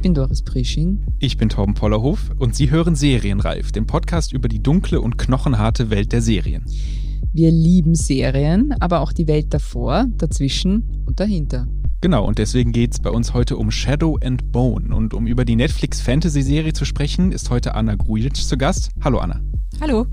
Ich 0.00 0.02
bin 0.02 0.14
Doris 0.14 0.40
Prisching. 0.40 1.04
Ich 1.18 1.36
bin 1.36 1.50
Torben 1.50 1.74
Pollerhof 1.74 2.30
und 2.38 2.54
Sie 2.54 2.70
hören 2.70 2.96
Serienreif, 2.96 3.70
den 3.70 3.86
Podcast 3.86 4.32
über 4.32 4.48
die 4.48 4.62
dunkle 4.62 4.98
und 4.98 5.18
knochenharte 5.18 5.90
Welt 5.90 6.12
der 6.12 6.22
Serien. 6.22 6.64
Wir 7.34 7.50
lieben 7.50 7.94
Serien, 7.94 8.72
aber 8.80 9.00
auch 9.00 9.12
die 9.12 9.28
Welt 9.28 9.52
davor, 9.52 10.06
dazwischen 10.16 11.04
und 11.04 11.20
dahinter. 11.20 11.66
Genau, 12.00 12.24
und 12.26 12.38
deswegen 12.38 12.72
geht 12.72 12.94
es 12.94 12.98
bei 12.98 13.10
uns 13.10 13.34
heute 13.34 13.58
um 13.58 13.70
Shadow 13.70 14.18
and 14.24 14.50
Bone. 14.52 14.96
Und 14.96 15.12
um 15.12 15.26
über 15.26 15.44
die 15.44 15.54
Netflix-Fantasy-Serie 15.56 16.72
zu 16.72 16.86
sprechen, 16.86 17.30
ist 17.30 17.50
heute 17.50 17.74
Anna 17.74 17.94
Grujic 17.94 18.36
zu 18.36 18.56
Gast. 18.56 18.88
Hallo 19.04 19.18
Anna. 19.18 19.42
Hallo. 19.82 20.06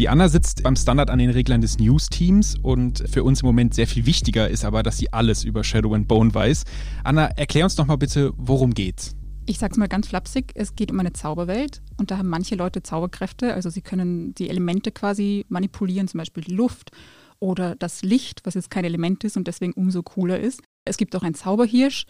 Die 0.00 0.08
Anna 0.08 0.28
sitzt 0.28 0.64
beim 0.64 0.74
Standard 0.74 1.08
an 1.08 1.20
den 1.20 1.30
Reglern 1.30 1.60
des 1.60 1.78
News-Teams 1.78 2.56
und 2.60 3.04
für 3.08 3.22
uns 3.22 3.42
im 3.42 3.46
Moment 3.46 3.74
sehr 3.74 3.86
viel 3.86 4.06
wichtiger 4.06 4.48
ist 4.48 4.64
aber, 4.64 4.82
dass 4.82 4.98
sie 4.98 5.12
alles 5.12 5.44
über 5.44 5.62
Shadow 5.62 5.94
and 5.94 6.08
Bone 6.08 6.34
weiß. 6.34 6.64
Anna, 7.04 7.26
erklär 7.26 7.62
uns 7.62 7.76
doch 7.76 7.86
mal 7.86 7.96
bitte, 7.96 8.32
worum 8.36 8.74
geht's? 8.74 9.14
Ich 9.50 9.58
sag's 9.58 9.76
mal 9.76 9.88
ganz 9.88 10.06
flapsig, 10.06 10.52
es 10.54 10.76
geht 10.76 10.92
um 10.92 11.00
eine 11.00 11.12
Zauberwelt 11.12 11.82
und 11.96 12.12
da 12.12 12.18
haben 12.18 12.28
manche 12.28 12.54
Leute 12.54 12.84
Zauberkräfte, 12.84 13.52
also 13.52 13.68
sie 13.68 13.82
können 13.82 14.32
die 14.36 14.48
Elemente 14.48 14.92
quasi 14.92 15.44
manipulieren, 15.48 16.06
zum 16.06 16.18
Beispiel 16.18 16.44
die 16.44 16.54
Luft 16.54 16.92
oder 17.40 17.74
das 17.74 18.02
Licht, 18.02 18.42
was 18.44 18.54
jetzt 18.54 18.70
kein 18.70 18.84
Element 18.84 19.24
ist 19.24 19.36
und 19.36 19.48
deswegen 19.48 19.72
umso 19.72 20.04
cooler 20.04 20.38
ist. 20.38 20.62
Es 20.84 20.98
gibt 20.98 21.16
auch 21.16 21.24
einen 21.24 21.34
Zauberhirsch, 21.34 22.06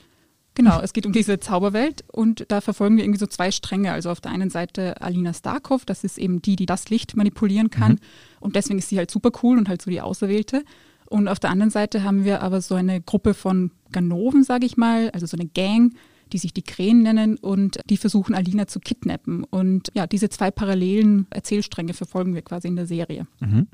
Genau, 0.53 0.81
es 0.81 0.93
geht 0.93 1.07
um 1.07 1.13
diese 1.13 1.39
Zauberwelt 1.39 2.05
und 2.13 2.45
da 2.49 2.61
verfolgen 2.61 2.97
wir 2.97 3.05
irgendwie 3.05 3.21
so 3.21 3.27
zwei 3.27 3.53
Stränge. 3.53 3.93
Also 3.93 4.11
auf 4.11 4.21
der 4.21 4.33
einen 4.33 4.51
Seite 4.51 5.01
Alina 5.01 5.33
Starkov, 5.33 5.87
das 5.87 6.05
ist 6.05 6.19
eben 6.19 6.43
die, 6.43 6.57
die 6.57 6.67
das 6.67 6.91
Licht 6.91 7.17
manipulieren 7.17 7.71
kann. 7.71 7.93
Mhm. 7.93 7.99
Und 8.41 8.57
deswegen 8.57 8.81
ist 8.81 8.89
sie 8.89 8.99
halt 8.99 9.13
super 9.13 9.31
cool 9.43 9.57
und 9.57 9.69
halt 9.69 9.81
so 9.81 9.91
die 9.91 10.01
Auserwählte. 10.03 10.65
Und 11.07 11.29
auf 11.29 11.39
der 11.39 11.51
anderen 11.51 11.71
Seite 11.71 12.03
haben 12.03 12.25
wir 12.25 12.43
aber 12.43 12.61
so 12.61 12.75
eine 12.75 13.01
Gruppe 13.01 13.33
von 13.33 13.71
Ganoven, 13.93 14.43
sage 14.43 14.67
ich 14.67 14.77
mal, 14.77 15.11
also 15.13 15.25
so 15.25 15.37
eine 15.37 15.47
Gang, 15.47 15.95
die 16.33 16.39
sich 16.39 16.53
die 16.53 16.63
Krähen 16.63 17.03
nennen 17.03 17.37
und 17.37 17.81
die 17.89 17.97
versuchen 17.97 18.35
Alina 18.35 18.67
zu 18.67 18.81
kidnappen. 18.81 19.45
Und 19.45 19.91
ja, 19.95 20.07
diese 20.07 20.29
zwei 20.29 20.51
parallelen 20.51 21.27
Erzählstränge 21.31 21.95
verfolgen 21.95 22.35
wir 22.35 22.43
quasi 22.43 22.69
in 22.69 22.77
der 22.77 22.87
Serie. 22.87 23.27
Mhm. 23.41 23.67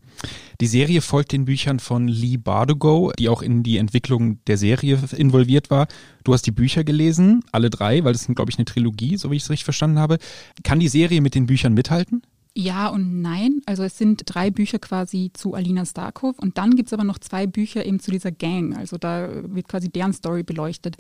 Die 0.60 0.66
Serie 0.66 1.00
folgt 1.00 1.32
den 1.32 1.44
Büchern 1.44 1.78
von 1.78 2.08
Lee 2.08 2.36
Bardugo, 2.36 3.12
die 3.18 3.28
auch 3.28 3.42
in 3.42 3.62
die 3.62 3.78
Entwicklung 3.78 4.44
der 4.46 4.58
Serie 4.58 4.98
involviert 5.16 5.70
war. 5.70 5.86
Du 6.24 6.32
hast 6.32 6.46
die 6.46 6.52
Bücher 6.52 6.84
gelesen, 6.84 7.44
alle 7.52 7.70
drei, 7.70 8.04
weil 8.04 8.12
das 8.12 8.24
sind, 8.24 8.34
glaube 8.34 8.50
ich, 8.50 8.58
eine 8.58 8.64
Trilogie, 8.64 9.16
so 9.16 9.30
wie 9.30 9.36
ich 9.36 9.44
es 9.44 9.50
richtig 9.50 9.64
verstanden 9.64 9.98
habe. 9.98 10.18
Kann 10.64 10.80
die 10.80 10.88
Serie 10.88 11.20
mit 11.20 11.34
den 11.34 11.46
Büchern 11.46 11.74
mithalten? 11.74 12.22
Ja 12.58 12.88
und 12.88 13.20
nein. 13.20 13.60
Also 13.66 13.82
es 13.82 13.98
sind 13.98 14.22
drei 14.24 14.50
Bücher 14.50 14.78
quasi 14.78 15.30
zu 15.34 15.52
Alina 15.52 15.84
Starkov 15.84 16.38
und 16.38 16.56
dann 16.56 16.74
gibt 16.74 16.88
es 16.88 16.94
aber 16.94 17.04
noch 17.04 17.18
zwei 17.18 17.46
Bücher 17.46 17.84
eben 17.84 18.00
zu 18.00 18.10
dieser 18.10 18.32
Gang. 18.32 18.74
Also 18.74 18.96
da 18.96 19.28
wird 19.54 19.68
quasi 19.68 19.90
deren 19.90 20.14
Story 20.14 20.42
beleuchtet. 20.42 20.96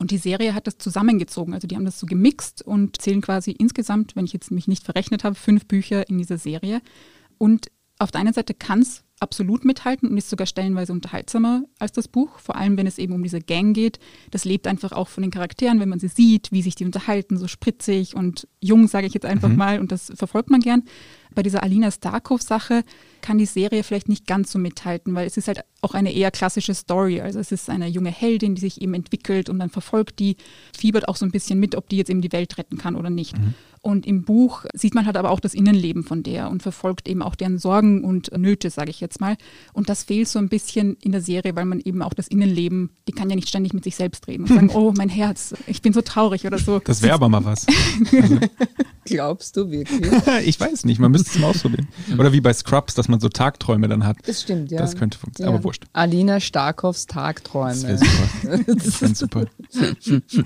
Und 0.00 0.12
die 0.12 0.18
Serie 0.18 0.54
hat 0.54 0.66
das 0.66 0.78
zusammengezogen. 0.78 1.52
Also 1.52 1.68
die 1.68 1.76
haben 1.76 1.84
das 1.84 2.00
so 2.00 2.06
gemixt 2.06 2.62
und 2.62 3.02
zählen 3.02 3.20
quasi 3.20 3.50
insgesamt, 3.50 4.16
wenn 4.16 4.24
ich 4.24 4.32
jetzt 4.32 4.50
mich 4.50 4.66
nicht 4.66 4.82
verrechnet 4.82 5.24
habe, 5.24 5.34
fünf 5.34 5.66
Bücher 5.66 6.08
in 6.08 6.16
dieser 6.16 6.38
Serie. 6.38 6.80
Und 7.36 7.70
auf 7.98 8.10
der 8.10 8.22
einen 8.22 8.32
Seite 8.32 8.54
kann 8.54 8.80
es 8.80 9.04
absolut 9.20 9.64
mithalten 9.64 10.08
und 10.08 10.16
ist 10.16 10.30
sogar 10.30 10.46
stellenweise 10.46 10.92
unterhaltsamer 10.92 11.62
als 11.78 11.92
das 11.92 12.08
Buch, 12.08 12.38
vor 12.38 12.56
allem 12.56 12.76
wenn 12.76 12.86
es 12.86 12.98
eben 12.98 13.12
um 13.12 13.22
diese 13.22 13.40
Gang 13.40 13.74
geht. 13.74 14.00
Das 14.30 14.44
lebt 14.44 14.66
einfach 14.66 14.92
auch 14.92 15.08
von 15.08 15.22
den 15.22 15.30
Charakteren, 15.30 15.78
wenn 15.78 15.90
man 15.90 16.00
sie 16.00 16.08
sieht, 16.08 16.50
wie 16.52 16.62
sich 16.62 16.74
die 16.74 16.86
unterhalten, 16.86 17.36
so 17.36 17.46
spritzig 17.46 18.16
und 18.16 18.48
jung, 18.60 18.88
sage 18.88 19.06
ich 19.06 19.14
jetzt 19.14 19.26
einfach 19.26 19.50
mhm. 19.50 19.56
mal, 19.56 19.80
und 19.80 19.92
das 19.92 20.10
verfolgt 20.14 20.50
man 20.50 20.60
gern. 20.60 20.84
Bei 21.34 21.42
dieser 21.42 21.62
Alina 21.62 21.90
Starkov-Sache 21.90 22.82
kann 23.20 23.38
die 23.38 23.46
Serie 23.46 23.84
vielleicht 23.84 24.08
nicht 24.08 24.26
ganz 24.26 24.50
so 24.50 24.58
mithalten, 24.58 25.14
weil 25.14 25.26
es 25.26 25.36
ist 25.36 25.48
halt 25.48 25.60
auch 25.80 25.94
eine 25.94 26.12
eher 26.12 26.30
klassische 26.30 26.74
Story. 26.74 27.20
Also 27.20 27.38
es 27.38 27.52
ist 27.52 27.70
eine 27.70 27.86
junge 27.86 28.10
Heldin, 28.10 28.54
die 28.54 28.60
sich 28.60 28.80
eben 28.82 28.94
entwickelt 28.94 29.48
und 29.48 29.58
dann 29.58 29.70
verfolgt 29.70 30.18
die, 30.18 30.36
fiebert 30.76 31.08
auch 31.08 31.16
so 31.16 31.24
ein 31.24 31.30
bisschen 31.30 31.60
mit, 31.60 31.76
ob 31.76 31.88
die 31.88 31.98
jetzt 31.98 32.10
eben 32.10 32.20
die 32.20 32.32
Welt 32.32 32.58
retten 32.58 32.78
kann 32.78 32.96
oder 32.96 33.10
nicht. 33.10 33.38
Mhm. 33.38 33.54
Und 33.82 34.06
im 34.06 34.24
Buch 34.24 34.66
sieht 34.74 34.94
man 34.94 35.06
halt 35.06 35.16
aber 35.16 35.30
auch 35.30 35.40
das 35.40 35.54
Innenleben 35.54 36.02
von 36.02 36.22
der 36.22 36.50
und 36.50 36.62
verfolgt 36.62 37.08
eben 37.08 37.22
auch 37.22 37.34
deren 37.34 37.58
Sorgen 37.58 38.04
und 38.04 38.30
Nöte, 38.36 38.68
sage 38.68 38.90
ich 38.90 39.00
jetzt 39.00 39.22
mal. 39.22 39.36
Und 39.72 39.88
das 39.88 40.02
fehlt 40.02 40.28
so 40.28 40.38
ein 40.38 40.50
bisschen 40.50 40.98
in 41.00 41.12
der 41.12 41.22
Serie, 41.22 41.56
weil 41.56 41.64
man 41.64 41.80
eben 41.80 42.02
auch 42.02 42.12
das 42.12 42.28
Innenleben, 42.28 42.90
die 43.08 43.12
kann 43.12 43.30
ja 43.30 43.36
nicht 43.36 43.48
ständig 43.48 43.72
mit 43.72 43.84
sich 43.84 43.96
selbst 43.96 44.28
reden 44.28 44.42
und 44.42 44.48
sagen, 44.48 44.70
oh, 44.74 44.92
mein 44.94 45.08
Herz, 45.08 45.54
ich 45.66 45.80
bin 45.80 45.94
so 45.94 46.02
traurig 46.02 46.46
oder 46.46 46.58
so. 46.58 46.78
Das 46.80 47.00
wäre 47.00 47.14
aber 47.14 47.30
mal 47.30 47.42
was. 47.42 47.66
Also. 48.12 48.38
Glaubst 49.06 49.56
du 49.56 49.70
wirklich? 49.70 50.12
ich 50.44 50.60
weiß 50.60 50.84
nicht, 50.84 51.00
man 51.00 51.10
müsste 51.10 51.30
es 51.30 51.38
mal 51.38 51.48
ausprobieren. 51.48 51.88
Oder 52.18 52.32
wie 52.32 52.42
bei 52.42 52.52
Scrubs, 52.52 52.94
dass 52.94 53.08
man 53.08 53.18
so 53.18 53.30
Tagträume 53.30 53.88
dann 53.88 54.04
hat. 54.04 54.18
Das 54.26 54.42
stimmt, 54.42 54.70
ja. 54.70 54.78
Das 54.78 54.94
könnte 54.94 55.18
funktionieren, 55.18 55.54
ja. 55.54 55.58
aber 55.58 55.64
wurscht. 55.64 55.84
Alina 55.94 56.38
Starkovs 56.38 57.06
Tagträume. 57.06 57.70
Das 57.70 59.00
wäre 59.00 59.14
super. 59.14 59.46
Das 59.72 59.80
wäre 59.80 60.22
super. 60.28 60.44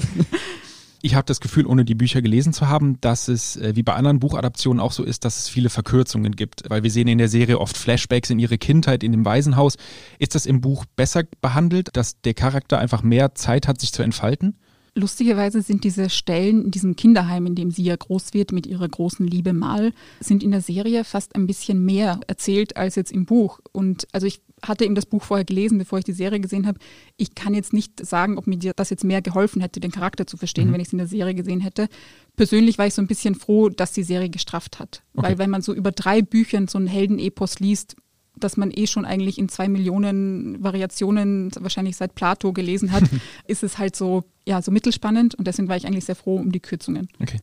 Ich 1.05 1.15
habe 1.15 1.27
das 1.27 1.41
Gefühl, 1.41 1.67
ohne 1.67 1.85
die 1.85 1.95
Bücher 1.95 2.23
gelesen 2.23 2.55
zu 2.55 2.71
haben, 2.71 2.99
dass 3.03 3.29
es 3.29 3.57
äh, 3.57 3.77
wie 3.77 3.83
bei 3.83 3.93
anderen 3.93 4.21
Buchadaptionen 4.21 4.81
auch 4.81 4.91
so 4.91 5.05
ist, 5.05 5.27
dass 5.27 5.37
es 5.39 5.51
viele 5.51 5.69
Verkürzungen 5.69 6.35
gibt, 6.35 6.63
weil 6.71 6.83
wir 6.83 6.91
sehen 6.91 7.09
in 7.09 7.19
der 7.19 7.29
Serie 7.29 7.61
oft 7.61 7.77
Flashbacks 7.77 8.31
in 8.31 8.39
ihre 8.39 8.57
Kindheit 8.57 9.03
in 9.05 9.13
dem 9.13 9.27
Waisenhaus. 9.27 9.77
Ist 10.19 10.35
das 10.35 10.47
im 10.47 10.63
Buch 10.63 10.87
besser 10.97 11.25
behandelt, 11.43 11.91
dass 11.93 12.23
der 12.23 12.33
Charakter 12.33 12.79
einfach 12.79 13.03
mehr 13.03 13.35
Zeit 13.35 13.69
hat, 13.69 13.83
sich 13.83 13.93
zu 13.93 14.03
entfalten? 14.03 14.57
Lustigerweise 14.97 15.61
sind 15.61 15.83
diese 15.83 16.09
Stellen 16.09 16.67
in 16.67 16.71
diesem 16.71 16.95
Kinderheim, 16.95 17.47
in 17.47 17.57
dem 17.57 17.73
sie 17.73 17.83
ja 17.83 17.97
groß 17.97 18.33
wird 18.33 18.53
mit 18.53 18.67
ihrer 18.67 18.89
großen 18.89 19.27
Liebe 19.27 19.53
Mal, 19.53 19.93
sind 20.21 20.43
in 20.43 20.53
der 20.53 20.61
Serie 20.61 21.03
fast 21.03 21.35
ein 21.35 21.49
bisschen 21.49 21.85
mehr 21.85 22.21
erzählt 22.29 22.77
als 22.77 22.95
jetzt 22.95 23.11
im 23.11 23.27
Buch. 23.27 23.59
Und 23.73 24.07
also 24.13 24.27
ich 24.27 24.41
hatte 24.63 24.85
eben 24.85 24.95
das 24.95 25.07
Buch 25.07 25.23
vorher 25.23 25.45
gelesen, 25.45 25.79
bevor 25.79 25.99
ich 25.99 26.05
die 26.05 26.13
Serie 26.13 26.39
gesehen 26.39 26.67
habe. 26.67 26.79
Ich 27.17 27.35
kann 27.35 27.55
jetzt 27.55 27.73
nicht 27.73 28.05
sagen, 28.07 28.39
ob 28.39 28.47
mir 28.47 28.57
das 28.57 28.91
jetzt 28.91 29.05
mehr 29.05 29.21
geholfen 29.21 29.61
hätte, 29.61 29.81
den 29.81 29.91
Charakter 29.91 30.27
zu 30.27 30.37
verstehen, 30.37 30.69
mhm. 30.69 30.75
wenn 30.75 30.81
ich 30.81 30.89
es 30.89 30.93
in 30.93 30.99
der 30.99 31.09
Serie 31.09 31.35
gesehen 31.35 31.61
hätte. 31.61 31.89
Persönlich 32.37 32.79
war 32.79 32.87
ich 32.87 32.95
so 32.95 33.03
ein 33.03 33.09
bisschen 33.09 33.35
froh, 33.35 33.69
dass 33.69 33.93
die 33.93 34.05
Serie 34.05 34.31
gestrafft 34.31 34.79
hat. 34.79 35.03
Okay. 35.15 35.27
Weil 35.27 35.39
wenn 35.39 35.51
man 35.51 35.63
so 35.63 35.75
über 35.75 35.91
drei 35.91 36.23
Büchern 36.23 36.69
so 36.69 36.79
einen 36.79 36.87
Heldenepos 36.87 37.59
liest, 37.59 37.97
dass 38.37 38.57
man 38.57 38.71
eh 38.73 38.87
schon 38.87 39.05
eigentlich 39.05 39.39
in 39.39 39.49
zwei 39.49 39.69
Millionen 39.69 40.63
Variationen 40.63 41.51
wahrscheinlich 41.59 41.97
seit 41.97 42.15
Plato 42.15 42.53
gelesen 42.53 42.93
hat, 42.93 43.05
ist 43.47 43.63
es 43.63 43.79
halt 43.79 43.97
so, 43.97 44.25
ja, 44.47 44.61
so 44.63 44.71
mittelspannend 44.71 45.35
und 45.35 45.47
deswegen 45.47 45.69
war 45.69 45.77
ich 45.77 45.87
eigentlich 45.87 46.05
sehr 46.05 46.17
froh 46.17 46.37
um 46.37 46.53
die 46.53 46.61
Kürzungen. 46.61 47.09
Okay. 47.21 47.39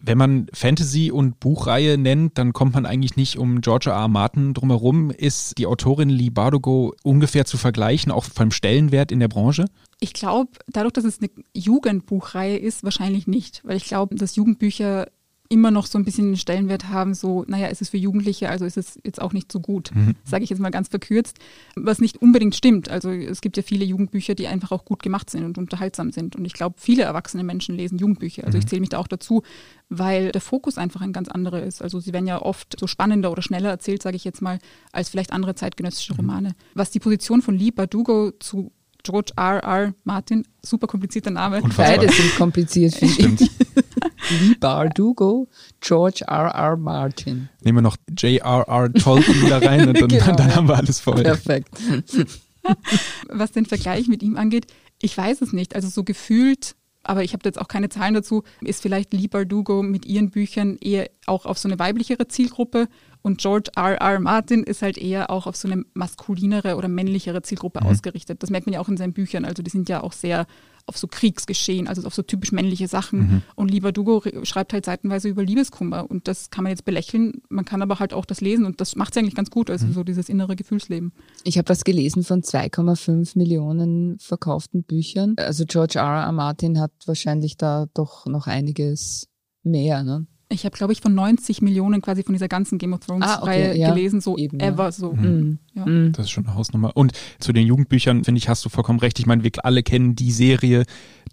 Wenn 0.00 0.16
man 0.16 0.46
Fantasy 0.52 1.10
und 1.10 1.40
Buchreihe 1.40 1.98
nennt, 1.98 2.38
dann 2.38 2.52
kommt 2.52 2.74
man 2.74 2.86
eigentlich 2.86 3.16
nicht 3.16 3.36
um 3.36 3.60
George 3.60 3.90
R. 3.90 3.96
R. 3.96 4.08
Martin 4.08 4.54
drumherum. 4.54 5.10
Ist 5.10 5.58
die 5.58 5.66
Autorin 5.66 6.08
Lee 6.08 6.30
Bardugo 6.30 6.94
ungefähr 7.02 7.46
zu 7.46 7.56
vergleichen, 7.56 8.12
auch 8.12 8.24
vom 8.24 8.52
Stellenwert 8.52 9.10
in 9.10 9.18
der 9.18 9.26
Branche? 9.26 9.64
Ich 9.98 10.12
glaube, 10.12 10.52
dadurch, 10.68 10.92
dass 10.92 11.04
es 11.04 11.18
eine 11.18 11.30
Jugendbuchreihe 11.52 12.56
ist, 12.58 12.84
wahrscheinlich 12.84 13.26
nicht, 13.26 13.62
weil 13.64 13.76
ich 13.76 13.86
glaube, 13.86 14.14
dass 14.14 14.36
Jugendbücher 14.36 15.08
immer 15.50 15.70
noch 15.70 15.86
so 15.86 15.98
ein 15.98 16.04
bisschen 16.04 16.26
den 16.26 16.36
Stellenwert 16.36 16.88
haben, 16.88 17.14
so, 17.14 17.44
naja, 17.48 17.68
es 17.68 17.80
ist 17.80 17.90
für 17.90 17.96
Jugendliche, 17.96 18.50
also 18.50 18.66
ist 18.66 18.76
es 18.76 18.98
jetzt 19.02 19.20
auch 19.20 19.32
nicht 19.32 19.50
so 19.50 19.60
gut, 19.60 19.90
mhm. 19.94 20.14
sage 20.24 20.44
ich 20.44 20.50
jetzt 20.50 20.58
mal 20.58 20.70
ganz 20.70 20.88
verkürzt, 20.88 21.38
was 21.74 22.00
nicht 22.00 22.20
unbedingt 22.20 22.54
stimmt. 22.54 22.90
Also 22.90 23.10
es 23.10 23.40
gibt 23.40 23.56
ja 23.56 23.62
viele 23.62 23.84
Jugendbücher, 23.84 24.34
die 24.34 24.46
einfach 24.46 24.72
auch 24.72 24.84
gut 24.84 25.02
gemacht 25.02 25.30
sind 25.30 25.44
und 25.44 25.56
unterhaltsam 25.56 26.12
sind. 26.12 26.36
Und 26.36 26.44
ich 26.44 26.52
glaube, 26.52 26.76
viele 26.78 27.04
erwachsene 27.04 27.44
Menschen 27.44 27.76
lesen 27.76 27.98
Jugendbücher. 27.98 28.44
Also 28.44 28.58
mhm. 28.58 28.60
ich 28.60 28.68
zähle 28.68 28.80
mich 28.80 28.90
da 28.90 28.98
auch 28.98 29.08
dazu, 29.08 29.42
weil 29.88 30.32
der 30.32 30.42
Fokus 30.42 30.76
einfach 30.76 31.00
ein 31.00 31.14
ganz 31.14 31.28
anderer 31.28 31.62
ist. 31.62 31.80
Also 31.80 31.98
sie 31.98 32.12
werden 32.12 32.26
ja 32.26 32.42
oft 32.42 32.78
so 32.78 32.86
spannender 32.86 33.32
oder 33.32 33.40
schneller 33.40 33.70
erzählt, 33.70 34.02
sage 34.02 34.16
ich 34.16 34.24
jetzt 34.24 34.42
mal, 34.42 34.58
als 34.92 35.08
vielleicht 35.08 35.32
andere 35.32 35.54
zeitgenössische 35.54 36.12
mhm. 36.12 36.20
Romane. 36.20 36.48
Mhm. 36.50 36.54
Was 36.74 36.90
die 36.90 37.00
Position 37.00 37.40
von 37.40 37.56
Lee 37.56 37.70
Bardugo 37.70 38.32
zu 38.38 38.70
George 39.02 39.32
R. 39.36 39.62
R. 39.62 39.94
Martin, 40.04 40.44
super 40.62 40.86
komplizierter 40.86 41.30
Name. 41.30 41.62
Beide 41.76 42.12
sind 42.12 42.36
kompliziert, 42.36 42.94
finde 42.94 43.44
ich. 43.44 43.50
Lee 44.30 44.54
Bardugo, 44.58 45.48
George 45.80 46.24
R. 46.26 46.50
R. 46.54 46.76
Martin. 46.76 47.48
Nehmen 47.62 47.78
wir 47.78 47.82
noch 47.82 47.96
J.R.R. 48.16 48.92
Tolkien 48.92 49.42
wieder 49.42 49.62
rein 49.62 49.88
und 49.88 50.00
dann, 50.00 50.08
genau, 50.08 50.32
dann 50.34 50.54
haben 50.54 50.68
wir 50.68 50.76
alles 50.76 51.00
voll. 51.00 51.22
Perfekt. 51.22 51.76
Was 53.28 53.52
den 53.52 53.66
Vergleich 53.66 54.08
mit 54.08 54.22
ihm 54.22 54.36
angeht, 54.36 54.66
ich 55.00 55.16
weiß 55.16 55.40
es 55.42 55.52
nicht. 55.52 55.74
Also 55.74 55.88
so 55.88 56.04
gefühlt 56.04 56.74
aber 57.08 57.24
ich 57.24 57.32
habe 57.32 57.42
jetzt 57.44 57.58
auch 57.58 57.68
keine 57.68 57.88
Zahlen 57.88 58.12
dazu, 58.12 58.42
ist 58.60 58.82
vielleicht 58.82 59.14
Lee 59.14 59.28
Bardugo 59.28 59.82
mit 59.82 60.04
ihren 60.04 60.30
Büchern 60.30 60.76
eher 60.78 61.08
auch 61.26 61.46
auf 61.46 61.56
so 61.56 61.66
eine 61.66 61.78
weiblichere 61.78 62.28
Zielgruppe 62.28 62.86
und 63.22 63.38
George 63.38 63.70
R. 63.76 63.94
R. 63.94 64.20
Martin 64.20 64.62
ist 64.62 64.82
halt 64.82 64.98
eher 64.98 65.30
auch 65.30 65.46
auf 65.46 65.56
so 65.56 65.68
eine 65.68 65.84
maskulinere 65.94 66.76
oder 66.76 66.88
männlichere 66.88 67.40
Zielgruppe 67.40 67.80
mhm. 67.82 67.88
ausgerichtet. 67.88 68.42
Das 68.42 68.50
merkt 68.50 68.66
man 68.66 68.74
ja 68.74 68.80
auch 68.80 68.88
in 68.88 68.98
seinen 68.98 69.14
Büchern. 69.14 69.46
Also 69.46 69.62
die 69.62 69.70
sind 69.70 69.88
ja 69.88 70.02
auch 70.02 70.12
sehr 70.12 70.46
auf 70.88 70.98
so 70.98 71.06
Kriegsgeschehen, 71.06 71.88
also 71.88 72.06
auf 72.06 72.14
so 72.14 72.22
typisch 72.22 72.52
männliche 72.52 72.88
Sachen. 72.88 73.18
Mhm. 73.18 73.42
Und 73.54 73.70
Lieber 73.70 73.92
Dugo 73.92 74.22
schreibt 74.42 74.72
halt 74.72 74.84
seitenweise 74.84 75.28
über 75.28 75.44
Liebeskummer. 75.44 76.10
Und 76.10 76.28
das 76.28 76.50
kann 76.50 76.64
man 76.64 76.70
jetzt 76.70 76.84
belächeln, 76.84 77.42
man 77.48 77.64
kann 77.64 77.82
aber 77.82 77.98
halt 77.98 78.12
auch 78.12 78.24
das 78.24 78.40
lesen 78.40 78.64
und 78.64 78.80
das 78.80 78.96
macht 78.96 79.14
es 79.14 79.18
eigentlich 79.18 79.34
ganz 79.34 79.50
gut, 79.50 79.70
also 79.70 79.86
mhm. 79.86 79.92
so 79.92 80.04
dieses 80.04 80.28
innere 80.28 80.56
Gefühlsleben. 80.56 81.12
Ich 81.44 81.58
habe 81.58 81.68
was 81.68 81.84
gelesen 81.84 82.24
von 82.24 82.42
2,5 82.42 83.36
Millionen 83.36 84.18
verkauften 84.18 84.82
Büchern. 84.82 85.34
Also 85.36 85.64
George 85.66 85.98
R. 85.98 86.24
R. 86.24 86.32
Martin 86.32 86.80
hat 86.80 86.92
wahrscheinlich 87.06 87.56
da 87.56 87.86
doch 87.94 88.26
noch 88.26 88.46
einiges 88.46 89.28
mehr, 89.62 90.02
ne? 90.02 90.26
Ich 90.50 90.64
habe, 90.64 90.74
glaube 90.76 90.94
ich, 90.94 91.02
von 91.02 91.14
90 91.14 91.60
Millionen 91.60 92.00
quasi 92.00 92.22
von 92.22 92.32
dieser 92.32 92.48
ganzen 92.48 92.78
Game 92.78 92.94
of 92.94 93.00
Thrones-Reihe 93.00 93.38
ah, 93.38 93.42
okay, 93.42 93.78
ja. 93.78 93.90
gelesen, 93.90 94.22
so 94.22 94.38
Eben, 94.38 94.58
ever 94.60 94.84
ja. 94.84 94.92
so. 94.92 95.12
Mhm. 95.12 95.58
Ja. 95.74 95.84
Das 96.10 96.26
ist 96.26 96.30
schon 96.30 96.46
eine 96.46 96.54
Hausnummer. 96.54 96.96
Und 96.96 97.12
zu 97.38 97.52
den 97.52 97.66
Jugendbüchern, 97.66 98.24
finde 98.24 98.38
ich, 98.38 98.48
hast 98.48 98.64
du 98.64 98.70
vollkommen 98.70 98.98
recht. 98.98 99.18
Ich 99.18 99.26
meine, 99.26 99.44
wir 99.44 99.50
alle 99.62 99.82
kennen 99.82 100.16
die 100.16 100.32
Serie, 100.32 100.84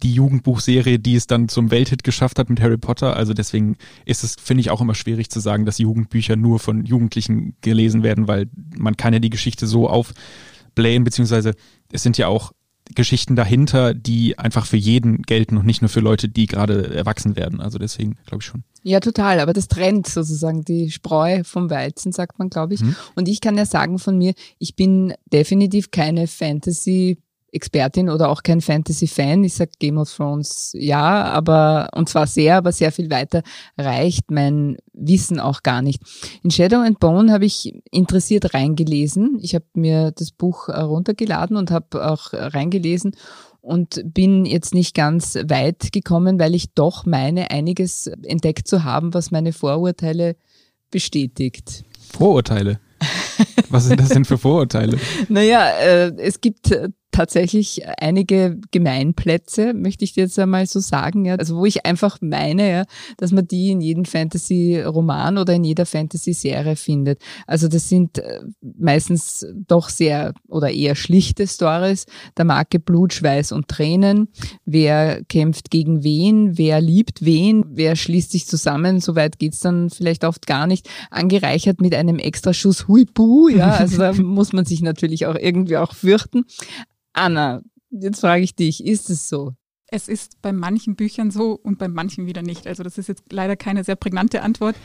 die 0.02 0.12
Jugendbuchserie, 0.12 0.98
die 0.98 1.16
es 1.16 1.26
dann 1.26 1.48
zum 1.48 1.70
Welthit 1.70 2.04
geschafft 2.04 2.38
hat 2.38 2.50
mit 2.50 2.60
Harry 2.60 2.76
Potter. 2.76 3.16
Also 3.16 3.32
deswegen 3.32 3.76
ist 4.04 4.22
es, 4.22 4.36
finde 4.38 4.60
ich, 4.60 4.70
auch 4.70 4.82
immer 4.82 4.94
schwierig 4.94 5.30
zu 5.30 5.40
sagen, 5.40 5.64
dass 5.64 5.78
Jugendbücher 5.78 6.36
nur 6.36 6.58
von 6.58 6.84
Jugendlichen 6.84 7.56
gelesen 7.62 8.02
werden, 8.02 8.28
weil 8.28 8.50
man 8.76 8.98
kann 8.98 9.14
ja 9.14 9.18
die 9.18 9.30
Geschichte 9.30 9.66
so 9.66 9.88
aufblähen, 9.88 11.04
beziehungsweise 11.04 11.54
es 11.90 12.02
sind 12.02 12.18
ja 12.18 12.28
auch 12.28 12.52
Geschichten 12.94 13.34
dahinter, 13.34 13.94
die 13.94 14.38
einfach 14.38 14.66
für 14.66 14.76
jeden 14.76 15.22
gelten 15.22 15.56
und 15.56 15.66
nicht 15.66 15.82
nur 15.82 15.88
für 15.88 16.00
Leute, 16.00 16.28
die 16.28 16.46
gerade 16.46 16.94
erwachsen 16.94 17.34
werden. 17.36 17.60
Also 17.60 17.78
deswegen 17.78 18.16
glaube 18.26 18.42
ich 18.42 18.46
schon. 18.46 18.62
Ja, 18.88 19.00
total. 19.00 19.40
Aber 19.40 19.52
das 19.52 19.66
trennt 19.66 20.06
sozusagen 20.06 20.62
die 20.62 20.92
Spreu 20.92 21.42
vom 21.42 21.70
Weizen, 21.70 22.12
sagt 22.12 22.38
man, 22.38 22.50
glaube 22.50 22.74
ich. 22.74 22.82
Mhm. 22.82 22.94
Und 23.16 23.26
ich 23.26 23.40
kann 23.40 23.58
ja 23.58 23.66
sagen 23.66 23.98
von 23.98 24.16
mir, 24.16 24.32
ich 24.60 24.76
bin 24.76 25.12
definitiv 25.32 25.90
keine 25.90 26.28
Fantasy 26.28 27.18
Expertin 27.50 28.10
oder 28.10 28.28
auch 28.28 28.44
kein 28.44 28.60
Fantasy-Fan. 28.60 29.42
Ich 29.42 29.54
sage 29.54 29.72
Game 29.80 29.98
of 29.98 30.14
Thrones 30.14 30.70
ja, 30.74 31.24
aber 31.24 31.88
und 31.94 32.08
zwar 32.08 32.28
sehr, 32.28 32.58
aber 32.58 32.70
sehr 32.70 32.92
viel 32.92 33.10
weiter 33.10 33.42
reicht 33.76 34.30
mein 34.30 34.76
Wissen 34.92 35.40
auch 35.40 35.64
gar 35.64 35.82
nicht. 35.82 36.00
In 36.44 36.52
Shadow 36.52 36.80
and 36.80 37.00
Bone 37.00 37.32
habe 37.32 37.46
ich 37.46 37.74
interessiert 37.90 38.54
reingelesen. 38.54 39.38
Ich 39.40 39.54
habe 39.56 39.64
mir 39.74 40.12
das 40.12 40.30
Buch 40.30 40.68
runtergeladen 40.68 41.56
und 41.56 41.72
habe 41.72 42.08
auch 42.08 42.32
reingelesen 42.32 43.16
und 43.66 44.00
bin 44.14 44.46
jetzt 44.46 44.74
nicht 44.74 44.94
ganz 44.94 45.34
weit 45.34 45.92
gekommen, 45.92 46.38
weil 46.38 46.54
ich 46.54 46.72
doch 46.74 47.04
meine, 47.04 47.50
einiges 47.50 48.06
entdeckt 48.22 48.68
zu 48.68 48.84
haben, 48.84 49.12
was 49.12 49.32
meine 49.32 49.52
Vorurteile 49.52 50.36
bestätigt. 50.92 51.84
Vorurteile? 52.12 52.78
Was 53.70 53.86
sind 53.86 54.00
das 54.00 54.10
denn 54.10 54.24
für 54.24 54.38
Vorurteile? 54.38 54.98
naja, 55.28 55.68
äh, 55.80 56.12
es 56.18 56.40
gibt 56.40 56.72
tatsächlich 57.16 57.80
einige 57.98 58.58
Gemeinplätze, 58.72 59.72
möchte 59.72 60.04
ich 60.04 60.16
jetzt 60.16 60.38
einmal 60.38 60.66
so 60.66 60.80
sagen, 60.80 61.24
ja. 61.24 61.36
Also 61.36 61.56
wo 61.56 61.64
ich 61.64 61.86
einfach 61.86 62.18
meine, 62.20 62.70
ja, 62.70 62.84
dass 63.16 63.32
man 63.32 63.48
die 63.48 63.70
in 63.70 63.80
jedem 63.80 64.04
Fantasy-Roman 64.04 65.38
oder 65.38 65.54
in 65.54 65.64
jeder 65.64 65.86
Fantasy-Serie 65.86 66.76
findet. 66.76 67.22
Also 67.46 67.68
das 67.68 67.88
sind 67.88 68.18
äh, 68.18 68.40
meistens 68.60 69.46
doch 69.66 69.88
sehr 69.88 70.34
oder 70.46 70.70
eher 70.70 70.94
schlichte 70.94 71.46
Stories. 71.46 72.04
Der 72.36 72.44
Marke 72.44 72.78
Blut, 72.78 73.14
Schweiß 73.14 73.52
und 73.52 73.68
Tränen. 73.68 74.28
Wer 74.66 75.24
kämpft 75.24 75.70
gegen 75.70 76.04
wen? 76.04 76.58
Wer 76.58 76.82
liebt 76.82 77.24
wen? 77.24 77.64
Wer 77.70 77.96
schließt 77.96 78.32
sich 78.32 78.46
zusammen? 78.46 79.00
Soweit 79.00 79.38
geht's 79.38 79.60
dann 79.60 79.88
vielleicht 79.88 80.22
oft 80.24 80.46
gar 80.46 80.66
nicht. 80.66 80.86
Angereichert 81.10 81.80
mit 81.80 81.94
einem 81.94 82.18
Extraschuss 82.18 82.88
Huibu, 82.88 83.48
ja. 83.48 83.65
Also 83.72 83.98
da 83.98 84.12
muss 84.12 84.52
man 84.52 84.64
sich 84.64 84.82
natürlich 84.82 85.26
auch 85.26 85.36
irgendwie 85.36 85.76
auch 85.76 85.94
fürchten. 85.94 86.44
Anna, 87.12 87.62
jetzt 87.90 88.20
frage 88.20 88.42
ich 88.42 88.54
dich, 88.54 88.84
ist 88.84 89.10
es 89.10 89.28
so? 89.28 89.52
Es 89.88 90.08
ist 90.08 90.42
bei 90.42 90.52
manchen 90.52 90.96
Büchern 90.96 91.30
so 91.30 91.52
und 91.52 91.78
bei 91.78 91.86
manchen 91.88 92.26
wieder 92.26 92.42
nicht. 92.42 92.66
Also 92.66 92.82
das 92.82 92.98
ist 92.98 93.08
jetzt 93.08 93.32
leider 93.32 93.56
keine 93.56 93.84
sehr 93.84 93.96
prägnante 93.96 94.42
Antwort. 94.42 94.76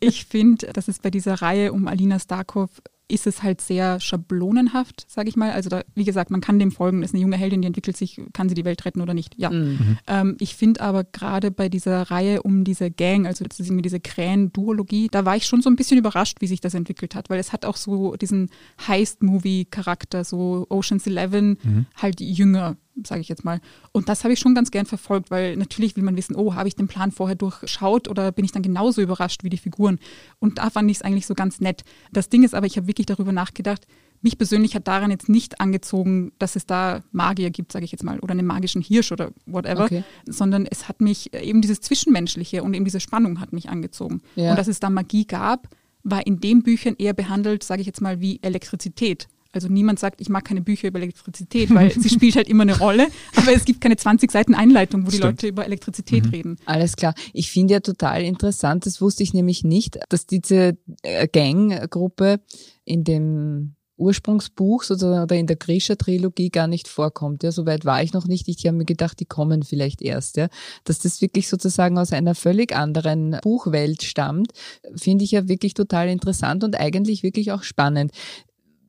Ich 0.00 0.26
finde, 0.26 0.72
dass 0.72 0.88
es 0.88 0.98
bei 0.98 1.10
dieser 1.10 1.34
Reihe 1.34 1.72
um 1.72 1.86
Alina 1.86 2.18
Starkov 2.18 2.70
ist 3.08 3.26
es 3.26 3.42
halt 3.42 3.60
sehr 3.60 4.00
schablonenhaft, 4.00 5.06
sage 5.08 5.28
ich 5.28 5.36
mal. 5.36 5.50
Also 5.50 5.70
da, 5.70 5.82
wie 5.94 6.04
gesagt, 6.04 6.30
man 6.30 6.42
kann 6.42 6.58
dem 6.58 6.70
folgen, 6.70 7.00
das 7.00 7.10
ist 7.10 7.14
eine 7.14 7.22
junge 7.22 7.36
Heldin, 7.36 7.62
die 7.62 7.66
entwickelt 7.66 7.96
sich, 7.96 8.20
kann 8.34 8.48
sie 8.48 8.54
die 8.54 8.66
Welt 8.66 8.84
retten 8.84 9.00
oder 9.00 9.14
nicht? 9.14 9.34
Ja. 9.38 9.50
Mhm. 9.50 9.98
Ähm, 10.06 10.36
ich 10.40 10.54
finde 10.54 10.82
aber 10.82 11.04
gerade 11.04 11.50
bei 11.50 11.68
dieser 11.68 12.02
Reihe 12.02 12.42
um 12.42 12.64
diese 12.64 12.90
Gang, 12.90 13.26
also 13.26 13.44
das 13.44 13.58
ist 13.58 13.72
diese 13.72 14.00
Krähen-Duologie, 14.00 15.08
da 15.10 15.24
war 15.24 15.36
ich 15.36 15.46
schon 15.46 15.62
so 15.62 15.70
ein 15.70 15.76
bisschen 15.76 15.98
überrascht, 15.98 16.40
wie 16.40 16.46
sich 16.46 16.60
das 16.60 16.74
entwickelt 16.74 17.14
hat, 17.14 17.30
weil 17.30 17.40
es 17.40 17.52
hat 17.52 17.64
auch 17.64 17.76
so 17.76 18.16
diesen 18.16 18.50
Heist-Movie-Charakter, 18.86 20.24
so 20.24 20.66
Ocean's 20.68 21.06
Eleven, 21.06 21.58
mhm. 21.62 21.86
halt 21.96 22.20
jünger 22.20 22.76
sage 23.06 23.20
ich 23.20 23.28
jetzt 23.28 23.44
mal. 23.44 23.60
Und 23.92 24.08
das 24.08 24.24
habe 24.24 24.32
ich 24.32 24.40
schon 24.40 24.54
ganz 24.54 24.70
gern 24.70 24.86
verfolgt, 24.86 25.30
weil 25.30 25.56
natürlich 25.56 25.96
will 25.96 26.02
man 26.02 26.16
wissen, 26.16 26.36
oh, 26.36 26.54
habe 26.54 26.68
ich 26.68 26.76
den 26.76 26.88
Plan 26.88 27.10
vorher 27.10 27.36
durchschaut 27.36 28.08
oder 28.08 28.32
bin 28.32 28.44
ich 28.44 28.52
dann 28.52 28.62
genauso 28.62 29.00
überrascht 29.00 29.44
wie 29.44 29.50
die 29.50 29.58
Figuren? 29.58 29.98
Und 30.38 30.58
da 30.58 30.70
fand 30.70 30.90
ich 30.90 30.98
es 30.98 31.02
eigentlich 31.02 31.26
so 31.26 31.34
ganz 31.34 31.60
nett. 31.60 31.84
Das 32.12 32.28
Ding 32.28 32.42
ist 32.42 32.54
aber, 32.54 32.66
ich 32.66 32.76
habe 32.76 32.86
wirklich 32.86 33.06
darüber 33.06 33.32
nachgedacht, 33.32 33.86
mich 34.20 34.36
persönlich 34.36 34.74
hat 34.74 34.88
daran 34.88 35.10
jetzt 35.10 35.28
nicht 35.28 35.60
angezogen, 35.60 36.32
dass 36.38 36.56
es 36.56 36.66
da 36.66 37.02
Magier 37.12 37.50
gibt, 37.50 37.70
sage 37.70 37.84
ich 37.84 37.92
jetzt 37.92 38.02
mal, 38.02 38.18
oder 38.18 38.32
einen 38.32 38.46
magischen 38.46 38.82
Hirsch 38.82 39.12
oder 39.12 39.30
whatever, 39.46 39.84
okay. 39.84 40.02
sondern 40.26 40.66
es 40.66 40.88
hat 40.88 41.00
mich 41.00 41.32
eben 41.34 41.62
dieses 41.62 41.80
Zwischenmenschliche 41.80 42.62
und 42.62 42.74
eben 42.74 42.84
diese 42.84 43.00
Spannung 43.00 43.40
hat 43.40 43.52
mich 43.52 43.68
angezogen. 43.68 44.22
Ja. 44.34 44.50
Und 44.50 44.58
dass 44.58 44.66
es 44.66 44.80
da 44.80 44.90
Magie 44.90 45.24
gab, 45.24 45.68
war 46.02 46.26
in 46.26 46.40
den 46.40 46.62
Büchern 46.62 46.96
eher 46.98 47.12
behandelt, 47.12 47.62
sage 47.62 47.80
ich 47.80 47.86
jetzt 47.86 48.00
mal, 48.00 48.20
wie 48.20 48.40
Elektrizität. 48.42 49.28
Also 49.58 49.68
niemand 49.68 49.98
sagt, 49.98 50.20
ich 50.20 50.28
mag 50.28 50.44
keine 50.44 50.60
Bücher 50.60 50.86
über 50.86 51.00
Elektrizität, 51.00 51.74
weil 51.74 51.90
sie 51.92 52.08
spielt 52.08 52.36
halt 52.36 52.48
immer 52.48 52.62
eine 52.62 52.78
Rolle. 52.78 53.08
Aber 53.34 53.52
es 53.52 53.64
gibt 53.64 53.80
keine 53.80 53.96
20 53.96 54.30
Seiten 54.30 54.54
Einleitung, 54.54 55.04
wo 55.04 55.10
die 55.10 55.18
Leute 55.18 55.48
über 55.48 55.64
Elektrizität 55.64 56.26
mhm. 56.26 56.30
reden. 56.30 56.56
Alles 56.64 56.94
klar. 56.94 57.14
Ich 57.32 57.50
finde 57.50 57.74
ja 57.74 57.80
total 57.80 58.22
interessant, 58.22 58.86
das 58.86 59.00
wusste 59.00 59.24
ich 59.24 59.34
nämlich 59.34 59.64
nicht, 59.64 59.98
dass 60.10 60.26
diese 60.26 60.78
äh, 61.02 61.26
Ganggruppe 61.26 62.40
in 62.84 63.02
dem 63.02 63.74
Ursprungsbuch 63.98 64.84
oder 64.90 65.30
in 65.32 65.46
der 65.46 65.56
Grisha-Trilogie 65.56 66.50
gar 66.50 66.68
nicht 66.68 66.88
vorkommt. 66.88 67.42
Ja, 67.42 67.52
soweit 67.52 67.84
war 67.84 68.02
ich 68.02 68.12
noch 68.12 68.26
nicht. 68.26 68.48
Ich 68.48 68.64
habe 68.66 68.76
mir 68.76 68.84
gedacht, 68.84 69.18
die 69.20 69.24
kommen 69.24 69.64
vielleicht 69.64 70.00
erst. 70.00 70.36
Ja. 70.36 70.48
Dass 70.84 71.00
das 71.00 71.20
wirklich 71.20 71.48
sozusagen 71.48 71.98
aus 71.98 72.12
einer 72.12 72.34
völlig 72.34 72.74
anderen 72.74 73.36
Buchwelt 73.42 74.02
stammt, 74.04 74.52
finde 74.94 75.24
ich 75.24 75.32
ja 75.32 75.48
wirklich 75.48 75.74
total 75.74 76.08
interessant 76.08 76.64
und 76.64 76.78
eigentlich 76.78 77.22
wirklich 77.22 77.52
auch 77.52 77.64
spannend. 77.64 78.12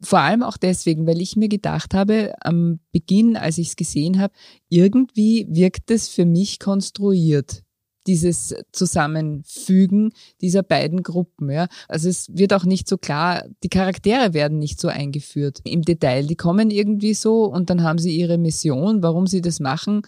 Vor 0.02 0.20
allem 0.20 0.44
auch 0.44 0.58
deswegen, 0.58 1.06
weil 1.08 1.22
ich 1.22 1.36
mir 1.36 1.50
gedacht 1.50 1.94
habe, 1.94 2.34
am 2.42 2.80
Beginn, 2.92 3.36
als 3.36 3.58
ich 3.58 3.70
es 3.70 3.76
gesehen 3.76 4.20
habe, 4.20 4.34
irgendwie 4.70 5.46
wirkt 5.50 5.92
es 5.92 6.08
für 6.08 6.26
mich 6.26 6.60
konstruiert 6.60 7.64
dieses 8.08 8.56
Zusammenfügen 8.72 10.14
dieser 10.42 10.64
beiden 10.64 11.04
Gruppen. 11.04 11.52
Ja. 11.52 11.68
Also 11.88 12.10
es 12.10 12.28
wird 12.36 12.54
auch 12.54 12.66
nicht 12.66 12.88
so 12.88 12.98
klar, 12.98 13.46
die 13.64 13.70
Charaktere 13.70 14.34
werden 14.34 14.58
nicht 14.58 14.80
so 14.80 14.88
eingeführt 14.88 15.60
im 15.64 15.84
Detail. 15.84 16.26
Die 16.26 16.36
kommen 16.36 16.72
irgendwie 16.72 17.14
so 17.14 17.46
und 17.46 17.70
dann 17.70 17.84
haben 17.84 18.00
sie 18.00 18.16
ihre 18.18 18.38
Mission. 18.38 19.04
Warum 19.04 19.28
sie 19.28 19.42
das 19.42 19.60
machen, 19.60 20.02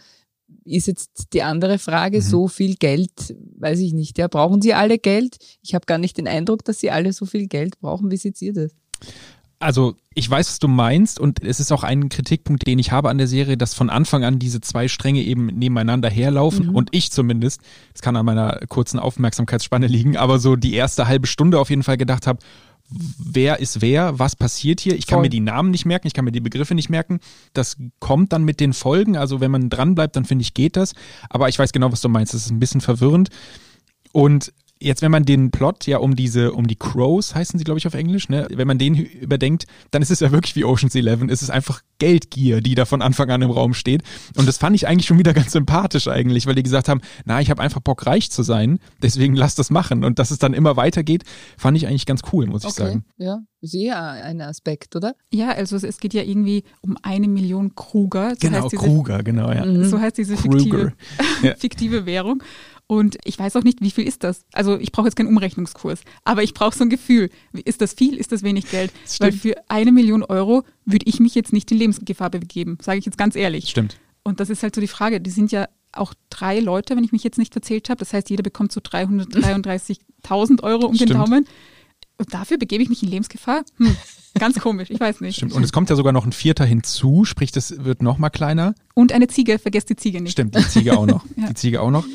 ist 0.66 0.88
jetzt 0.88 1.34
die 1.34 1.44
andere 1.44 1.78
Frage. 1.78 2.18
Mhm. 2.18 2.24
So 2.24 2.48
viel 2.48 2.76
Geld, 2.76 3.36
weiß 3.58 3.80
ich 3.80 3.94
nicht. 3.94 4.18
Ja. 4.18 4.28
Brauchen 4.28 4.62
sie 4.62 4.74
alle 4.74 4.98
Geld? 4.98 5.38
Ich 5.62 5.76
habe 5.76 5.86
gar 5.86 5.98
nicht 5.98 6.18
den 6.18 6.28
Eindruck, 6.28 6.66
dass 6.66 6.80
sie 6.80 6.92
alle 6.92 7.14
so 7.14 7.26
viel 7.26 7.48
Geld 7.48 7.80
brauchen. 7.80 8.10
Wie 8.10 8.18
seht 8.18 8.42
ihr 8.42 8.54
das? 8.54 8.72
Also 9.62 9.96
ich 10.14 10.30
weiß, 10.30 10.50
was 10.50 10.60
du 10.60 10.68
meinst 10.68 11.20
und 11.20 11.44
es 11.44 11.60
ist 11.60 11.72
auch 11.72 11.84
ein 11.84 12.10
Kritikpunkt, 12.10 12.68
den 12.68 12.80
ich 12.80 12.92
habe 12.92 13.10
an 13.10 13.18
der 13.18 13.28
Serie, 13.28 13.58
dass 13.58 13.74
von 13.74 13.90
Anfang 13.90 14.24
an 14.24 14.40
diese 14.40 14.60
zwei 14.60 14.88
Stränge 14.88 15.22
eben 15.22 15.46
nebeneinander 15.48 16.10
herlaufen 16.10 16.68
mhm. 16.68 16.76
und 16.76 16.90
ich 16.92 17.12
zumindest, 17.12 17.62
es 17.94 18.02
kann 18.02 18.16
an 18.16 18.26
meiner 18.26 18.60
kurzen 18.68 19.00
Aufmerksamkeitsspanne 19.00 19.88
liegen, 19.88 20.18
aber 20.18 20.40
so 20.40 20.56
die 20.56 20.74
erste 20.74 21.08
halbe 21.08 21.28
Stunde 21.28 21.60
auf 21.60 21.70
jeden 21.70 21.84
Fall 21.84 21.98
gedacht 21.98 22.28
habe, 22.28 22.40
wer 22.90 23.60
ist 23.60 23.82
wer, 23.82 24.20
was 24.20 24.36
passiert 24.36 24.82
hier. 24.82 24.96
Ich 24.96 25.08
kann 25.08 25.18
Voll. 25.18 25.24
mir 25.24 25.30
die 25.30 25.40
Namen 25.40 25.72
nicht 25.72 25.86
merken, 25.86 26.08
ich 26.08 26.14
kann 26.14 26.26
mir 26.26 26.32
die 26.34 26.42
Begriffe 26.42 26.76
nicht 26.76 26.90
merken. 26.90 27.20
Das 27.54 27.78
kommt 28.00 28.34
dann 28.34 28.44
mit 28.44 28.60
den 28.60 28.74
Folgen, 28.74 29.16
also 29.16 29.40
wenn 29.40 29.52
man 29.52 29.70
dran 29.70 29.96
bleibt, 29.96 30.16
dann 30.16 30.26
finde 30.26 30.42
ich, 30.42 30.54
geht 30.54 30.76
das. 30.76 30.94
Aber 31.30 31.48
ich 31.48 31.58
weiß 31.58 31.72
genau, 31.72 31.92
was 31.92 32.02
du 32.02 32.10
meinst, 32.10 32.34
das 32.34 32.46
ist 32.46 32.52
ein 32.52 32.60
bisschen 32.60 32.82
verwirrend. 32.82 33.30
Und 34.12 34.52
Jetzt, 34.82 35.02
wenn 35.04 35.12
man 35.12 35.26
den 35.26 35.52
Plot 35.52 35.86
ja 35.86 36.00
um 36.00 36.16
diese, 36.16 36.54
um 36.54 36.66
die 36.66 36.76
Crows, 36.76 37.36
heißen 37.36 37.58
sie, 37.60 37.64
glaube 37.64 37.78
ich, 37.78 37.86
auf 37.86 37.94
Englisch, 37.94 38.30
ne? 38.30 38.48
Wenn 38.50 38.68
man 38.68 38.80
den 38.80 38.96
überdenkt, 38.96 39.66
dann 39.92 40.02
ist 40.02 40.10
es 40.10 40.20
ja 40.20 40.32
wirklich 40.32 40.56
wie 40.56 40.66
Ocean's 40.66 40.96
Eleven. 40.96 41.30
Es 41.30 41.44
ist 41.44 41.52
einfach 41.52 41.82
Geldgier, 42.00 42.62
die 42.62 42.74
da 42.74 42.86
von 42.86 43.04
Anfang 43.04 43.30
an 43.30 43.44
im 43.44 43.52
Raum 43.52 43.76
steht. 43.76 44.02
Und 44.36 44.48
das 44.48 44.58
fand 44.58 44.76
ich 44.76 44.88
eigentlich 44.88 45.06
schon 45.06 45.20
wieder 45.20 45.34
ganz 45.36 45.52
sympathisch 45.52 46.08
eigentlich, 46.08 46.48
weil 46.48 46.56
die 46.56 46.64
gesagt 46.64 46.90
haben, 46.90 47.02
na, 47.26 47.42
ich 47.42 47.52
habe 47.52 47.62
einfach 47.62 47.80
Bock, 47.80 48.08
reich 48.08 48.32
zu 48.32 48.42
sein, 48.42 48.80
deswegen 49.04 49.36
lass 49.36 49.54
das 49.54 49.70
machen. 49.70 50.04
Und 50.04 50.18
dass 50.18 50.32
es 50.32 50.40
dann 50.40 50.54
immer 50.54 50.76
weitergeht, 50.78 51.24
fand 51.58 51.78
ich 51.78 51.86
eigentlich 51.86 52.08
ganz 52.08 52.22
cool, 52.34 52.48
muss 52.48 52.66
okay. 52.66 52.70
ich 52.70 52.76
sagen. 52.76 53.06
Ja, 53.18 53.40
sehr 53.62 54.00
ein 54.00 54.42
Aspekt, 54.42 54.96
oder? 54.96 55.14
Ja, 55.32 55.50
also 55.50 55.76
es 55.76 56.00
geht 56.00 56.16
ja 56.16 56.24
irgendwie 56.24 56.64
um 56.82 56.98
eine 57.04 57.28
Million 57.28 57.76
Kruger. 57.76 58.32
So 58.32 58.48
genau, 58.48 58.68
diese, 58.68 58.78
Kruger, 58.78 59.22
genau, 59.22 59.52
ja. 59.52 59.86
So 59.86 60.00
heißt 60.00 60.18
diese 60.18 60.36
fiktive, 60.36 60.94
ja. 61.44 61.56
fiktive 61.58 62.08
Währung. 62.08 62.42
Und 62.92 63.18
ich 63.24 63.40
weiß 63.40 63.56
auch 63.56 63.64
nicht, 63.64 63.80
wie 63.80 63.90
viel 63.90 64.06
ist 64.06 64.22
das? 64.22 64.44
Also 64.52 64.78
ich 64.78 64.92
brauche 64.92 65.08
jetzt 65.08 65.16
keinen 65.16 65.30
Umrechnungskurs, 65.30 66.02
aber 66.26 66.44
ich 66.44 66.54
brauche 66.54 66.76
so 66.76 66.84
ein 66.84 66.90
Gefühl. 66.90 67.30
Ist 67.54 67.80
das 67.80 67.94
viel? 67.94 68.18
Ist 68.18 68.34
das 68.34 68.44
wenig 68.44 68.70
Geld? 68.70 68.92
Weil 69.20 69.32
für 69.32 69.56
eine 69.70 69.94
Million 69.94 70.24
Euro 70.24 70.66
würde 70.84 71.06
ich 71.06 71.22
mich 71.22 71.34
jetzt 71.34 71.54
nicht 71.54 71.72
in 71.72 71.78
Lebensgefahr 71.78 72.30
begeben, 72.30 72.78
sage 72.82 73.00
ich 73.00 73.06
jetzt 73.06 73.18
ganz 73.18 73.38
ehrlich. 73.38 73.70
Stimmt. 73.70 73.98
Und 74.24 74.42
das 74.42 74.50
ist 74.50 74.62
halt 74.62 74.76
so 74.76 74.82
die 74.82 74.90
Frage. 74.90 75.22
Die 75.22 75.30
sind 75.30 75.54
ja 75.54 75.70
auch 75.94 76.14
drei 76.30 76.60
Leute, 76.60 76.98
wenn 76.98 77.06
ich 77.06 77.14
mich 77.14 77.24
jetzt 77.24 77.38
nicht 77.38 77.54
verzählt 77.54 77.90
habe. 77.90 78.00
Das 78.00 78.12
heißt, 78.12 78.30
jeder 78.30 78.44
bekommt 78.44 78.74
so 78.74 78.82
333.000 78.82 80.62
Euro 80.62 80.88
um 80.88 80.96
Stimmt. 80.96 81.12
den 81.12 81.18
Daumen. 81.18 81.48
Und 82.22 82.34
dafür 82.36 82.60
begebe 82.60 82.84
ich 82.84 82.90
mich 82.90 83.02
in 83.02 83.10
Lebensgefahr? 83.10 83.64
Hm, 83.78 83.96
ganz 84.38 84.60
komisch, 84.60 84.92
ich 84.92 85.00
weiß 85.00 85.22
nicht. 85.22 85.38
Stimmt. 85.38 85.54
Und 85.54 85.64
es 85.64 85.74
kommt 85.74 85.90
ja 85.90 85.96
sogar 85.96 86.14
noch 86.14 86.24
ein 86.24 86.32
Vierter 86.32 86.66
hinzu, 86.66 87.26
sprich, 87.26 87.52
das 87.52 87.84
wird 87.84 88.04
noch 88.04 88.20
mal 88.20 88.30
kleiner. 88.30 88.76
Und 88.94 89.12
eine 89.12 89.28
Ziege, 89.28 89.58
vergesst 89.58 89.90
die 89.90 89.96
Ziege 89.96 90.22
nicht. 90.22 90.34
Stimmt, 90.34 90.56
die 90.56 90.68
Ziege 90.68 90.98
auch 90.98 91.08
noch. 91.08 91.26
Ja. 91.36 91.48
Die 91.48 91.56
Ziege 91.56 91.82
auch 91.82 91.90
noch. 91.90 92.06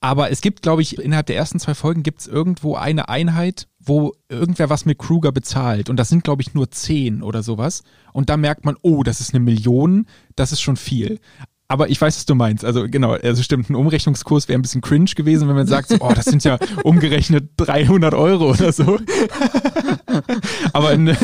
Aber 0.00 0.30
es 0.30 0.40
gibt, 0.40 0.62
glaube 0.62 0.80
ich, 0.80 0.98
innerhalb 0.98 1.26
der 1.26 1.36
ersten 1.36 1.58
zwei 1.58 1.74
Folgen 1.74 2.02
gibt 2.02 2.20
es 2.20 2.26
irgendwo 2.26 2.76
eine 2.76 3.10
Einheit, 3.10 3.68
wo 3.78 4.14
irgendwer 4.30 4.70
was 4.70 4.86
mit 4.86 4.98
Kruger 4.98 5.32
bezahlt. 5.32 5.90
Und 5.90 5.98
das 5.98 6.08
sind, 6.08 6.24
glaube 6.24 6.40
ich, 6.40 6.54
nur 6.54 6.70
zehn 6.70 7.22
oder 7.22 7.42
sowas. 7.42 7.82
Und 8.14 8.30
da 8.30 8.38
merkt 8.38 8.64
man, 8.64 8.76
oh, 8.80 9.02
das 9.02 9.20
ist 9.20 9.34
eine 9.34 9.44
Million, 9.44 10.06
das 10.36 10.52
ist 10.52 10.62
schon 10.62 10.76
viel. 10.76 11.20
Aber 11.66 11.88
ich 11.88 12.00
weiß, 12.00 12.16
was 12.16 12.26
du 12.26 12.34
meinst. 12.34 12.64
Also 12.64 12.86
genau, 12.88 13.12
also 13.12 13.42
stimmt, 13.42 13.70
ein 13.70 13.74
Umrechnungskurs 13.74 14.48
wäre 14.48 14.58
ein 14.58 14.62
bisschen 14.62 14.82
cringe 14.82 15.10
gewesen, 15.16 15.48
wenn 15.48 15.56
man 15.56 15.66
sagt, 15.66 15.88
so, 15.88 15.96
oh, 16.00 16.12
das 16.14 16.26
sind 16.26 16.44
ja 16.44 16.58
umgerechnet 16.84 17.50
300 17.56 18.14
Euro 18.14 18.50
oder 18.50 18.72
so. 18.72 18.98
Aber 20.72 20.96
ne, 20.96 21.16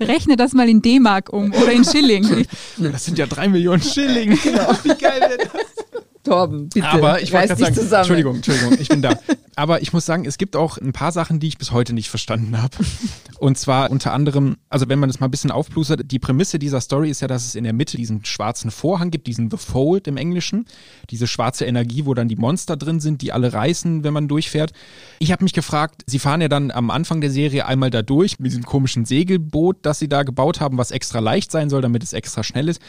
Rechne 0.00 0.36
das 0.36 0.52
mal 0.52 0.68
in 0.68 0.82
D-Mark 0.82 1.32
um 1.32 1.52
oder 1.52 1.72
in 1.72 1.84
Schilling. 1.84 2.46
das 2.78 3.04
sind 3.04 3.18
ja 3.18 3.26
drei 3.26 3.48
Millionen 3.48 3.82
Schilling. 3.82 4.38
Genau. 4.42 4.72
Wie 4.82 4.94
geil 4.94 5.20
wäre 5.20 5.38
das? 5.38 6.02
Torben, 6.22 6.68
bitte. 6.68 6.86
Aber 6.86 7.20
ich 7.20 7.32
wollte 7.32 7.56
sagen, 7.56 7.74
zusammen. 7.74 8.00
Entschuldigung, 8.00 8.36
Entschuldigung, 8.36 8.78
ich 8.78 8.88
bin 8.88 9.02
da. 9.02 9.18
Aber 9.60 9.82
ich 9.82 9.92
muss 9.92 10.06
sagen, 10.06 10.24
es 10.24 10.38
gibt 10.38 10.56
auch 10.56 10.78
ein 10.78 10.94
paar 10.94 11.12
Sachen, 11.12 11.38
die 11.38 11.46
ich 11.46 11.58
bis 11.58 11.70
heute 11.70 11.92
nicht 11.92 12.08
verstanden 12.08 12.62
habe. 12.62 12.78
Und 13.38 13.58
zwar 13.58 13.90
unter 13.90 14.14
anderem, 14.14 14.56
also 14.70 14.88
wenn 14.88 14.98
man 14.98 15.10
das 15.10 15.20
mal 15.20 15.28
ein 15.28 15.30
bisschen 15.30 15.50
aufplustert, 15.50 16.10
die 16.10 16.18
Prämisse 16.18 16.58
dieser 16.58 16.80
Story 16.80 17.10
ist 17.10 17.20
ja, 17.20 17.28
dass 17.28 17.44
es 17.44 17.54
in 17.54 17.64
der 17.64 17.74
Mitte 17.74 17.98
diesen 17.98 18.24
schwarzen 18.24 18.70
Vorhang 18.70 19.10
gibt, 19.10 19.26
diesen 19.26 19.50
The 19.50 19.58
Fold 19.58 20.08
im 20.08 20.16
Englischen, 20.16 20.64
diese 21.10 21.26
schwarze 21.26 21.66
Energie, 21.66 22.06
wo 22.06 22.14
dann 22.14 22.26
die 22.26 22.36
Monster 22.36 22.78
drin 22.78 23.00
sind, 23.00 23.20
die 23.20 23.32
alle 23.32 23.52
reißen, 23.52 24.02
wenn 24.02 24.14
man 24.14 24.28
durchfährt. 24.28 24.72
Ich 25.18 25.30
habe 25.30 25.44
mich 25.44 25.52
gefragt, 25.52 26.04
sie 26.06 26.18
fahren 26.18 26.40
ja 26.40 26.48
dann 26.48 26.70
am 26.70 26.88
Anfang 26.90 27.20
der 27.20 27.30
Serie 27.30 27.66
einmal 27.66 27.90
da 27.90 28.00
durch 28.00 28.38
mit 28.38 28.52
diesem 28.52 28.64
komischen 28.64 29.04
Segelboot, 29.04 29.76
das 29.82 29.98
sie 29.98 30.08
da 30.08 30.22
gebaut 30.22 30.62
haben, 30.62 30.78
was 30.78 30.90
extra 30.90 31.18
leicht 31.18 31.52
sein 31.52 31.68
soll, 31.68 31.82
damit 31.82 32.02
es 32.02 32.14
extra 32.14 32.42
schnell 32.42 32.70
ist. 32.70 32.80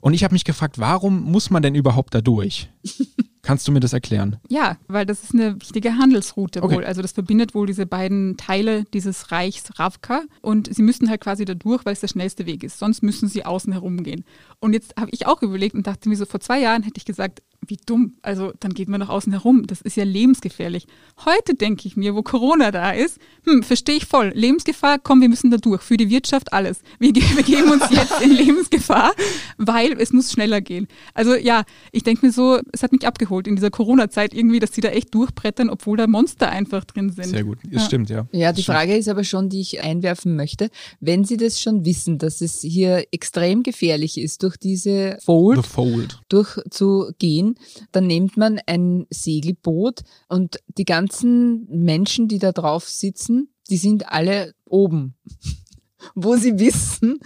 Und 0.00 0.14
ich 0.14 0.22
habe 0.22 0.34
mich 0.34 0.44
gefragt, 0.44 0.78
warum 0.78 1.24
muss 1.24 1.50
man 1.50 1.60
denn 1.60 1.74
überhaupt 1.74 2.14
da 2.14 2.20
durch? 2.20 2.70
Kannst 3.42 3.66
du 3.66 3.72
mir 3.72 3.80
das 3.80 3.92
erklären? 3.92 4.36
Ja, 4.48 4.76
weil 4.86 5.06
das 5.06 5.22
ist 5.22 5.34
eine 5.34 5.54
wichtige 5.60 5.96
Handelsroute 5.96 6.62
Okay. 6.62 6.74
wohl. 6.76 6.84
Also 6.84 7.00
das 7.02 7.12
verbindet 7.12 7.54
wohl 7.54 7.66
diese 7.66 7.86
beiden 7.86 8.36
Teile 8.36 8.84
dieses 8.92 9.32
Reichs 9.32 9.78
Ravka 9.78 10.22
und 10.42 10.72
sie 10.74 10.82
müssten 10.82 11.08
halt 11.08 11.20
quasi 11.22 11.44
da 11.44 11.54
durch, 11.54 11.84
weil 11.84 11.94
es 11.94 12.00
der 12.00 12.08
schnellste 12.08 12.44
Weg 12.46 12.62
ist. 12.62 12.78
Sonst 12.78 13.02
müssen 13.02 13.28
sie 13.28 13.44
außen 13.46 13.72
herum 13.72 14.02
gehen. 14.02 14.24
Und 14.60 14.74
jetzt 14.74 14.94
habe 14.98 15.10
ich 15.12 15.26
auch 15.26 15.40
überlegt 15.42 15.74
und 15.74 15.86
dachte 15.86 16.08
mir 16.08 16.16
so, 16.16 16.26
vor 16.26 16.40
zwei 16.40 16.60
Jahren 16.60 16.82
hätte 16.82 16.98
ich 16.98 17.04
gesagt, 17.06 17.42
wie 17.66 17.76
dumm. 17.84 18.14
Also 18.22 18.52
dann 18.60 18.72
geht 18.74 18.88
man 18.88 19.00
nach 19.00 19.08
außen 19.10 19.32
herum. 19.32 19.66
Das 19.66 19.80
ist 19.82 19.96
ja 19.96 20.04
lebensgefährlich. 20.04 20.86
Heute 21.24 21.54
denke 21.54 21.86
ich 21.86 21.96
mir, 21.96 22.14
wo 22.14 22.22
Corona 22.22 22.70
da 22.70 22.90
ist, 22.92 23.18
hm, 23.44 23.62
verstehe 23.62 23.96
ich 23.96 24.06
voll. 24.06 24.32
Lebensgefahr, 24.34 24.98
komm, 24.98 25.20
wir 25.20 25.28
müssen 25.28 25.50
da 25.50 25.56
durch. 25.58 25.82
Für 25.82 25.96
die 25.96 26.08
Wirtschaft 26.10 26.52
alles. 26.52 26.80
Wir 26.98 27.12
ge- 27.12 27.22
begeben 27.36 27.70
uns 27.70 27.84
jetzt 27.90 28.20
in 28.22 28.30
Lebensgefahr, 28.36 29.12
weil 29.58 29.92
es 30.00 30.12
muss 30.12 30.32
schneller 30.32 30.60
gehen. 30.60 30.88
Also 31.14 31.34
ja, 31.34 31.64
ich 31.92 32.02
denke 32.02 32.26
mir 32.26 32.32
so, 32.32 32.58
es 32.72 32.82
hat 32.82 32.92
mich 32.92 33.06
abgeholt 33.06 33.46
in 33.46 33.56
dieser 33.56 33.70
Corona-Zeit 33.70 34.32
irgendwie, 34.34 34.58
dass 34.58 34.72
sie 34.72 34.80
da 34.80 34.88
echt 34.88 35.14
durchbrettern, 35.14 35.68
obwohl 35.70 35.96
da 35.98 36.06
Monster 36.06 36.48
einfach 36.50 36.84
drin 36.84 37.10
sind. 37.12 37.26
Sehr 37.26 37.44
gut. 37.44 37.58
Es 37.66 37.72
Ja. 37.72 37.80
stimmt, 37.80 38.10
ja. 38.10 38.26
Ja, 38.32 38.52
die. 38.52 38.62
Frage 38.62 38.96
ist 38.96 39.08
aber 39.08 39.24
schon, 39.24 39.48
die 39.48 39.60
ich 39.60 39.82
einwerfen 39.82 40.34
möchte. 40.36 40.70
Wenn 41.00 41.24
Sie 41.24 41.36
das 41.36 41.60
schon 41.60 41.84
wissen, 41.84 42.18
dass 42.18 42.40
es 42.40 42.60
hier 42.62 43.04
extrem 43.12 43.62
gefährlich 43.62 44.16
ist, 44.18 44.42
durch 44.42 44.56
diese 44.56 45.18
Fold 45.24 45.66
Fold. 45.66 46.20
durchzugehen, 46.28 47.49
dann 47.92 48.06
nimmt 48.06 48.36
man 48.36 48.60
ein 48.66 49.06
Segelboot 49.10 50.00
und 50.28 50.58
die 50.66 50.84
ganzen 50.84 51.66
Menschen, 51.68 52.28
die 52.28 52.38
da 52.38 52.52
drauf 52.52 52.88
sitzen, 52.88 53.48
die 53.70 53.76
sind 53.76 54.08
alle 54.08 54.54
oben, 54.64 55.14
wo 56.14 56.36
sie 56.36 56.58
wissen, 56.58 57.20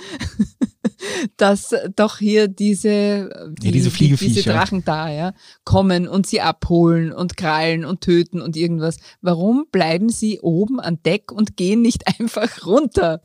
dass 1.37 1.75
doch 1.97 2.19
hier 2.19 2.49
diese, 2.49 3.55
die, 3.61 3.67
Ja, 3.67 3.73
diese 3.73 3.91
diese 3.91 4.43
Drachen 4.43 4.85
da, 4.85 5.11
ja, 5.11 5.35
kommen 5.65 6.09
und 6.09 6.27
sie 6.27 6.41
abholen 6.41 7.13
und 7.13 7.37
krallen 7.37 7.85
und 7.85 8.01
töten 8.01 8.41
und 8.41 8.57
irgendwas. 8.57 8.99
Warum 9.21 9.67
bleiben 9.71 10.09
sie 10.09 10.41
oben 10.41 10.81
an 10.81 10.99
Deck 11.05 11.33
und 11.33 11.57
gehen 11.57 11.83
nicht 11.83 12.07
einfach 12.21 12.67
runter? 12.67 13.21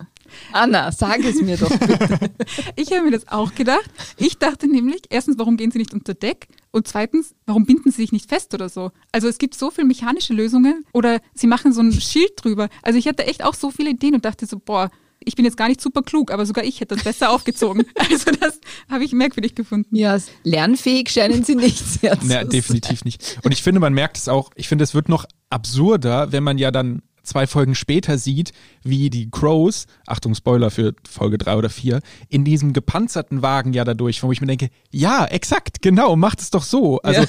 Anna, 0.52 0.92
sag 0.92 1.20
es 1.24 1.42
mir 1.42 1.58
doch 1.58 1.70
bitte. 1.70 2.32
Ich 2.76 2.92
habe 2.92 3.04
mir 3.04 3.12
das 3.12 3.28
auch 3.28 3.54
gedacht. 3.56 3.90
Ich 4.18 4.38
dachte 4.38 4.68
nämlich, 4.68 5.02
erstens, 5.10 5.38
warum 5.38 5.58
gehen 5.58 5.72
sie 5.72 5.78
nicht 5.80 5.94
unter 5.94 6.14
Deck? 6.14 6.48
Und 6.72 6.88
zweitens, 6.88 7.34
warum 7.46 7.66
binden 7.66 7.92
sie 7.92 7.98
sich 8.02 8.12
nicht 8.12 8.30
fest 8.30 8.54
oder 8.54 8.70
so? 8.70 8.92
Also 9.12 9.28
es 9.28 9.38
gibt 9.38 9.56
so 9.56 9.72
viele 9.72 9.88
mechanische 9.88 10.34
Lösungen 10.34 10.86
oder 10.94 11.20
sie 11.34 11.48
machen 11.48 11.74
so 11.74 11.82
ein 11.82 11.92
Schild 11.92 12.32
drüber. 12.38 12.70
Also 12.84 12.98
ich 13.00 13.08
hatte 13.08 13.26
echt 13.26 13.44
auch 13.44 13.54
so 13.56 13.72
viele 13.72 13.90
Ideen 13.92 14.16
und 14.16 14.26
dachte 14.26 14.46
so, 14.46 14.60
boah, 14.60 14.90
ich 15.22 15.36
bin 15.36 15.44
jetzt 15.44 15.58
gar 15.58 15.68
nicht 15.68 15.82
super 15.82 16.02
klug, 16.02 16.32
aber 16.32 16.46
sogar 16.46 16.64
ich 16.64 16.80
hätte 16.80 16.96
das 16.96 17.04
besser 17.04 17.30
aufgezogen. 17.32 17.84
Also 18.10 18.32
das 18.40 18.60
habe 18.90 19.04
ich 19.04 19.12
merkwürdig 19.12 19.54
gefunden. 19.56 19.94
Ja, 19.96 20.18
lernfähig 20.44 21.10
scheinen 21.10 21.44
sie 21.44 21.56
nicht 21.56 21.78
sehr 21.86 22.14
zu 22.20 22.26
Ja, 22.28 22.40
sein. 22.40 22.50
definitiv 22.50 23.04
nicht. 23.04 23.38
Und 23.44 23.52
ich 23.52 23.62
finde, 23.62 23.80
man 23.82 23.94
merkt 23.94 24.18
es 24.18 24.30
auch, 24.30 24.50
ich 24.56 24.68
finde, 24.70 24.84
es 24.86 24.94
wird 24.94 25.10
noch 25.10 25.26
absurder, 25.50 26.32
wenn 26.32 26.44
man 26.44 26.58
ja 26.58 26.72
dann 26.72 27.02
zwei 27.30 27.48
Folgen 27.48 27.76
später 27.76 28.18
sieht, 28.18 28.52
wie 28.84 29.10
die 29.10 29.30
Crows, 29.30 29.86
Achtung 30.06 30.36
Spoiler 30.36 30.72
für 30.72 30.94
Folge 31.10 31.38
drei 31.38 31.56
oder 31.56 31.70
vier, 31.70 32.02
in 32.28 32.44
diesem 32.44 32.74
gepanzerten 32.74 33.42
Wagen 33.42 33.74
ja 33.74 33.84
dadurch, 33.84 34.22
wo 34.24 34.32
ich 34.32 34.42
mir 34.42 34.48
denke, 34.48 34.70
ja, 34.92 35.26
exakt, 35.26 35.82
genau, 35.82 36.16
macht 36.16 36.42
es 36.42 36.50
doch 36.50 36.64
so. 36.64 37.00
Also, 37.02 37.24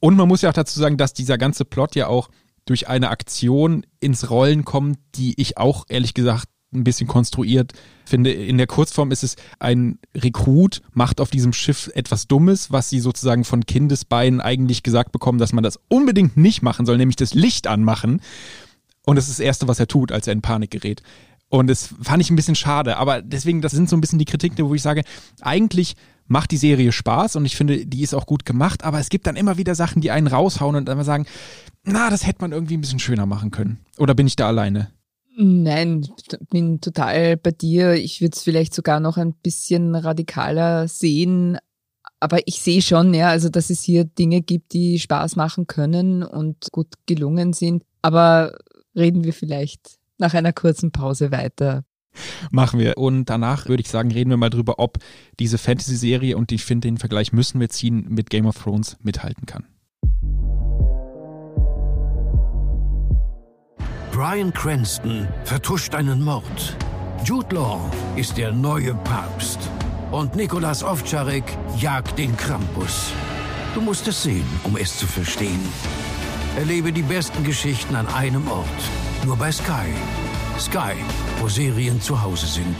und 0.00 0.16
man 0.16 0.28
muss 0.28 0.42
ja 0.42 0.50
auch 0.50 0.54
dazu 0.54 0.78
sagen, 0.80 0.96
dass 0.96 1.12
dieser 1.12 1.38
ganze 1.38 1.64
Plot 1.64 1.94
ja 1.94 2.06
auch 2.06 2.28
durch 2.64 2.88
eine 2.88 3.10
Aktion 3.10 3.84
ins 4.00 4.30
Rollen 4.30 4.64
kommt, 4.64 4.98
die 5.16 5.34
ich 5.40 5.58
auch 5.58 5.84
ehrlich 5.88 6.14
gesagt 6.14 6.48
ein 6.74 6.84
bisschen 6.84 7.06
konstruiert 7.06 7.72
finde. 8.04 8.32
In 8.32 8.58
der 8.58 8.66
Kurzform 8.66 9.10
ist 9.12 9.22
es 9.22 9.36
ein 9.58 9.98
Rekrut, 10.14 10.82
macht 10.92 11.20
auf 11.20 11.30
diesem 11.30 11.52
Schiff 11.52 11.90
etwas 11.94 12.26
Dummes, 12.26 12.70
was 12.70 12.90
sie 12.90 13.00
sozusagen 13.00 13.44
von 13.44 13.64
Kindesbeinen 13.64 14.40
eigentlich 14.40 14.82
gesagt 14.82 15.12
bekommen, 15.12 15.38
dass 15.38 15.52
man 15.52 15.64
das 15.64 15.78
unbedingt 15.88 16.36
nicht 16.36 16.62
machen 16.62 16.84
soll, 16.84 16.96
nämlich 16.96 17.16
das 17.16 17.34
Licht 17.34 17.66
anmachen. 17.66 18.20
Und 19.06 19.16
das 19.16 19.28
ist 19.28 19.38
das 19.38 19.44
Erste, 19.44 19.68
was 19.68 19.80
er 19.80 19.86
tut, 19.86 20.12
als 20.12 20.26
er 20.26 20.32
in 20.32 20.42
Panik 20.42 20.70
gerät. 20.70 21.02
Und 21.48 21.68
das 21.68 21.94
fand 22.02 22.22
ich 22.22 22.30
ein 22.30 22.36
bisschen 22.36 22.54
schade. 22.54 22.96
Aber 22.96 23.22
deswegen, 23.22 23.60
das 23.60 23.72
sind 23.72 23.88
so 23.88 23.96
ein 23.96 24.00
bisschen 24.00 24.18
die 24.18 24.24
Kritiken, 24.24 24.68
wo 24.68 24.74
ich 24.74 24.82
sage, 24.82 25.02
eigentlich 25.40 25.94
macht 26.26 26.50
die 26.50 26.56
Serie 26.56 26.90
Spaß 26.90 27.36
und 27.36 27.44
ich 27.44 27.56
finde, 27.56 27.86
die 27.86 28.02
ist 28.02 28.14
auch 28.14 28.26
gut 28.26 28.46
gemacht, 28.46 28.82
aber 28.82 28.98
es 28.98 29.10
gibt 29.10 29.26
dann 29.26 29.36
immer 29.36 29.58
wieder 29.58 29.74
Sachen, 29.74 30.00
die 30.00 30.10
einen 30.10 30.26
raushauen 30.26 30.74
und 30.74 30.86
dann 30.86 31.04
sagen, 31.04 31.26
na, 31.84 32.08
das 32.08 32.26
hätte 32.26 32.40
man 32.40 32.52
irgendwie 32.52 32.78
ein 32.78 32.80
bisschen 32.80 32.98
schöner 32.98 33.26
machen 33.26 33.50
können. 33.50 33.78
Oder 33.98 34.14
bin 34.14 34.26
ich 34.26 34.36
da 34.36 34.48
alleine? 34.48 34.88
Nein, 35.36 36.06
bin 36.50 36.80
total 36.80 37.36
bei 37.36 37.50
dir. 37.50 37.94
Ich 37.94 38.20
würde 38.20 38.34
es 38.34 38.42
vielleicht 38.42 38.72
sogar 38.72 39.00
noch 39.00 39.16
ein 39.16 39.34
bisschen 39.34 39.94
radikaler 39.94 40.88
sehen. 40.88 41.58
Aber 42.20 42.38
ich 42.46 42.60
sehe 42.60 42.80
schon, 42.80 43.12
ja, 43.12 43.28
also 43.28 43.48
dass 43.48 43.68
es 43.68 43.82
hier 43.82 44.04
Dinge 44.04 44.40
gibt, 44.40 44.72
die 44.72 44.98
Spaß 44.98 45.36
machen 45.36 45.66
können 45.66 46.22
und 46.22 46.70
gut 46.70 46.86
gelungen 47.06 47.52
sind. 47.52 47.82
Aber 48.00 48.56
reden 48.94 49.24
wir 49.24 49.32
vielleicht 49.32 49.98
nach 50.18 50.34
einer 50.34 50.52
kurzen 50.52 50.92
Pause 50.92 51.30
weiter. 51.30 51.84
Machen 52.50 52.78
wir. 52.78 52.96
Und 52.96 53.26
danach 53.26 53.66
würde 53.68 53.80
ich 53.80 53.88
sagen, 53.88 54.12
reden 54.12 54.30
wir 54.30 54.36
mal 54.36 54.50
drüber, 54.50 54.78
ob 54.78 54.98
diese 55.40 55.58
Fantasy-Serie, 55.58 56.36
und 56.36 56.52
ich 56.52 56.64
finde, 56.64 56.88
den 56.88 56.98
Vergleich 56.98 57.32
müssen 57.32 57.60
wir 57.60 57.68
ziehen, 57.68 58.06
mit 58.08 58.30
Game 58.30 58.46
of 58.46 58.56
Thrones 58.56 58.96
mithalten 59.02 59.46
kann. 59.46 59.66
Brian 64.12 64.52
Cranston 64.52 65.26
vertuscht 65.44 65.94
einen 65.96 66.22
Mord. 66.22 66.76
Jude 67.24 67.56
Law 67.56 67.90
ist 68.14 68.38
der 68.38 68.52
neue 68.52 68.94
Papst. 68.94 69.58
Und 70.12 70.36
Nikolas 70.36 70.84
Ovtcharek 70.84 71.44
jagt 71.80 72.16
den 72.16 72.36
Krampus. 72.36 73.10
Du 73.74 73.80
musst 73.80 74.06
es 74.06 74.22
sehen, 74.22 74.46
um 74.62 74.76
es 74.76 74.96
zu 74.96 75.08
verstehen. 75.08 75.58
Erlebe 76.56 76.92
die 76.92 77.02
besten 77.02 77.42
Geschichten 77.42 77.96
an 77.96 78.06
einem 78.06 78.46
Ort. 78.46 78.68
Nur 79.26 79.36
bei 79.36 79.50
Sky. 79.50 79.88
Sky, 80.56 80.94
wo 81.40 81.48
Serien 81.48 82.00
zu 82.00 82.22
Hause 82.22 82.46
sind. 82.46 82.76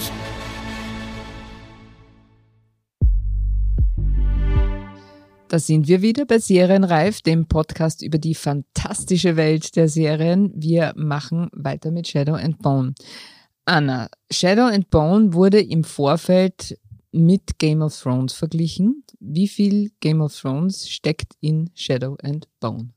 Da 5.49 5.59
sind 5.59 5.89
wir 5.89 6.03
wieder 6.03 6.25
bei 6.25 6.39
Serienreif, 6.39 7.21
dem 7.21 7.47
Podcast 7.47 8.03
über 8.03 8.19
die 8.19 8.37
fantastische 8.37 9.35
Welt 9.35 9.75
der 9.75 9.89
Serien. 9.89 10.53
Wir 10.55 10.93
machen 10.95 11.49
weiter 11.53 11.91
mit 11.91 12.07
Shadow 12.07 12.35
and 12.35 12.59
Bone. 12.59 12.95
Anna, 13.65 14.09
Shadow 14.31 14.67
and 14.67 14.89
Bone 14.91 15.35
wurde 15.35 15.61
im 15.61 15.83
Vorfeld 15.83 16.79
mit 17.11 17.59
Game 17.59 17.83
of 17.83 18.01
Thrones 18.01 18.35
verglichen. 18.35 19.05
Wie 19.19 19.49
viel 19.49 19.91
Game 19.99 20.21
of 20.21 20.33
Thrones 20.33 20.89
steckt 20.89 21.33
in 21.41 21.71
Shadow 21.75 22.17
and 22.23 22.47
Bone? 22.61 22.94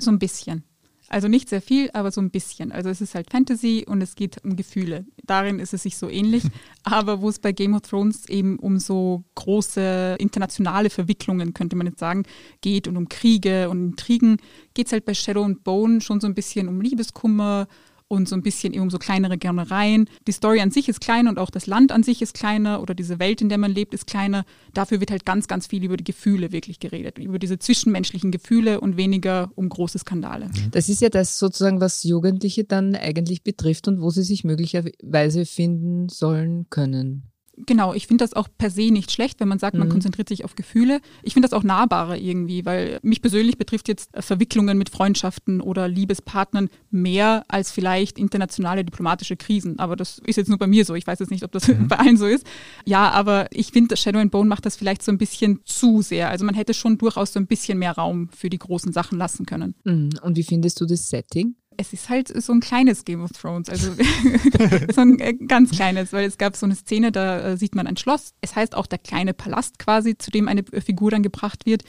So 0.00 0.10
ein 0.10 0.18
bisschen. 0.18 0.64
Also 1.12 1.26
nicht 1.26 1.48
sehr 1.48 1.60
viel, 1.60 1.90
aber 1.92 2.12
so 2.12 2.20
ein 2.20 2.30
bisschen. 2.30 2.70
Also 2.70 2.88
es 2.88 3.00
ist 3.00 3.16
halt 3.16 3.32
Fantasy 3.32 3.84
und 3.86 4.00
es 4.00 4.14
geht 4.14 4.44
um 4.44 4.54
Gefühle. 4.54 5.04
Darin 5.24 5.58
ist 5.58 5.74
es 5.74 5.82
sich 5.82 5.96
so 5.96 6.08
ähnlich. 6.08 6.44
aber 6.84 7.20
wo 7.20 7.28
es 7.28 7.40
bei 7.40 7.50
Game 7.50 7.74
of 7.74 7.82
Thrones 7.82 8.28
eben 8.28 8.60
um 8.60 8.78
so 8.78 9.24
große 9.34 10.16
internationale 10.20 10.88
Verwicklungen, 10.88 11.52
könnte 11.52 11.74
man 11.74 11.88
jetzt 11.88 11.98
sagen, 11.98 12.22
geht 12.60 12.86
und 12.86 12.96
um 12.96 13.08
Kriege 13.08 13.68
und 13.68 13.82
Intrigen, 13.82 14.36
geht 14.72 14.86
es 14.86 14.92
halt 14.92 15.04
bei 15.04 15.14
Shadow 15.14 15.42
and 15.42 15.64
Bone 15.64 16.00
schon 16.00 16.20
so 16.20 16.28
ein 16.28 16.34
bisschen 16.34 16.68
um 16.68 16.80
Liebeskummer, 16.80 17.66
und 18.10 18.28
so 18.28 18.34
ein 18.34 18.42
bisschen 18.42 18.74
eben 18.74 18.90
so 18.90 18.98
kleinere 18.98 19.38
Gärnereien. 19.38 20.08
Die 20.26 20.32
Story 20.32 20.60
an 20.60 20.72
sich 20.72 20.88
ist 20.88 21.00
kleiner 21.00 21.30
und 21.30 21.38
auch 21.38 21.50
das 21.50 21.66
Land 21.68 21.92
an 21.92 22.02
sich 22.02 22.20
ist 22.22 22.34
kleiner 22.34 22.82
oder 22.82 22.92
diese 22.92 23.20
Welt, 23.20 23.40
in 23.40 23.48
der 23.48 23.58
man 23.58 23.70
lebt, 23.70 23.94
ist 23.94 24.08
kleiner. 24.08 24.44
Dafür 24.74 24.98
wird 24.98 25.12
halt 25.12 25.24
ganz, 25.24 25.46
ganz 25.46 25.68
viel 25.68 25.84
über 25.84 25.96
die 25.96 26.04
Gefühle 26.04 26.50
wirklich 26.50 26.80
geredet, 26.80 27.18
über 27.18 27.38
diese 27.38 27.60
zwischenmenschlichen 27.60 28.32
Gefühle 28.32 28.80
und 28.80 28.96
weniger 28.96 29.52
um 29.54 29.68
große 29.68 30.00
Skandale. 30.00 30.46
Mhm. 30.46 30.72
Das 30.72 30.88
ist 30.88 31.00
ja 31.00 31.08
das 31.08 31.38
sozusagen, 31.38 31.80
was 31.80 32.02
Jugendliche 32.02 32.64
dann 32.64 32.96
eigentlich 32.96 33.44
betrifft 33.44 33.86
und 33.86 34.00
wo 34.00 34.10
sie 34.10 34.24
sich 34.24 34.42
möglicherweise 34.42 35.46
finden 35.46 36.08
sollen 36.08 36.66
können. 36.68 37.29
Genau, 37.66 37.94
ich 37.94 38.06
finde 38.06 38.24
das 38.24 38.34
auch 38.34 38.48
per 38.58 38.70
se 38.70 38.90
nicht 38.90 39.10
schlecht, 39.10 39.40
wenn 39.40 39.48
man 39.48 39.58
sagt, 39.58 39.76
man 39.76 39.88
mhm. 39.88 39.92
konzentriert 39.92 40.28
sich 40.28 40.44
auf 40.44 40.54
Gefühle. 40.54 41.00
Ich 41.22 41.34
finde 41.34 41.48
das 41.48 41.56
auch 41.56 41.62
nahbarer 41.62 42.16
irgendwie, 42.16 42.64
weil 42.64 42.98
mich 43.02 43.22
persönlich 43.22 43.58
betrifft 43.58 43.88
jetzt 43.88 44.10
Verwicklungen 44.14 44.78
mit 44.78 44.90
Freundschaften 44.90 45.60
oder 45.60 45.88
Liebespartnern 45.88 46.68
mehr 46.90 47.44
als 47.48 47.70
vielleicht 47.70 48.18
internationale 48.18 48.84
diplomatische 48.84 49.36
Krisen. 49.36 49.78
Aber 49.78 49.96
das 49.96 50.20
ist 50.26 50.36
jetzt 50.36 50.48
nur 50.48 50.58
bei 50.58 50.66
mir 50.66 50.84
so. 50.84 50.94
Ich 50.94 51.06
weiß 51.06 51.18
jetzt 51.18 51.30
nicht, 51.30 51.44
ob 51.44 51.52
das 51.52 51.68
mhm. 51.68 51.88
bei 51.88 51.98
allen 51.98 52.16
so 52.16 52.26
ist. 52.26 52.46
Ja, 52.84 53.10
aber 53.10 53.46
ich 53.52 53.72
finde, 53.72 53.96
Shadow 53.96 54.18
and 54.18 54.30
Bone 54.30 54.48
macht 54.48 54.66
das 54.66 54.76
vielleicht 54.76 55.02
so 55.02 55.12
ein 55.12 55.18
bisschen 55.18 55.60
zu 55.64 56.02
sehr. 56.02 56.30
Also 56.30 56.44
man 56.44 56.54
hätte 56.54 56.74
schon 56.74 56.98
durchaus 56.98 57.32
so 57.32 57.40
ein 57.40 57.46
bisschen 57.46 57.78
mehr 57.78 57.92
Raum 57.92 58.28
für 58.28 58.50
die 58.50 58.58
großen 58.58 58.92
Sachen 58.92 59.18
lassen 59.18 59.46
können. 59.46 59.74
Mhm. 59.84 60.10
Und 60.22 60.36
wie 60.36 60.44
findest 60.44 60.80
du 60.80 60.86
das 60.86 61.08
Setting? 61.08 61.54
Es 61.80 61.94
ist 61.94 62.10
halt 62.10 62.28
so 62.42 62.52
ein 62.52 62.60
kleines 62.60 63.06
Game 63.06 63.22
of 63.22 63.30
Thrones, 63.32 63.70
also 63.70 63.92
so 64.92 65.00
ein 65.00 65.18
äh, 65.18 65.32
ganz 65.32 65.70
kleines, 65.70 66.12
weil 66.12 66.26
es 66.26 66.36
gab 66.36 66.54
so 66.54 66.66
eine 66.66 66.76
Szene, 66.76 67.10
da 67.10 67.40
äh, 67.40 67.56
sieht 67.56 67.74
man 67.74 67.86
ein 67.86 67.96
Schloss. 67.96 68.34
Es 68.42 68.54
heißt 68.54 68.74
auch 68.74 68.86
der 68.86 68.98
kleine 68.98 69.32
Palast 69.32 69.78
quasi, 69.78 70.16
zu 70.16 70.30
dem 70.30 70.46
eine 70.46 70.62
Figur 70.62 71.10
dann 71.10 71.22
gebracht 71.22 71.64
wird. 71.64 71.84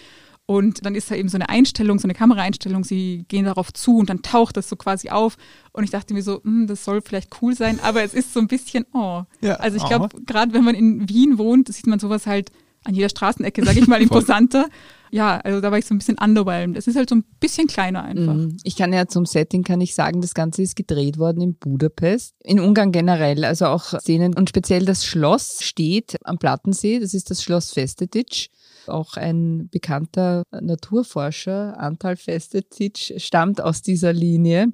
Und 0.46 0.86
dann 0.86 0.96
ist 0.96 1.12
da 1.12 1.16
eben 1.16 1.30
so 1.30 1.38
eine 1.38 1.50
Einstellung, 1.50 2.00
so 2.00 2.06
eine 2.06 2.14
Kameraeinstellung, 2.14 2.84
sie 2.84 3.26
gehen 3.28 3.46
darauf 3.46 3.72
zu 3.74 3.98
und 3.98 4.10
dann 4.10 4.22
taucht 4.22 4.58
das 4.58 4.70
so 4.70 4.76
quasi 4.76 5.10
auf. 5.10 5.38
Und 5.72 5.84
ich 5.84 5.92
dachte 5.92 6.14
mir 6.14 6.24
so, 6.24 6.42
hm, 6.42 6.68
das 6.68 6.84
soll 6.86 7.02
vielleicht 7.02 7.42
cool 7.42 7.56
sein, 7.56 7.80
aber 7.82 8.02
es 8.02 8.14
ist 8.14 8.34
so 8.34 8.40
ein 8.40 8.48
bisschen, 8.48 8.86
oh. 8.94 9.24
Ja, 9.42 9.56
also 9.56 9.78
ich 9.78 9.86
glaube, 9.86 10.10
gerade 10.26 10.54
wenn 10.54 10.64
man 10.64 10.76
in 10.76 11.08
Wien 11.10 11.38
wohnt, 11.38 11.72
sieht 11.72 11.88
man 11.88 12.00
sowas 12.00 12.28
halt 12.28 12.52
an 12.84 12.94
jeder 12.94 13.10
Straßenecke, 13.10 13.64
sage 13.64 13.80
ich 13.80 13.88
mal, 13.88 14.02
imposanter 14.02 14.68
ja, 15.12 15.40
also 15.44 15.60
da 15.60 15.72
war 15.72 15.78
ich 15.78 15.86
so 15.86 15.94
ein 15.94 15.98
bisschen 15.98 16.18
underwhelmed. 16.18 16.78
Es 16.78 16.88
ist 16.88 16.96
halt 16.96 17.10
so 17.10 17.16
ein 17.16 17.26
bisschen 17.40 17.68
kleiner 17.68 18.04
einfach. 18.04 18.34
Mhm. 18.34 18.58
Ich 18.64 18.78
kann 18.78 18.94
ja 18.94 19.08
zum 19.08 19.26
Setting 19.26 19.64
kann 19.64 19.82
ich 19.82 19.94
sagen, 19.94 20.22
das 20.22 20.34
Ganze 20.34 20.62
ist 20.62 20.78
gedreht 20.78 21.18
worden 21.18 21.42
in 21.42 21.56
Budapest, 21.56 22.34
in 22.40 22.62
Ungarn 22.62 22.94
generell, 22.94 23.44
also 23.44 23.66
auch 23.66 24.00
Szenen 24.00 24.34
und 24.34 24.50
speziell 24.50 24.86
das 24.86 25.06
Schloss 25.06 25.58
steht 25.62 26.18
am 26.24 26.38
Plattensee, 26.38 27.00
das 27.00 27.14
ist 27.14 27.30
das 27.30 27.44
Schloss 27.44 27.74
Festetic. 27.74 28.50
Auch 28.88 29.16
ein 29.16 29.70
bekannter 29.70 30.44
Naturforscher, 30.60 31.78
Antal 31.78 32.16
Festetic, 32.16 33.14
stammt 33.18 33.62
aus 33.62 33.84
dieser 33.84 34.12
Linie. 34.12 34.72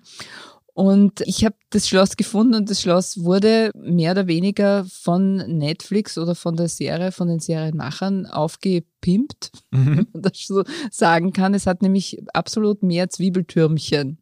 Und 0.78 1.22
ich 1.22 1.44
habe 1.44 1.56
das 1.72 1.88
Schloss 1.88 2.18
gefunden 2.18 2.54
und 2.54 2.70
das 2.70 2.84
Schloss 2.84 3.24
wurde 3.24 3.72
mehr 3.74 4.12
oder 4.12 4.28
weniger 4.28 4.86
von 4.86 5.38
Netflix 5.38 6.20
oder 6.20 6.36
von 6.36 6.56
der 6.56 6.68
Serie, 6.68 7.12
von 7.12 7.28
den 7.28 7.40
Serienmachern 7.40 8.28
aufgepimpt, 8.28 9.50
mhm. 9.72 9.86
wenn 9.98 10.08
man 10.14 10.22
das 10.22 10.46
so 10.46 10.64
sagen 10.92 11.34
kann. 11.34 11.56
Es 11.56 11.66
hat 11.66 11.82
nämlich 11.82 12.22
absolut 12.32 12.84
mehr 12.84 13.10
Zwiebeltürmchen. 13.10 14.20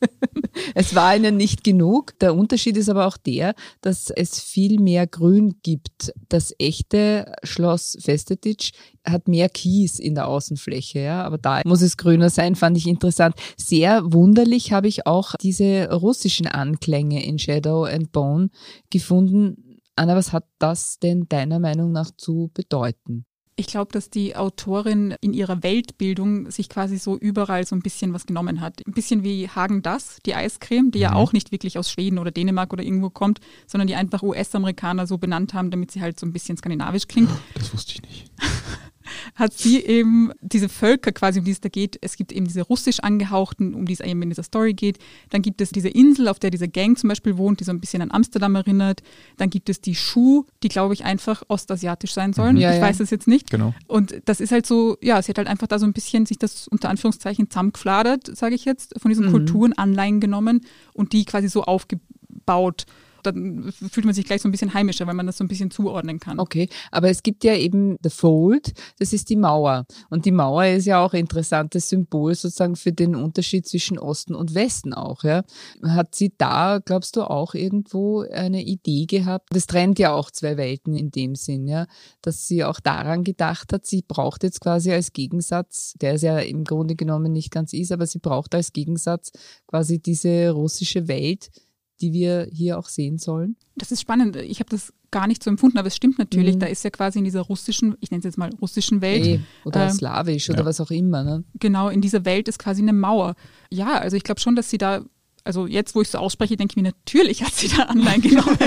es 0.74 0.94
war 0.94 1.16
ihnen 1.16 1.36
nicht 1.36 1.64
genug. 1.64 2.18
Der 2.20 2.34
Unterschied 2.34 2.76
ist 2.76 2.88
aber 2.88 3.06
auch 3.06 3.16
der, 3.16 3.54
dass 3.80 4.10
es 4.10 4.40
viel 4.40 4.80
mehr 4.80 5.06
Grün 5.06 5.56
gibt. 5.62 6.12
Das 6.28 6.54
echte 6.58 7.34
Schloss 7.42 7.96
Festetic 8.00 8.70
hat 9.04 9.28
mehr 9.28 9.48
Kies 9.48 9.98
in 9.98 10.14
der 10.14 10.28
Außenfläche, 10.28 11.00
ja, 11.00 11.22
aber 11.22 11.38
da 11.38 11.62
muss 11.64 11.82
es 11.82 11.96
grüner 11.96 12.30
sein, 12.30 12.56
fand 12.56 12.76
ich 12.76 12.86
interessant. 12.86 13.36
Sehr 13.56 14.02
wunderlich 14.12 14.72
habe 14.72 14.88
ich 14.88 15.06
auch 15.06 15.34
diese 15.40 15.90
russischen 15.92 16.46
Anklänge 16.46 17.24
in 17.24 17.38
Shadow 17.38 17.84
and 17.84 18.12
Bone 18.12 18.50
gefunden. 18.90 19.80
Anna, 19.94 20.16
was 20.16 20.32
hat 20.32 20.44
das 20.58 20.98
denn 20.98 21.26
deiner 21.28 21.58
Meinung 21.58 21.92
nach 21.92 22.10
zu 22.16 22.50
bedeuten? 22.52 23.24
Ich 23.58 23.68
glaube, 23.68 23.90
dass 23.90 24.10
die 24.10 24.36
Autorin 24.36 25.14
in 25.22 25.32
ihrer 25.32 25.62
Weltbildung 25.62 26.50
sich 26.50 26.68
quasi 26.68 26.98
so 26.98 27.16
überall 27.16 27.66
so 27.66 27.74
ein 27.74 27.80
bisschen 27.80 28.12
was 28.12 28.26
genommen 28.26 28.60
hat. 28.60 28.86
Ein 28.86 28.92
bisschen 28.92 29.22
wie 29.22 29.48
Hagen 29.48 29.80
Das, 29.80 30.18
die 30.26 30.34
Eiscreme, 30.34 30.90
die 30.90 30.98
mhm. 30.98 31.02
ja 31.02 31.14
auch 31.14 31.32
nicht 31.32 31.52
wirklich 31.52 31.78
aus 31.78 31.90
Schweden 31.90 32.18
oder 32.18 32.30
Dänemark 32.30 32.74
oder 32.74 32.84
irgendwo 32.84 33.08
kommt, 33.08 33.40
sondern 33.66 33.88
die 33.88 33.94
einfach 33.94 34.22
US-Amerikaner 34.22 35.06
so 35.06 35.16
benannt 35.16 35.54
haben, 35.54 35.70
damit 35.70 35.90
sie 35.90 36.02
halt 36.02 36.20
so 36.20 36.26
ein 36.26 36.34
bisschen 36.34 36.58
skandinavisch 36.58 37.08
klingt. 37.08 37.30
Das 37.54 37.72
wusste 37.72 37.94
ich 37.94 38.02
nicht. 38.02 38.30
hat 39.34 39.52
sie 39.52 39.80
eben 39.80 40.32
diese 40.40 40.68
Völker 40.68 41.12
quasi, 41.12 41.38
um 41.38 41.44
die 41.44 41.50
es 41.50 41.60
da 41.60 41.68
geht. 41.68 41.98
Es 42.00 42.16
gibt 42.16 42.32
eben 42.32 42.46
diese 42.46 42.62
russisch 42.62 43.00
angehauchten, 43.00 43.74
um 43.74 43.86
die 43.86 43.92
es 43.92 44.00
eben 44.00 44.22
in 44.22 44.30
dieser 44.30 44.42
Story 44.42 44.74
geht. 44.74 44.98
Dann 45.30 45.42
gibt 45.42 45.60
es 45.60 45.70
diese 45.70 45.88
Insel, 45.88 46.28
auf 46.28 46.38
der 46.38 46.50
diese 46.50 46.68
Gang 46.68 46.98
zum 46.98 47.08
Beispiel 47.08 47.36
wohnt, 47.36 47.60
die 47.60 47.64
so 47.64 47.72
ein 47.72 47.80
bisschen 47.80 48.02
an 48.02 48.10
Amsterdam 48.10 48.54
erinnert. 48.54 49.02
Dann 49.36 49.50
gibt 49.50 49.68
es 49.68 49.80
die 49.80 49.94
Schuh, 49.94 50.44
die 50.62 50.68
glaube 50.68 50.94
ich 50.94 51.04
einfach 51.04 51.42
ostasiatisch 51.48 52.12
sein 52.12 52.32
sollen. 52.32 52.56
Ja, 52.56 52.70
ich 52.70 52.76
ja. 52.76 52.82
weiß 52.82 53.00
es 53.00 53.10
jetzt 53.10 53.28
nicht. 53.28 53.50
Genau. 53.50 53.74
Und 53.86 54.20
das 54.24 54.40
ist 54.40 54.52
halt 54.52 54.66
so, 54.66 54.96
ja, 55.00 55.20
sie 55.22 55.30
hat 55.30 55.38
halt 55.38 55.48
einfach 55.48 55.66
da 55.66 55.78
so 55.78 55.86
ein 55.86 55.92
bisschen 55.92 56.26
sich 56.26 56.38
das 56.38 56.68
unter 56.68 56.88
Anführungszeichen 56.88 57.50
zusammengefladert, 57.50 58.36
sage 58.36 58.54
ich 58.54 58.64
jetzt, 58.64 58.94
von 59.00 59.10
diesen 59.10 59.26
mhm. 59.26 59.32
Kulturen 59.32 59.72
Anleihen 59.72 60.20
genommen 60.20 60.62
und 60.92 61.12
die 61.12 61.24
quasi 61.24 61.48
so 61.48 61.62
aufgebaut 61.64 62.86
dann 63.26 63.72
fühlt 63.72 64.06
man 64.06 64.14
sich 64.14 64.24
gleich 64.24 64.42
so 64.42 64.48
ein 64.48 64.52
bisschen 64.52 64.74
heimischer, 64.74 65.06
weil 65.06 65.14
man 65.14 65.26
das 65.26 65.38
so 65.38 65.44
ein 65.44 65.48
bisschen 65.48 65.70
zuordnen 65.70 66.20
kann. 66.20 66.38
Okay, 66.38 66.68
aber 66.90 67.10
es 67.10 67.22
gibt 67.22 67.44
ja 67.44 67.54
eben 67.54 67.96
The 68.02 68.10
Fold, 68.10 68.72
das 68.98 69.12
ist 69.12 69.28
die 69.30 69.36
Mauer. 69.36 69.86
Und 70.10 70.24
die 70.24 70.32
Mauer 70.32 70.66
ist 70.66 70.86
ja 70.86 71.04
auch 71.04 71.12
ein 71.12 71.20
interessantes 71.20 71.88
Symbol 71.88 72.34
sozusagen 72.34 72.76
für 72.76 72.92
den 72.92 73.14
Unterschied 73.14 73.66
zwischen 73.66 73.98
Osten 73.98 74.34
und 74.34 74.54
Westen 74.54 74.94
auch. 74.94 75.24
Ja. 75.24 75.44
Hat 75.82 76.14
sie 76.14 76.32
da, 76.36 76.80
glaubst 76.84 77.16
du, 77.16 77.22
auch 77.22 77.54
irgendwo 77.54 78.20
eine 78.20 78.62
Idee 78.62 79.06
gehabt? 79.06 79.48
Das 79.50 79.66
trennt 79.66 79.98
ja 79.98 80.12
auch 80.12 80.30
zwei 80.30 80.56
Welten 80.56 80.94
in 80.94 81.10
dem 81.10 81.34
Sinn, 81.34 81.66
ja, 81.66 81.86
dass 82.22 82.46
sie 82.46 82.64
auch 82.64 82.80
daran 82.80 83.24
gedacht 83.24 83.72
hat, 83.72 83.86
sie 83.86 84.02
braucht 84.06 84.42
jetzt 84.42 84.60
quasi 84.60 84.92
als 84.92 85.12
Gegensatz, 85.12 85.94
der 86.00 86.14
es 86.14 86.22
ja 86.22 86.38
im 86.38 86.64
Grunde 86.64 86.96
genommen 86.96 87.32
nicht 87.32 87.50
ganz 87.50 87.72
ist, 87.72 87.92
aber 87.92 88.06
sie 88.06 88.18
braucht 88.18 88.54
als 88.54 88.72
Gegensatz 88.72 89.32
quasi 89.66 89.98
diese 89.98 90.50
russische 90.50 91.08
Welt, 91.08 91.50
die 92.00 92.12
wir 92.12 92.48
hier 92.52 92.78
auch 92.78 92.88
sehen 92.88 93.18
sollen? 93.18 93.56
Das 93.76 93.92
ist 93.92 94.00
spannend. 94.00 94.36
Ich 94.36 94.60
habe 94.60 94.70
das 94.70 94.92
gar 95.10 95.26
nicht 95.26 95.42
so 95.42 95.50
empfunden, 95.50 95.78
aber 95.78 95.88
es 95.88 95.96
stimmt 95.96 96.18
natürlich. 96.18 96.56
Mhm. 96.56 96.60
Da 96.60 96.66
ist 96.66 96.84
ja 96.84 96.90
quasi 96.90 97.18
in 97.18 97.24
dieser 97.24 97.42
russischen, 97.42 97.96
ich 98.00 98.10
nenne 98.10 98.18
es 98.20 98.24
jetzt 98.24 98.38
mal 98.38 98.50
russischen 98.60 99.00
Welt. 99.00 99.24
Nee, 99.24 99.40
oder 99.64 99.86
äh, 99.86 99.90
slawisch 99.90 100.50
oder 100.50 100.60
ja. 100.60 100.64
was 100.66 100.80
auch 100.80 100.90
immer. 100.90 101.24
Ne? 101.24 101.44
Genau, 101.58 101.88
in 101.88 102.00
dieser 102.00 102.24
Welt 102.24 102.48
ist 102.48 102.58
quasi 102.58 102.82
eine 102.82 102.92
Mauer. 102.92 103.34
Ja, 103.70 103.98
also 103.98 104.16
ich 104.16 104.24
glaube 104.24 104.40
schon, 104.40 104.56
dass 104.56 104.70
sie 104.70 104.78
da 104.78 105.04
also 105.44 105.68
jetzt, 105.68 105.94
wo 105.94 106.02
ich 106.02 106.08
so 106.08 106.18
ausspreche, 106.18 106.56
denke 106.56 106.72
ich 106.72 106.76
mir, 106.76 106.82
natürlich 106.82 107.44
hat 107.44 107.54
sie 107.54 107.68
da 107.68 107.84
Anleihen 107.84 108.20
genommen. 108.22 108.58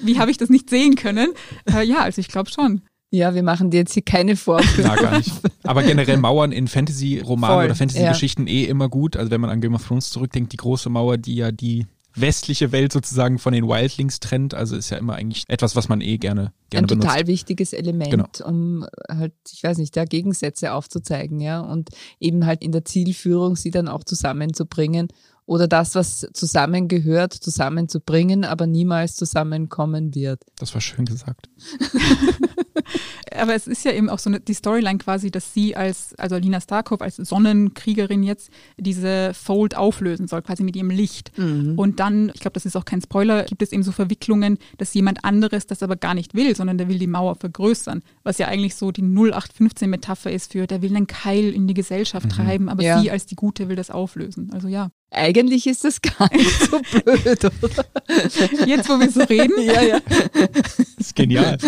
Wie 0.00 0.18
habe 0.18 0.30
ich 0.30 0.38
das 0.38 0.48
nicht 0.48 0.70
sehen 0.70 0.94
können? 0.94 1.32
Äh, 1.68 1.84
ja, 1.84 1.98
also 1.98 2.20
ich 2.20 2.28
glaube 2.28 2.50
schon. 2.50 2.82
Ja, 3.10 3.34
wir 3.34 3.42
machen 3.42 3.70
dir 3.70 3.78
jetzt 3.78 3.94
hier 3.94 4.02
keine 4.02 4.36
Vorwürfe. 4.36 4.82
Na, 4.82 4.96
gar 4.96 5.18
nicht. 5.18 5.32
Aber 5.62 5.82
generell 5.82 6.16
Mauern 6.16 6.50
in 6.50 6.66
Fantasy-Romanen 6.66 7.66
oder 7.66 7.74
Fantasy-Geschichten 7.74 8.46
ja. 8.46 8.54
eh 8.54 8.64
immer 8.64 8.88
gut. 8.88 9.16
Also 9.16 9.30
wenn 9.30 9.40
man 9.40 9.50
an 9.50 9.60
Game 9.60 9.74
of 9.74 9.86
Thrones 9.86 10.10
zurückdenkt, 10.10 10.52
die 10.52 10.56
große 10.56 10.88
Mauer, 10.88 11.16
die 11.16 11.36
ja 11.36 11.52
die 11.52 11.86
westliche 12.14 12.72
Welt 12.72 12.92
sozusagen 12.92 13.38
von 13.38 13.52
den 13.52 13.66
Wildlings 13.66 14.20
trennt. 14.20 14.54
Also 14.54 14.76
ist 14.76 14.90
ja 14.90 14.98
immer 14.98 15.14
eigentlich 15.14 15.44
etwas, 15.48 15.76
was 15.76 15.88
man 15.88 16.00
eh 16.00 16.18
gerne, 16.18 16.52
gerne 16.70 16.84
Ein 16.84 16.88
benutzt. 16.88 17.08
total 17.08 17.26
wichtiges 17.26 17.72
Element, 17.72 18.10
genau. 18.10 18.28
um 18.44 18.86
halt, 19.08 19.34
ich 19.52 19.62
weiß 19.62 19.78
nicht, 19.78 19.96
da 19.96 20.04
Gegensätze 20.04 20.72
aufzuzeigen, 20.72 21.40
ja. 21.40 21.60
Und 21.60 21.90
eben 22.20 22.46
halt 22.46 22.62
in 22.62 22.72
der 22.72 22.84
Zielführung 22.84 23.56
sie 23.56 23.70
dann 23.70 23.88
auch 23.88 24.04
zusammenzubringen 24.04 25.08
oder 25.46 25.68
das, 25.68 25.94
was 25.94 26.26
zusammengehört, 26.32 27.34
zusammenzubringen, 27.34 28.44
aber 28.44 28.66
niemals 28.66 29.16
zusammenkommen 29.16 30.14
wird. 30.14 30.42
Das 30.58 30.72
war 30.74 30.80
schön 30.80 31.04
gesagt. 31.04 31.50
aber 33.36 33.54
es 33.54 33.66
ist 33.66 33.84
ja 33.84 33.92
eben 33.92 34.08
auch 34.08 34.18
so 34.18 34.30
eine, 34.30 34.40
die 34.40 34.54
Storyline 34.54 34.98
quasi, 34.98 35.30
dass 35.30 35.52
sie 35.52 35.76
als, 35.76 36.14
also 36.16 36.36
Alina 36.36 36.60
Starkov 36.60 37.02
als 37.02 37.16
Sonnenkriegerin 37.16 38.22
jetzt 38.22 38.50
diese 38.78 39.32
Fold 39.34 39.76
auflösen 39.76 40.28
soll, 40.28 40.42
quasi 40.42 40.62
mit 40.62 40.76
ihrem 40.76 40.90
Licht. 40.90 41.36
Mhm. 41.36 41.78
Und 41.78 42.00
dann, 42.00 42.30
ich 42.32 42.40
glaube, 42.40 42.54
das 42.54 42.64
ist 42.64 42.76
auch 42.76 42.84
kein 42.84 43.02
Spoiler, 43.02 43.44
gibt 43.44 43.62
es 43.62 43.72
eben 43.72 43.82
so 43.82 43.92
Verwicklungen, 43.92 44.58
dass 44.78 44.94
jemand 44.94 45.24
anderes 45.24 45.66
das 45.66 45.82
aber 45.82 45.96
gar 45.96 46.14
nicht 46.14 46.34
will, 46.34 46.56
sondern 46.56 46.78
der 46.78 46.88
will 46.88 46.98
die 46.98 47.06
Mauer 47.06 47.34
vergrößern. 47.36 48.02
Was 48.22 48.38
ja 48.38 48.48
eigentlich 48.48 48.76
so 48.76 48.92
die 48.92 49.02
0815-Metapher 49.02 50.30
ist 50.30 50.52
für, 50.52 50.66
der 50.66 50.80
will 50.80 50.96
einen 50.96 51.06
Keil 51.06 51.52
in 51.52 51.66
die 51.66 51.74
Gesellschaft 51.74 52.26
mhm. 52.26 52.30
treiben, 52.30 52.68
aber 52.68 52.82
ja. 52.82 53.00
sie 53.00 53.10
als 53.10 53.26
die 53.26 53.36
Gute 53.36 53.68
will 53.68 53.76
das 53.76 53.90
auflösen. 53.90 54.50
Also 54.52 54.68
ja. 54.68 54.90
Eigentlich 55.14 55.66
ist 55.66 55.84
das 55.84 56.00
gar 56.18 56.32
nicht 56.32 56.50
so 56.50 56.80
blöd, 56.80 57.44
oder? 57.44 58.66
Jetzt, 58.66 58.88
wo 58.88 58.98
wir 58.98 59.10
so 59.10 59.20
reden? 59.22 59.60
Ja, 59.62 59.82
ja. 59.82 60.00
Das 60.00 60.78
ist 60.98 61.16
genial. 61.16 61.58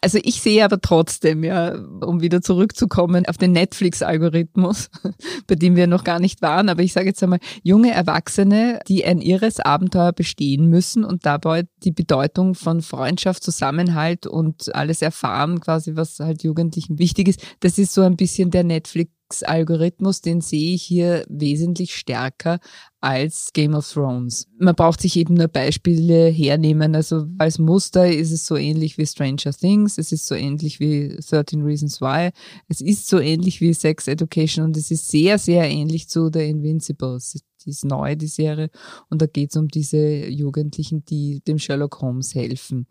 Also 0.00 0.18
ich 0.22 0.40
sehe 0.40 0.64
aber 0.64 0.80
trotzdem, 0.80 1.44
ja, 1.44 1.74
um 1.74 2.20
wieder 2.20 2.42
zurückzukommen 2.42 3.26
auf 3.26 3.36
den 3.36 3.52
Netflix-Algorithmus, 3.52 4.90
bei 5.46 5.54
dem 5.54 5.76
wir 5.76 5.86
noch 5.86 6.04
gar 6.04 6.20
nicht 6.20 6.42
waren, 6.42 6.68
aber 6.68 6.82
ich 6.82 6.92
sage 6.92 7.06
jetzt 7.06 7.22
einmal, 7.22 7.40
junge 7.62 7.92
Erwachsene, 7.92 8.80
die 8.88 9.04
ein 9.04 9.20
irres 9.20 9.60
Abenteuer 9.60 10.12
bestehen 10.12 10.68
müssen 10.68 11.04
und 11.04 11.26
dabei 11.26 11.64
die 11.84 11.92
Bedeutung 11.92 12.54
von 12.54 12.82
Freundschaft, 12.82 13.42
Zusammenhalt 13.42 14.26
und 14.26 14.74
alles 14.74 15.02
erfahren, 15.02 15.60
quasi 15.60 15.96
was 15.96 16.18
halt 16.20 16.42
Jugendlichen 16.42 16.98
wichtig 16.98 17.28
ist, 17.28 17.42
das 17.60 17.78
ist 17.78 17.94
so 17.94 18.02
ein 18.02 18.16
bisschen 18.16 18.50
der 18.50 18.64
Netflix 18.64 19.12
Algorithmus, 19.42 20.20
den 20.20 20.40
sehe 20.40 20.74
ich 20.74 20.82
hier 20.82 21.24
wesentlich 21.28 21.94
stärker 21.94 22.58
als 23.00 23.52
Game 23.52 23.74
of 23.74 23.90
Thrones. 23.90 24.46
Man 24.58 24.74
braucht 24.74 25.00
sich 25.00 25.16
eben 25.16 25.34
nur 25.34 25.48
Beispiele 25.48 26.28
hernehmen. 26.28 26.94
Also 26.94 27.26
als 27.38 27.58
Muster 27.58 28.08
ist 28.12 28.30
es 28.30 28.46
so 28.46 28.56
ähnlich 28.56 28.98
wie 28.98 29.06
Stranger 29.06 29.52
Things, 29.52 29.98
es 29.98 30.12
ist 30.12 30.26
so 30.26 30.34
ähnlich 30.34 30.78
wie 30.78 31.16
13 31.16 31.62
Reasons 31.62 32.00
Why, 32.00 32.30
es 32.68 32.80
ist 32.80 33.08
so 33.08 33.18
ähnlich 33.18 33.60
wie 33.60 33.72
Sex 33.72 34.06
Education 34.06 34.64
und 34.64 34.76
es 34.76 34.90
ist 34.90 35.08
sehr, 35.08 35.38
sehr 35.38 35.68
ähnlich 35.68 36.08
zu 36.08 36.30
The 36.32 36.40
Invincibles 36.40 37.40
die 37.64 37.70
ist 37.70 37.84
neu, 37.84 38.16
die 38.16 38.26
Serie. 38.26 38.70
Und 39.08 39.22
da 39.22 39.26
geht 39.26 39.50
es 39.50 39.56
um 39.56 39.68
diese 39.68 40.26
Jugendlichen, 40.26 41.04
die 41.04 41.40
dem 41.46 41.58
Sherlock 41.58 42.00
Holmes 42.00 42.34
helfen. 42.34 42.86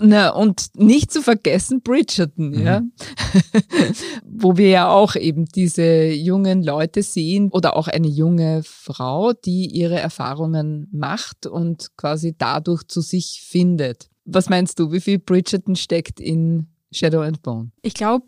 Na, 0.00 0.30
und 0.30 0.70
nicht 0.76 1.12
zu 1.12 1.22
vergessen 1.22 1.82
Bridgerton, 1.82 2.50
mhm. 2.50 2.66
ja. 2.66 2.82
Wo 4.24 4.56
wir 4.56 4.68
ja 4.68 4.88
auch 4.90 5.16
eben 5.16 5.46
diese 5.46 6.10
jungen 6.10 6.62
Leute 6.62 7.02
sehen 7.02 7.50
oder 7.50 7.76
auch 7.76 7.88
eine 7.88 8.08
junge 8.08 8.62
Frau, 8.64 9.32
die 9.32 9.66
ihre 9.66 9.98
Erfahrungen 9.98 10.88
macht 10.92 11.46
und 11.46 11.96
quasi 11.96 12.34
dadurch 12.36 12.84
zu 12.88 13.00
sich 13.00 13.42
findet. 13.44 14.08
Was 14.24 14.48
meinst 14.48 14.78
du, 14.78 14.92
wie 14.92 15.00
viel 15.00 15.18
Bridgerton 15.18 15.76
steckt 15.76 16.20
in 16.20 16.68
Shadow 16.92 17.20
and 17.20 17.42
Bone? 17.42 17.70
Ich 17.82 17.94
glaube, 17.94 18.26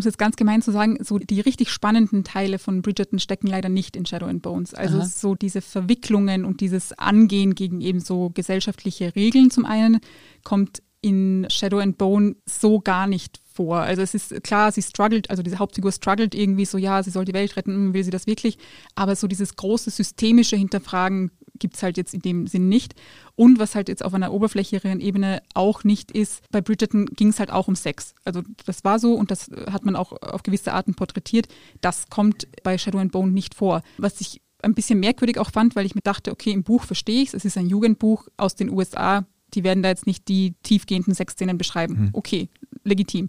um 0.00 0.02
es 0.02 0.06
jetzt 0.06 0.18
ganz 0.18 0.36
gemein 0.36 0.62
zu 0.62 0.72
sagen, 0.72 0.96
so 1.04 1.18
die 1.18 1.40
richtig 1.40 1.68
spannenden 1.68 2.24
Teile 2.24 2.58
von 2.58 2.80
Bridgerton 2.80 3.18
stecken 3.18 3.48
leider 3.48 3.68
nicht 3.68 3.96
in 3.96 4.06
Shadow 4.06 4.26
and 4.26 4.40
Bones. 4.40 4.72
Also 4.72 4.98
Aha. 4.98 5.04
so 5.04 5.34
diese 5.34 5.60
Verwicklungen 5.60 6.46
und 6.46 6.62
dieses 6.62 6.98
Angehen 6.98 7.54
gegen 7.54 7.82
eben 7.82 8.00
so 8.00 8.30
gesellschaftliche 8.30 9.14
Regeln 9.14 9.50
zum 9.50 9.66
einen 9.66 10.00
kommt 10.42 10.82
in 11.02 11.46
Shadow 11.50 11.78
and 11.78 11.98
Bone 11.98 12.36
so 12.46 12.80
gar 12.80 13.06
nicht 13.06 13.40
vor. 13.52 13.80
Also 13.80 14.00
es 14.00 14.14
ist 14.14 14.42
klar, 14.42 14.72
sie 14.72 14.82
struggelt, 14.82 15.28
also 15.28 15.42
diese 15.42 15.58
Hauptfigur 15.58 15.92
struggelt 15.92 16.34
irgendwie 16.34 16.64
so, 16.64 16.78
ja, 16.78 17.02
sie 17.02 17.10
soll 17.10 17.26
die 17.26 17.34
Welt 17.34 17.56
retten, 17.56 17.74
hm, 17.74 17.94
will 17.94 18.04
sie 18.04 18.10
das 18.10 18.26
wirklich? 18.26 18.56
Aber 18.94 19.14
so 19.16 19.26
dieses 19.26 19.56
große 19.56 19.90
systemische 19.90 20.56
Hinterfragen 20.56 21.30
gibt 21.60 21.76
es 21.76 21.82
halt 21.82 21.96
jetzt 21.96 22.12
in 22.12 22.20
dem 22.20 22.46
Sinn 22.46 22.68
nicht. 22.68 22.94
Und 23.36 23.58
was 23.58 23.74
halt 23.74 23.88
jetzt 23.88 24.04
auf 24.04 24.14
einer 24.14 24.32
oberflächlicheren 24.32 25.00
Ebene 25.00 25.42
auch 25.54 25.84
nicht 25.84 26.10
ist, 26.10 26.42
bei 26.50 26.60
Bridgerton 26.60 27.06
ging 27.06 27.28
es 27.28 27.38
halt 27.38 27.50
auch 27.50 27.68
um 27.68 27.76
Sex. 27.76 28.14
Also 28.24 28.42
das 28.66 28.84
war 28.84 28.98
so 28.98 29.14
und 29.14 29.30
das 29.30 29.50
hat 29.70 29.84
man 29.84 29.94
auch 29.94 30.12
auf 30.20 30.42
gewisse 30.42 30.72
Arten 30.72 30.94
porträtiert. 30.94 31.46
Das 31.80 32.08
kommt 32.10 32.48
bei 32.62 32.76
Shadow 32.76 32.98
and 32.98 33.12
Bone 33.12 33.30
nicht 33.30 33.54
vor. 33.54 33.82
Was 33.98 34.20
ich 34.20 34.40
ein 34.62 34.74
bisschen 34.74 35.00
merkwürdig 35.00 35.38
auch 35.38 35.50
fand, 35.50 35.76
weil 35.76 35.86
ich 35.86 35.94
mir 35.94 36.02
dachte, 36.02 36.32
okay, 36.32 36.50
im 36.50 36.64
Buch 36.64 36.84
verstehe 36.84 37.22
ich 37.22 37.28
es, 37.28 37.34
es 37.34 37.44
ist 37.44 37.56
ein 37.56 37.68
Jugendbuch 37.68 38.28
aus 38.36 38.54
den 38.54 38.70
USA, 38.70 39.26
die 39.54 39.64
werden 39.64 39.82
da 39.82 39.88
jetzt 39.88 40.06
nicht 40.06 40.28
die 40.28 40.54
tiefgehenden 40.62 41.14
Sexszenen 41.14 41.58
beschreiben. 41.58 41.94
Mhm. 41.94 42.10
Okay, 42.12 42.48
legitim. 42.84 43.28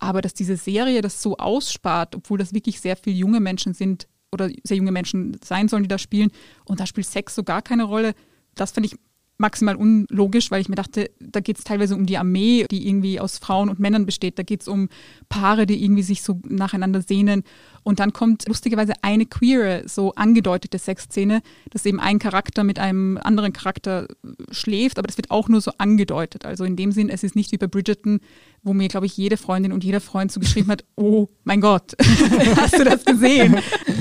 Aber 0.00 0.22
dass 0.22 0.34
diese 0.34 0.56
Serie 0.56 1.02
das 1.02 1.20
so 1.20 1.36
ausspart, 1.36 2.16
obwohl 2.16 2.38
das 2.38 2.54
wirklich 2.54 2.80
sehr 2.80 2.96
viele 2.96 3.16
junge 3.16 3.40
Menschen 3.40 3.74
sind 3.74 4.08
oder 4.32 4.48
sehr 4.64 4.76
junge 4.76 4.92
Menschen 4.92 5.36
sein 5.44 5.68
sollen, 5.68 5.84
die 5.84 5.88
da 5.88 5.98
spielen, 5.98 6.30
und 6.64 6.80
da 6.80 6.86
spielt 6.86 7.06
Sex 7.06 7.34
so 7.34 7.42
gar 7.42 7.62
keine 7.62 7.84
Rolle, 7.84 8.14
das 8.54 8.72
finde 8.72 8.88
ich 8.88 8.98
maximal 9.40 9.74
unlogisch, 9.74 10.50
weil 10.50 10.60
ich 10.60 10.68
mir 10.68 10.76
dachte, 10.76 11.10
da 11.18 11.40
geht 11.40 11.58
es 11.58 11.64
teilweise 11.64 11.96
um 11.96 12.06
die 12.06 12.18
Armee, 12.18 12.66
die 12.70 12.86
irgendwie 12.86 13.18
aus 13.18 13.38
Frauen 13.38 13.68
und 13.70 13.80
Männern 13.80 14.06
besteht. 14.06 14.38
Da 14.38 14.42
geht 14.42 14.60
es 14.60 14.68
um 14.68 14.88
Paare, 15.28 15.66
die 15.66 15.82
irgendwie 15.82 16.02
sich 16.02 16.22
so 16.22 16.40
nacheinander 16.46 17.00
sehnen. 17.02 17.42
Und 17.82 17.98
dann 17.98 18.12
kommt 18.12 18.46
lustigerweise 18.46 18.92
eine 19.02 19.24
queere, 19.24 19.84
so 19.86 20.12
angedeutete 20.14 20.78
Sexszene, 20.78 21.40
dass 21.70 21.86
eben 21.86 21.98
ein 21.98 22.18
Charakter 22.18 22.62
mit 22.62 22.78
einem 22.78 23.18
anderen 23.22 23.52
Charakter 23.52 24.06
schläft, 24.50 24.98
aber 24.98 25.06
das 25.06 25.16
wird 25.16 25.30
auch 25.30 25.48
nur 25.48 25.62
so 25.62 25.72
angedeutet. 25.78 26.44
Also 26.44 26.64
in 26.64 26.76
dem 26.76 26.92
Sinn, 26.92 27.08
es 27.08 27.22
ist 27.22 27.34
nicht 27.34 27.50
wie 27.52 27.58
bei 27.58 27.66
Bridgerton, 27.66 28.20
wo 28.62 28.74
mir, 28.74 28.88
glaube 28.88 29.06
ich, 29.06 29.16
jede 29.16 29.38
Freundin 29.38 29.72
und 29.72 29.82
jeder 29.82 30.00
Freund 30.00 30.30
zugeschrieben 30.30 30.70
hat, 30.70 30.84
oh 30.96 31.28
mein 31.44 31.62
Gott, 31.62 31.94
hast 32.56 32.78
du 32.78 32.84
das 32.84 33.04
gesehen? 33.04 33.56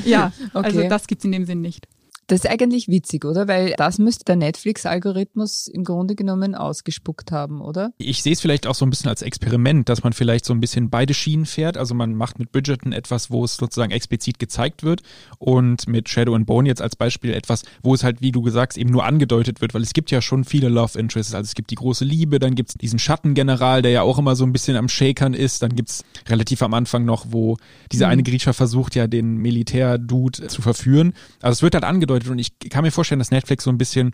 Ja, 0.06 0.34
also 0.54 0.60
okay. 0.60 0.68
also 0.68 0.90
das 0.90 1.08
gibt 1.08 1.22
es 1.22 1.26
in 1.26 1.32
dem 1.32 1.46
Sinn 1.46 1.62
nicht. 1.62 1.88
Das 2.30 2.42
ist 2.42 2.50
eigentlich 2.50 2.88
witzig, 2.88 3.26
oder? 3.26 3.48
Weil 3.48 3.74
das 3.76 3.98
müsste 3.98 4.24
der 4.24 4.36
Netflix-Algorithmus 4.36 5.68
im 5.68 5.84
Grunde 5.84 6.14
genommen 6.14 6.54
ausgespuckt 6.54 7.32
haben, 7.32 7.60
oder? 7.60 7.92
Ich 7.98 8.22
sehe 8.22 8.34
es 8.34 8.40
vielleicht 8.40 8.68
auch 8.68 8.76
so 8.76 8.86
ein 8.86 8.92
bisschen 8.92 9.10
als 9.10 9.24
Experiment, 9.24 9.90
dass 9.90 10.04
man 10.04 10.14
vielleicht 10.14 10.46
so 10.46 10.54
ein 10.54 10.60
bisschen 10.60 10.92
beide 10.92 11.16
Schienen 11.16 11.48
fährt. 11.48 11.76
Also 11.76 11.96
man 11.96 12.14
macht 12.14 12.38
mit 12.38 12.52
Bridgerton 12.52 12.94
etwas, 12.94 13.32
wo 13.32 13.44
es 13.46 13.58
sozusagen 13.58 13.92
explizit 13.92 14.38
gezeigt 14.38 14.84
wird 14.84 15.02
und 15.40 15.88
mit 15.88 16.08
Shadow 16.08 16.36
and 16.36 16.46
Bone 16.46 16.70
jetzt 16.70 16.84
als 16.84 16.96
Beispiel 16.96 17.34
etwas, 17.34 17.64
wo 17.82 17.96
es 17.96 18.04
halt, 18.04 18.22
wie 18.22 18.32
du 18.32 18.44
gesagt 18.44 18.74
hast, 18.74 18.78
eben 18.78 18.92
nur 18.92 19.06
angedeutet 19.06 19.60
wird, 19.60 19.74
weil 19.74 19.82
es 19.82 19.94
gibt 19.94 20.12
ja 20.12 20.22
schon 20.22 20.44
viele 20.44 20.70
Love 20.70 21.00
Interests. 21.00 21.34
Also 21.34 21.48
es 21.48 21.56
gibt 21.56 21.72
die 21.72 21.76
große 21.76 22.06
Liebe, 22.06 22.38
dann 22.38 22.54
gibt 22.54 22.70
es 22.70 22.76
diesen 22.76 23.00
Schattengeneral, 23.00 23.82
der 23.82 23.90
ja 23.90 24.02
auch 24.04 24.20
immer 24.20 24.36
so 24.36 24.46
ein 24.46 24.54
bisschen 24.54 24.78
am 24.78 24.88
Shakern 24.88 25.34
ist. 25.34 25.64
Dann 25.64 25.76
gibt 25.76 25.90
es 25.90 26.04
relativ 26.28 26.62
am 26.62 26.76
Anfang 26.76 27.06
noch, 27.06 27.26
wo 27.32 27.58
dieser 27.92 28.06
mhm. 28.06 28.12
eine 28.12 28.24
Griecher 28.24 28.54
versucht 28.54 28.94
ja 28.94 29.08
den 29.08 29.38
Militär-Dude 29.38 30.46
zu 30.46 30.62
verführen. 30.62 31.14
Also 31.42 31.54
es 31.54 31.62
wird 31.64 31.74
halt 31.74 31.86
angedeutet, 31.86 32.19
angedeutet 32.20 32.32
und 32.32 32.40
ich 32.40 32.70
kann 32.70 32.84
mir 32.84 32.92
vorstellen, 32.92 33.20
dass 33.20 33.32
Netflix 33.32 33.64
so 33.64 33.70
ein 33.70 33.78
bisschen 33.78 34.14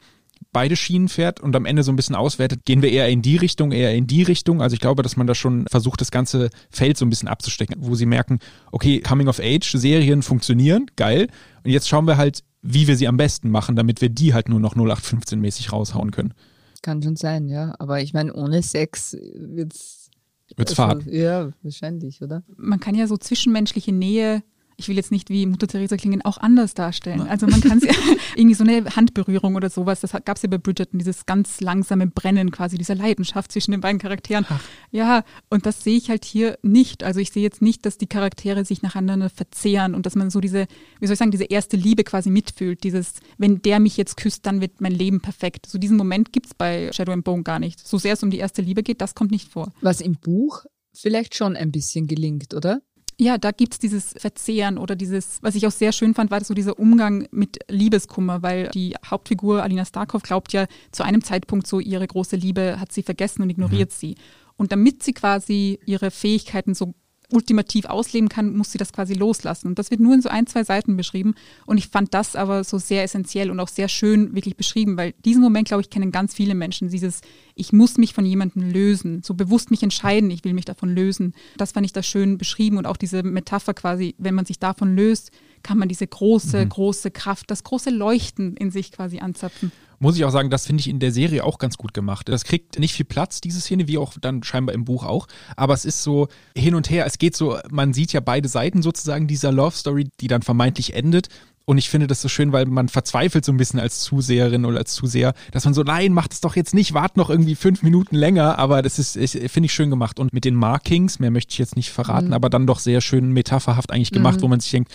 beide 0.51 0.75
Schienen 0.75 1.07
fährt 1.07 1.39
und 1.39 1.55
am 1.55 1.65
Ende 1.65 1.83
so 1.83 1.91
ein 1.91 1.95
bisschen 1.95 2.15
auswertet, 2.15 2.65
gehen 2.65 2.81
wir 2.81 2.91
eher 2.91 3.07
in 3.07 3.21
die 3.21 3.37
Richtung, 3.37 3.71
eher 3.71 3.93
in 3.93 4.05
die 4.05 4.23
Richtung. 4.23 4.61
Also 4.61 4.73
ich 4.73 4.81
glaube, 4.81 5.01
dass 5.01 5.15
man 5.15 5.27
da 5.27 5.35
schon 5.35 5.65
versucht, 5.67 6.01
das 6.01 6.11
ganze 6.11 6.49
Feld 6.69 6.97
so 6.97 7.05
ein 7.05 7.09
bisschen 7.09 7.29
abzustecken, 7.29 7.77
wo 7.79 7.95
sie 7.95 8.05
merken, 8.05 8.39
okay, 8.71 8.99
Coming-of-Age-Serien 8.99 10.23
funktionieren, 10.23 10.87
geil. 10.97 11.27
Und 11.63 11.71
jetzt 11.71 11.87
schauen 11.87 12.05
wir 12.05 12.17
halt, 12.17 12.43
wie 12.61 12.87
wir 12.87 12.97
sie 12.97 13.07
am 13.07 13.17
besten 13.17 13.49
machen, 13.49 13.75
damit 13.75 14.01
wir 14.01 14.09
die 14.09 14.33
halt 14.33 14.49
nur 14.49 14.59
noch 14.59 14.75
0815-mäßig 14.75 15.71
raushauen 15.71 16.11
können. 16.11 16.33
Kann 16.81 17.01
schon 17.01 17.15
sein, 17.15 17.47
ja. 17.47 17.73
Aber 17.79 18.01
ich 18.01 18.13
meine, 18.13 18.33
ohne 18.33 18.61
Sex 18.61 19.15
wird's 19.35 20.09
Wird's 20.57 20.79
also, 20.79 20.99
fad. 20.99 21.11
Ja, 21.11 21.49
wahrscheinlich, 21.63 22.21
oder? 22.21 22.43
Man 22.55 22.79
kann 22.79 22.93
ja 22.93 23.07
so 23.07 23.17
zwischenmenschliche 23.17 23.91
Nähe 23.91 24.43
ich 24.77 24.87
will 24.87 24.95
jetzt 24.95 25.11
nicht 25.11 25.29
wie 25.29 25.45
Mutter 25.45 25.67
Teresa 25.67 25.97
klingen, 25.97 26.23
auch 26.23 26.37
anders 26.37 26.73
darstellen. 26.73 27.21
Also 27.21 27.47
man 27.47 27.61
kann 27.61 27.79
sie 27.79 27.89
irgendwie 28.35 28.55
so 28.55 28.63
eine 28.63 28.95
Handberührung 28.95 29.55
oder 29.55 29.69
sowas, 29.69 30.01
das 30.01 30.11
gab 30.11 30.37
es 30.37 30.43
ja 30.43 30.49
bei 30.49 30.57
Bridgerton, 30.57 30.99
dieses 30.99 31.25
ganz 31.25 31.61
langsame 31.61 32.07
Brennen 32.07 32.51
quasi, 32.51 32.77
dieser 32.77 32.95
Leidenschaft 32.95 33.51
zwischen 33.51 33.71
den 33.71 33.81
beiden 33.81 33.99
Charakteren. 33.99 34.45
Ach. 34.49 34.61
Ja, 34.91 35.23
und 35.49 35.65
das 35.65 35.83
sehe 35.83 35.97
ich 35.97 36.09
halt 36.09 36.25
hier 36.25 36.57
nicht. 36.61 37.03
Also 37.03 37.19
ich 37.19 37.31
sehe 37.31 37.43
jetzt 37.43 37.61
nicht, 37.61 37.85
dass 37.85 37.97
die 37.97 38.07
Charaktere 38.07 38.65
sich 38.65 38.81
nacheinander 38.81 39.29
verzehren 39.29 39.95
und 39.95 40.05
dass 40.05 40.15
man 40.15 40.29
so 40.29 40.39
diese, 40.39 40.67
wie 40.99 41.07
soll 41.07 41.13
ich 41.13 41.19
sagen, 41.19 41.31
diese 41.31 41.45
erste 41.45 41.77
Liebe 41.77 42.03
quasi 42.03 42.29
mitfühlt. 42.29 42.83
Dieses, 42.83 43.13
wenn 43.37 43.61
der 43.61 43.79
mich 43.79 43.97
jetzt 43.97 44.17
küsst, 44.17 44.45
dann 44.45 44.61
wird 44.61 44.81
mein 44.81 44.93
Leben 44.93 45.21
perfekt. 45.21 45.67
So 45.67 45.77
diesen 45.77 45.97
Moment 45.97 46.33
gibt 46.33 46.47
es 46.47 46.53
bei 46.53 46.91
Shadow 46.91 47.13
and 47.13 47.23
Bone 47.23 47.43
gar 47.43 47.59
nicht. 47.59 47.85
So 47.85 47.97
sehr 47.97 48.13
es 48.13 48.23
um 48.23 48.31
die 48.31 48.39
erste 48.39 48.61
Liebe 48.61 48.83
geht, 48.83 49.01
das 49.01 49.15
kommt 49.15 49.31
nicht 49.31 49.49
vor. 49.49 49.71
Was 49.81 50.01
im 50.01 50.15
Buch 50.15 50.65
vielleicht 50.93 51.35
schon 51.35 51.55
ein 51.55 51.71
bisschen 51.71 52.07
gelingt, 52.07 52.53
oder? 52.53 52.81
Ja, 53.17 53.37
da 53.37 53.51
gibt 53.51 53.73
es 53.73 53.79
dieses 53.79 54.13
Verzehren 54.17 54.77
oder 54.77 54.95
dieses, 54.95 55.39
was 55.41 55.55
ich 55.55 55.65
auch 55.65 55.71
sehr 55.71 55.93
schön 55.93 56.13
fand, 56.13 56.31
war 56.31 56.43
so 56.43 56.53
dieser 56.53 56.77
Umgang 56.77 57.27
mit 57.31 57.59
Liebeskummer, 57.69 58.41
weil 58.43 58.69
die 58.69 58.95
Hauptfigur 59.05 59.63
Alina 59.63 59.85
Starkov 59.85 60.21
glaubt 60.21 60.51
ja 60.51 60.65
zu 60.91 61.03
einem 61.03 61.23
Zeitpunkt 61.23 61.65
so, 61.65 61.79
ihre 61.79 62.05
große 62.05 62.35
Liebe 62.35 62.77
hat 62.79 62.91
sie 62.91 63.03
vergessen 63.03 63.41
und 63.41 63.49
ignoriert 63.49 63.91
mhm. 63.91 63.95
sie. 63.95 64.15
Und 64.57 64.71
damit 64.71 65.03
sie 65.03 65.13
quasi 65.13 65.79
ihre 65.85 66.11
Fähigkeiten 66.11 66.73
so 66.73 66.93
ultimativ 67.35 67.85
ausleben 67.85 68.29
kann, 68.29 68.55
muss 68.55 68.71
sie 68.71 68.77
das 68.77 68.93
quasi 68.93 69.13
loslassen. 69.13 69.67
Und 69.67 69.77
das 69.77 69.91
wird 69.91 70.01
nur 70.01 70.13
in 70.13 70.21
so 70.21 70.29
ein, 70.29 70.47
zwei 70.47 70.63
Seiten 70.63 70.97
beschrieben. 70.97 71.35
Und 71.65 71.77
ich 71.77 71.87
fand 71.87 72.13
das 72.13 72.35
aber 72.35 72.63
so 72.63 72.77
sehr 72.77 73.03
essentiell 73.03 73.51
und 73.51 73.59
auch 73.59 73.67
sehr 73.67 73.87
schön 73.87 74.33
wirklich 74.33 74.55
beschrieben, 74.55 74.97
weil 74.97 75.13
diesen 75.25 75.41
Moment, 75.41 75.67
glaube 75.67 75.81
ich, 75.81 75.89
kennen 75.89 76.11
ganz 76.11 76.33
viele 76.33 76.55
Menschen. 76.55 76.89
Dieses, 76.89 77.21
ich 77.53 77.73
muss 77.73 77.97
mich 77.97 78.13
von 78.13 78.25
jemandem 78.25 78.63
lösen, 78.71 79.21
so 79.23 79.33
bewusst 79.33 79.71
mich 79.71 79.83
entscheiden, 79.83 80.31
ich 80.31 80.43
will 80.43 80.53
mich 80.53 80.65
davon 80.65 80.95
lösen. 80.95 81.33
Das 81.57 81.73
fand 81.73 81.85
ich 81.85 81.93
da 81.93 82.01
schön 82.01 82.37
beschrieben 82.37 82.77
und 82.77 82.87
auch 82.87 82.97
diese 82.97 83.21
Metapher 83.23 83.73
quasi, 83.73 84.15
wenn 84.17 84.35
man 84.35 84.45
sich 84.45 84.59
davon 84.59 84.95
löst, 84.95 85.31
kann 85.63 85.77
man 85.77 85.89
diese 85.89 86.05
große, 86.05 86.65
mhm. 86.65 86.69
große 86.69 87.11
Kraft, 87.11 87.49
das 87.49 87.63
große 87.63 87.89
Leuchten 87.89 88.55
in 88.55 88.71
sich 88.71 88.91
quasi 88.91 89.19
anzapfen. 89.19 89.71
Muss 89.99 90.17
ich 90.17 90.25
auch 90.25 90.31
sagen, 90.31 90.49
das 90.49 90.67
finde 90.67 90.81
ich 90.81 90.89
in 90.89 90.99
der 90.99 91.11
Serie 91.11 91.43
auch 91.43 91.57
ganz 91.57 91.77
gut 91.77 91.93
gemacht. 91.93 92.29
Das 92.29 92.43
kriegt 92.43 92.79
nicht 92.79 92.93
viel 92.93 93.05
Platz, 93.05 93.41
diese 93.41 93.61
Szene, 93.61 93.87
wie 93.87 93.97
auch 93.97 94.13
dann 94.19 94.43
scheinbar 94.43 94.75
im 94.75 94.85
Buch 94.85 95.03
auch. 95.03 95.27
Aber 95.55 95.73
es 95.73 95.85
ist 95.85 96.03
so 96.03 96.27
hin 96.55 96.75
und 96.75 96.89
her. 96.89 97.05
Es 97.05 97.17
geht 97.17 97.35
so, 97.35 97.57
man 97.69 97.93
sieht 97.93 98.13
ja 98.13 98.19
beide 98.19 98.49
Seiten 98.49 98.81
sozusagen 98.81 99.27
dieser 99.27 99.51
Love 99.51 99.75
Story, 99.75 100.09
die 100.19 100.27
dann 100.27 100.41
vermeintlich 100.41 100.93
endet. 100.93 101.29
Und 101.65 101.79
ich 101.79 101.89
finde 101.89 102.05
das 102.05 102.21
so 102.21 102.29
schön, 102.29 102.51
weil 102.51 102.67
man 102.67 102.89
verzweifelt 102.89 103.43
so 103.43 103.51
ein 103.51 103.57
bisschen 103.57 103.79
als 103.79 103.99
Zuseherin 104.01 104.65
oder 104.65 104.77
als 104.77 104.93
Zuseher, 104.93 105.33
dass 105.51 105.65
man 105.65 105.73
so, 105.73 105.81
nein, 105.81 106.13
macht 106.13 106.31
es 106.31 106.41
doch 106.41 106.55
jetzt 106.55 106.75
nicht, 106.75 106.93
wart 106.93 107.17
noch 107.17 107.31
irgendwie 107.31 107.55
fünf 107.55 107.81
Minuten 107.81 108.15
länger. 108.15 108.59
Aber 108.59 108.83
das 108.83 108.99
ist, 108.99 109.13
finde 109.51 109.65
ich 109.65 109.73
schön 109.73 109.89
gemacht. 109.89 110.19
Und 110.19 110.31
mit 110.31 110.45
den 110.45 110.53
Markings, 110.53 111.17
mehr 111.17 111.31
möchte 111.31 111.53
ich 111.53 111.57
jetzt 111.57 111.75
nicht 111.75 111.89
verraten, 111.89 112.27
mhm. 112.27 112.33
aber 112.33 112.49
dann 112.49 112.67
doch 112.67 112.79
sehr 112.79 113.01
schön 113.01 113.31
metapherhaft 113.31 113.91
eigentlich 113.91 114.11
gemacht, 114.11 114.37
mhm. 114.37 114.41
wo 114.43 114.47
man 114.47 114.59
sich 114.59 114.71
denkt, 114.71 114.91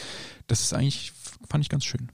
das 0.46 0.60
ist 0.60 0.72
eigentlich, 0.72 1.12
fand 1.48 1.64
ich 1.64 1.68
ganz 1.68 1.84
schön. 1.84 2.08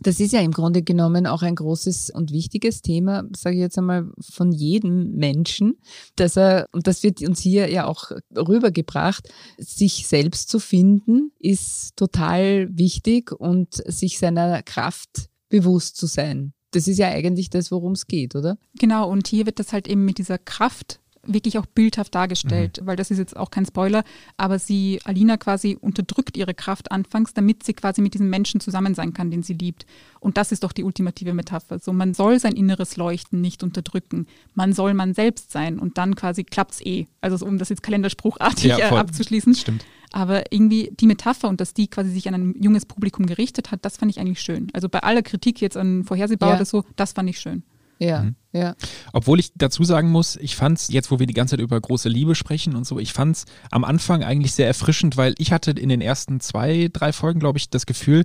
Das 0.00 0.20
ist 0.20 0.32
ja 0.32 0.40
im 0.40 0.52
Grunde 0.52 0.82
genommen 0.82 1.26
auch 1.26 1.42
ein 1.42 1.54
großes 1.54 2.10
und 2.10 2.32
wichtiges 2.32 2.82
Thema, 2.82 3.24
sage 3.36 3.56
ich 3.56 3.60
jetzt 3.60 3.78
einmal, 3.78 4.10
von 4.20 4.52
jedem 4.52 5.16
Menschen, 5.16 5.78
dass 6.16 6.36
er, 6.36 6.68
und 6.72 6.86
das 6.86 7.02
wird 7.02 7.20
uns 7.22 7.40
hier 7.40 7.70
ja 7.70 7.86
auch 7.86 8.12
rübergebracht, 8.36 9.28
sich 9.58 10.06
selbst 10.06 10.50
zu 10.50 10.60
finden, 10.60 11.32
ist 11.38 11.96
total 11.96 12.68
wichtig 12.70 13.32
und 13.32 13.74
sich 13.86 14.18
seiner 14.18 14.62
Kraft 14.62 15.28
bewusst 15.48 15.96
zu 15.96 16.06
sein. 16.06 16.52
Das 16.70 16.86
ist 16.86 16.98
ja 16.98 17.08
eigentlich 17.08 17.50
das, 17.50 17.70
worum 17.70 17.92
es 17.92 18.06
geht, 18.06 18.36
oder? 18.36 18.58
Genau, 18.78 19.10
und 19.10 19.26
hier 19.26 19.46
wird 19.46 19.58
das 19.58 19.72
halt 19.72 19.88
eben 19.88 20.04
mit 20.04 20.18
dieser 20.18 20.38
Kraft 20.38 21.00
wirklich 21.32 21.58
auch 21.58 21.66
bildhaft 21.66 22.14
dargestellt, 22.14 22.80
mhm. 22.80 22.86
weil 22.86 22.96
das 22.96 23.10
ist 23.10 23.18
jetzt 23.18 23.36
auch 23.36 23.50
kein 23.50 23.66
Spoiler, 23.66 24.04
aber 24.36 24.58
sie, 24.58 25.00
Alina 25.04 25.36
quasi 25.36 25.76
unterdrückt 25.80 26.36
ihre 26.36 26.54
Kraft 26.54 26.90
anfangs, 26.90 27.34
damit 27.34 27.62
sie 27.62 27.74
quasi 27.74 28.00
mit 28.00 28.14
diesem 28.14 28.30
Menschen 28.30 28.60
zusammen 28.60 28.94
sein 28.94 29.12
kann, 29.12 29.30
den 29.30 29.42
sie 29.42 29.54
liebt. 29.54 29.86
Und 30.20 30.36
das 30.36 30.52
ist 30.52 30.64
doch 30.64 30.72
die 30.72 30.84
ultimative 30.84 31.34
Metapher. 31.34 31.78
So, 31.78 31.92
man 31.92 32.14
soll 32.14 32.40
sein 32.40 32.54
inneres 32.54 32.96
Leuchten 32.96 33.40
nicht 33.40 33.62
unterdrücken. 33.62 34.26
Man 34.54 34.72
soll 34.72 34.94
man 34.94 35.14
selbst 35.14 35.52
sein 35.52 35.78
und 35.78 35.98
dann 35.98 36.14
quasi 36.16 36.44
klappt's 36.44 36.80
eh. 36.84 37.06
Also 37.20 37.44
um 37.46 37.58
das 37.58 37.68
jetzt 37.68 37.82
kalenderspruchartig 37.82 38.64
ja, 38.64 38.78
äh, 38.78 38.96
abzuschließen. 38.96 39.54
Stimmt. 39.54 39.84
Aber 40.12 40.52
irgendwie 40.52 40.90
die 40.98 41.06
Metapher 41.06 41.48
und 41.48 41.60
dass 41.60 41.74
die 41.74 41.88
quasi 41.88 42.10
sich 42.10 42.28
an 42.28 42.34
ein 42.34 42.54
junges 42.60 42.86
Publikum 42.86 43.26
gerichtet 43.26 43.70
hat, 43.70 43.84
das 43.84 43.98
fand 43.98 44.10
ich 44.10 44.18
eigentlich 44.18 44.40
schön. 44.40 44.68
Also 44.72 44.88
bei 44.88 45.00
aller 45.00 45.22
Kritik 45.22 45.60
jetzt 45.60 45.76
an 45.76 46.04
Vorhersehbar 46.04 46.50
ja. 46.50 46.56
oder 46.56 46.64
so, 46.64 46.84
das 46.96 47.12
fand 47.12 47.28
ich 47.28 47.38
schön. 47.38 47.62
Ja, 47.98 48.22
mhm. 48.22 48.36
ja. 48.52 48.74
Obwohl 49.12 49.40
ich 49.40 49.52
dazu 49.56 49.84
sagen 49.84 50.10
muss, 50.10 50.36
ich 50.36 50.56
fand 50.56 50.78
es, 50.78 50.88
jetzt 50.88 51.10
wo 51.10 51.18
wir 51.18 51.26
die 51.26 51.34
ganze 51.34 51.56
Zeit 51.56 51.62
über 51.62 51.80
große 51.80 52.08
Liebe 52.08 52.34
sprechen 52.34 52.76
und 52.76 52.86
so, 52.86 52.98
ich 52.98 53.12
fand 53.12 53.36
es 53.36 53.44
am 53.70 53.84
Anfang 53.84 54.22
eigentlich 54.22 54.52
sehr 54.52 54.66
erfrischend, 54.66 55.16
weil 55.16 55.34
ich 55.38 55.52
hatte 55.52 55.72
in 55.72 55.88
den 55.88 56.00
ersten 56.00 56.40
zwei, 56.40 56.88
drei 56.92 57.12
Folgen, 57.12 57.40
glaube 57.40 57.58
ich, 57.58 57.70
das 57.70 57.86
Gefühl, 57.86 58.24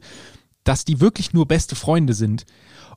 dass 0.64 0.86
die 0.86 1.02
wirklich 1.02 1.34
nur 1.34 1.48
beste 1.48 1.76
Freunde 1.76 2.14
sind. 2.14 2.46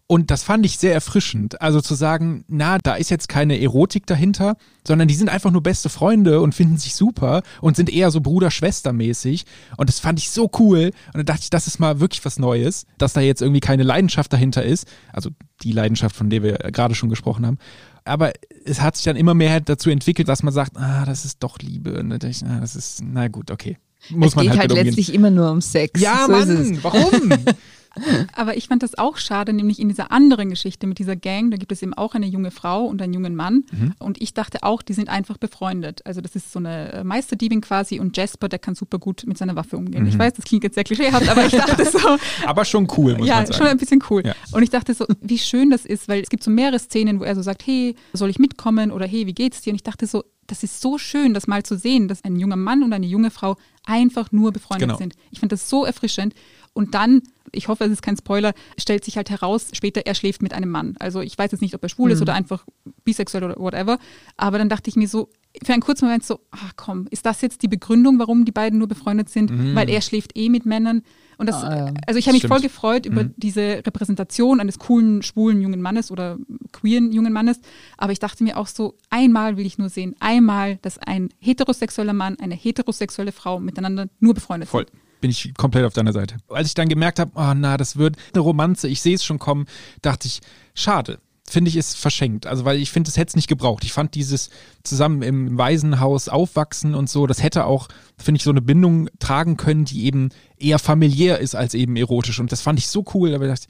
Und 0.08 0.30
das 0.30 0.44
fand 0.44 0.64
ich 0.64 0.78
sehr 0.78 0.94
erfrischend. 0.94 1.60
Also 1.60 1.80
zu 1.80 1.96
sagen, 1.96 2.44
na, 2.46 2.78
da 2.78 2.94
ist 2.94 3.10
jetzt 3.10 3.28
keine 3.28 3.60
Erotik 3.60 4.06
dahinter, 4.06 4.56
sondern 4.86 5.08
die 5.08 5.14
sind 5.14 5.28
einfach 5.28 5.50
nur 5.50 5.64
beste 5.64 5.88
Freunde 5.88 6.40
und 6.40 6.54
finden 6.54 6.76
sich 6.76 6.94
super 6.94 7.42
und 7.60 7.74
sind 7.74 7.92
eher 7.92 8.12
so 8.12 8.20
Bruder-Schwester-mäßig. 8.20 9.46
Und 9.76 9.88
das 9.88 9.98
fand 9.98 10.20
ich 10.20 10.30
so 10.30 10.48
cool. 10.60 10.92
Und 11.12 11.16
da 11.18 11.22
dachte 11.24 11.42
ich, 11.42 11.50
das 11.50 11.66
ist 11.66 11.80
mal 11.80 11.98
wirklich 11.98 12.24
was 12.24 12.38
Neues, 12.38 12.86
dass 12.98 13.14
da 13.14 13.20
jetzt 13.20 13.42
irgendwie 13.42 13.60
keine 13.60 13.82
Leidenschaft 13.82 14.32
dahinter 14.32 14.62
ist. 14.62 14.86
Also 15.12 15.30
die 15.62 15.72
Leidenschaft, 15.72 16.14
von 16.14 16.30
der 16.30 16.44
wir 16.44 16.54
gerade 16.54 16.94
schon 16.94 17.08
gesprochen 17.08 17.44
haben. 17.44 17.58
Aber 18.04 18.32
es 18.64 18.80
hat 18.80 18.94
sich 18.94 19.06
dann 19.06 19.16
immer 19.16 19.34
mehr 19.34 19.60
dazu 19.60 19.90
entwickelt, 19.90 20.28
dass 20.28 20.44
man 20.44 20.54
sagt, 20.54 20.76
ah, 20.76 21.04
das 21.04 21.24
ist 21.24 21.42
doch 21.42 21.58
Liebe. 21.58 21.98
Und 21.98 22.22
ich, 22.22 22.42
na, 22.42 22.60
das 22.60 22.76
ist, 22.76 23.02
na 23.02 23.26
gut, 23.26 23.50
okay. 23.50 23.76
Muss 24.10 24.28
es 24.28 24.36
man 24.36 24.44
geht 24.44 24.56
halt, 24.56 24.72
halt 24.72 24.84
letztlich 24.84 25.12
immer 25.12 25.30
nur 25.30 25.50
um 25.50 25.60
Sex. 25.60 26.00
Ja, 26.00 26.26
so 26.26 26.32
Mann, 26.32 26.78
warum? 26.82 27.32
Aber 28.34 28.56
ich 28.56 28.68
fand 28.68 28.82
das 28.82 28.96
auch 28.96 29.16
schade, 29.16 29.52
nämlich 29.52 29.78
in 29.78 29.88
dieser 29.88 30.10
anderen 30.12 30.50
Geschichte 30.50 30.86
mit 30.86 30.98
dieser 30.98 31.16
Gang, 31.16 31.50
da 31.50 31.56
gibt 31.56 31.72
es 31.72 31.82
eben 31.82 31.94
auch 31.94 32.14
eine 32.14 32.26
junge 32.26 32.50
Frau 32.50 32.84
und 32.84 33.00
einen 33.02 33.14
jungen 33.14 33.34
Mann. 33.34 33.64
Mhm. 33.72 33.94
Und 33.98 34.20
ich 34.20 34.34
dachte 34.34 34.62
auch, 34.62 34.82
die 34.82 34.92
sind 34.92 35.08
einfach 35.08 35.38
befreundet. 35.38 36.04
Also 36.04 36.20
das 36.20 36.36
ist 36.36 36.52
so 36.52 36.58
eine 36.58 36.92
äh, 36.92 37.04
Meisterdiebin 37.04 37.60
quasi 37.60 38.00
und 38.00 38.16
Jasper, 38.16 38.48
der 38.48 38.58
kann 38.58 38.74
super 38.74 38.98
gut 38.98 39.24
mit 39.26 39.38
seiner 39.38 39.56
Waffe 39.56 39.76
umgehen. 39.76 40.02
Mhm. 40.02 40.08
Ich 40.08 40.18
weiß, 40.18 40.34
das 40.34 40.44
klingt 40.44 40.64
jetzt 40.64 40.74
sehr 40.74 40.84
klischeehaft, 40.84 41.28
aber 41.28 41.46
ich 41.46 41.52
dachte 41.52 41.84
so. 41.84 41.98
aber 42.46 42.64
schon 42.64 42.88
cool, 42.96 43.16
muss 43.16 43.26
ja, 43.26 43.36
man 43.36 43.46
sagen. 43.46 43.52
Ja, 43.52 43.58
schon 43.58 43.66
ein 43.66 43.78
bisschen 43.78 44.02
cool. 44.10 44.22
Ja. 44.24 44.34
Und 44.52 44.62
ich 44.62 44.70
dachte 44.70 44.94
so, 44.94 45.06
wie 45.20 45.38
schön 45.38 45.70
das 45.70 45.84
ist, 45.84 46.08
weil 46.08 46.22
es 46.22 46.28
gibt 46.28 46.42
so 46.42 46.50
mehrere 46.50 46.78
Szenen, 46.78 47.20
wo 47.20 47.24
er 47.24 47.34
so 47.34 47.42
sagt, 47.42 47.66
hey, 47.66 47.96
soll 48.12 48.30
ich 48.30 48.38
mitkommen 48.38 48.90
oder 48.90 49.06
hey, 49.06 49.26
wie 49.26 49.34
geht's 49.34 49.62
dir? 49.62 49.70
Und 49.70 49.76
ich 49.76 49.82
dachte 49.82 50.06
so, 50.06 50.24
das 50.46 50.62
ist 50.62 50.80
so 50.80 50.98
schön, 50.98 51.34
das 51.34 51.46
mal 51.46 51.62
zu 51.62 51.76
sehen, 51.76 52.08
dass 52.08 52.24
ein 52.24 52.36
junger 52.36 52.56
Mann 52.56 52.82
und 52.82 52.92
eine 52.92 53.06
junge 53.06 53.30
Frau 53.30 53.56
einfach 53.84 54.32
nur 54.32 54.52
befreundet 54.52 54.88
genau. 54.88 54.98
sind. 54.98 55.14
Ich 55.30 55.40
fand 55.40 55.52
das 55.52 55.68
so 55.68 55.84
erfrischend. 55.84 56.34
Und 56.72 56.94
dann, 56.94 57.22
ich 57.52 57.68
hoffe, 57.68 57.84
es 57.84 57.90
ist 57.90 58.02
kein 58.02 58.16
Spoiler, 58.16 58.52
stellt 58.78 59.04
sich 59.04 59.16
halt 59.16 59.30
heraus, 59.30 59.68
später 59.72 60.02
er 60.04 60.14
schläft 60.14 60.42
mit 60.42 60.54
einem 60.54 60.70
Mann. 60.70 60.96
Also 60.98 61.20
ich 61.20 61.36
weiß 61.36 61.52
jetzt 61.52 61.60
nicht, 61.60 61.74
ob 61.74 61.82
er 61.82 61.88
schwul 61.88 62.08
mhm. 62.08 62.14
ist 62.14 62.22
oder 62.22 62.34
einfach 62.34 62.64
bisexuell 63.04 63.44
oder 63.44 63.56
whatever. 63.56 63.98
Aber 64.36 64.58
dann 64.58 64.68
dachte 64.68 64.90
ich 64.90 64.96
mir 64.96 65.08
so, 65.08 65.28
für 65.62 65.72
einen 65.72 65.82
kurzen 65.82 66.06
Moment 66.06 66.24
so, 66.24 66.40
ach 66.50 66.72
komm, 66.76 67.06
ist 67.10 67.24
das 67.24 67.40
jetzt 67.40 67.62
die 67.62 67.68
Begründung, 67.68 68.18
warum 68.18 68.44
die 68.44 68.52
beiden 68.52 68.78
nur 68.78 68.88
befreundet 68.88 69.28
sind? 69.28 69.50
Mhm. 69.50 69.74
Weil 69.74 69.88
er 69.88 70.00
schläft 70.00 70.36
eh 70.36 70.48
mit 70.48 70.66
Männern. 70.66 71.02
Und 71.38 71.48
das, 71.48 71.62
ah, 71.62 71.76
ja. 71.76 71.94
also 72.06 72.18
ich 72.18 72.26
habe 72.26 72.36
mich 72.36 72.46
voll 72.46 72.60
gefreut 72.60 73.06
über 73.06 73.24
mhm. 73.24 73.34
diese 73.36 73.82
Repräsentation 73.86 74.60
eines 74.60 74.78
coolen, 74.78 75.22
schwulen 75.22 75.60
jungen 75.60 75.82
Mannes 75.82 76.10
oder 76.10 76.38
queeren 76.72 77.12
jungen 77.12 77.32
Mannes. 77.32 77.60
Aber 77.96 78.12
ich 78.12 78.18
dachte 78.18 78.44
mir 78.44 78.56
auch 78.56 78.66
so, 78.66 78.96
einmal 79.10 79.56
will 79.56 79.66
ich 79.66 79.78
nur 79.78 79.88
sehen, 79.88 80.14
einmal, 80.20 80.76
dass 80.76 80.98
ein 80.98 81.28
heterosexueller 81.38 82.14
Mann, 82.14 82.38
eine 82.40 82.54
heterosexuelle 82.54 83.32
Frau 83.32 83.60
miteinander 83.60 84.08
nur 84.20 84.34
befreundet 84.34 84.68
voll. 84.68 84.86
sind 84.86 85.05
bin 85.20 85.30
ich 85.30 85.54
komplett 85.54 85.84
auf 85.84 85.94
deiner 85.94 86.12
Seite. 86.12 86.36
Als 86.48 86.68
ich 86.68 86.74
dann 86.74 86.88
gemerkt 86.88 87.18
habe, 87.18 87.32
oh 87.34 87.52
na, 87.54 87.76
das 87.76 87.96
wird 87.96 88.16
eine 88.32 88.40
Romanze, 88.40 88.88
ich 88.88 89.00
sehe 89.00 89.14
es 89.14 89.24
schon 89.24 89.38
kommen, 89.38 89.66
dachte 90.02 90.28
ich, 90.28 90.40
schade. 90.74 91.18
Finde 91.48 91.68
ich, 91.68 91.76
ist 91.76 91.96
verschenkt. 91.96 92.48
Also, 92.48 92.64
weil 92.64 92.78
ich 92.78 92.90
finde, 92.90 93.08
es 93.08 93.16
hätte 93.16 93.28
es 93.28 93.36
nicht 93.36 93.46
gebraucht. 93.46 93.84
Ich 93.84 93.92
fand 93.92 94.16
dieses 94.16 94.50
zusammen 94.82 95.22
im 95.22 95.56
Waisenhaus 95.56 96.28
aufwachsen 96.28 96.96
und 96.96 97.08
so, 97.08 97.28
das 97.28 97.40
hätte 97.40 97.66
auch, 97.66 97.86
finde 98.18 98.38
ich, 98.38 98.42
so 98.42 98.50
eine 98.50 98.62
Bindung 98.62 99.08
tragen 99.20 99.56
können, 99.56 99.84
die 99.84 100.06
eben 100.06 100.30
eher 100.58 100.80
familiär 100.80 101.38
ist 101.38 101.54
als 101.54 101.74
eben 101.74 101.94
erotisch. 101.94 102.40
Und 102.40 102.50
das 102.50 102.62
fand 102.62 102.80
ich 102.80 102.88
so 102.88 103.04
cool, 103.14 103.32
aber 103.32 103.44
ich 103.44 103.52
dachte, 103.52 103.68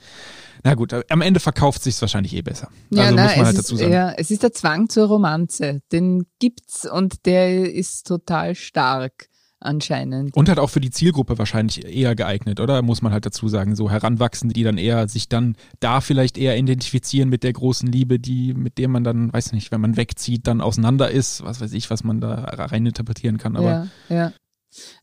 na 0.64 0.74
gut, 0.74 0.94
am 1.10 1.20
Ende 1.20 1.38
verkauft 1.38 1.82
sich 1.82 2.00
wahrscheinlich 2.00 2.34
eh 2.34 2.40
besser. 2.40 2.70
Ja, 2.90 3.04
also 3.04 3.16
na, 3.16 3.24
muss 3.24 3.36
man 3.36 3.46
halt 3.46 3.58
dazu 3.58 3.76
sagen. 3.76 3.90
Ist, 3.90 3.94
ja, 3.94 4.12
es 4.12 4.30
ist 4.30 4.42
der 4.42 4.52
Zwang 4.52 4.88
zur 4.88 5.08
Romanze. 5.08 5.82
Den 5.92 6.24
gibt's 6.38 6.90
und 6.90 7.26
der 7.26 7.72
ist 7.74 8.06
total 8.06 8.54
stark 8.54 9.28
anscheinend. 9.60 10.36
Und 10.36 10.48
halt 10.48 10.58
auch 10.58 10.70
für 10.70 10.80
die 10.80 10.90
Zielgruppe 10.90 11.38
wahrscheinlich 11.38 11.84
eher 11.84 12.14
geeignet, 12.14 12.60
oder? 12.60 12.82
Muss 12.82 13.02
man 13.02 13.12
halt 13.12 13.26
dazu 13.26 13.48
sagen. 13.48 13.76
So 13.76 13.90
Heranwachsende, 13.90 14.52
die 14.52 14.62
dann 14.62 14.78
eher 14.78 15.08
sich 15.08 15.28
dann 15.28 15.56
da 15.80 16.00
vielleicht 16.00 16.38
eher 16.38 16.56
identifizieren 16.56 17.28
mit 17.28 17.42
der 17.42 17.52
großen 17.52 17.90
Liebe, 17.90 18.18
die, 18.18 18.54
mit 18.54 18.78
der 18.78 18.88
man 18.88 19.04
dann, 19.04 19.32
weiß 19.32 19.52
nicht, 19.52 19.72
wenn 19.72 19.80
man 19.80 19.96
wegzieht, 19.96 20.46
dann 20.46 20.60
auseinander 20.60 21.10
ist, 21.10 21.42
was 21.44 21.60
weiß 21.60 21.72
ich, 21.72 21.90
was 21.90 22.04
man 22.04 22.20
da 22.20 22.34
rein 22.34 22.86
interpretieren 22.86 23.38
kann. 23.38 23.56
Aber 23.56 23.88
ja, 24.08 24.16
ja. 24.16 24.32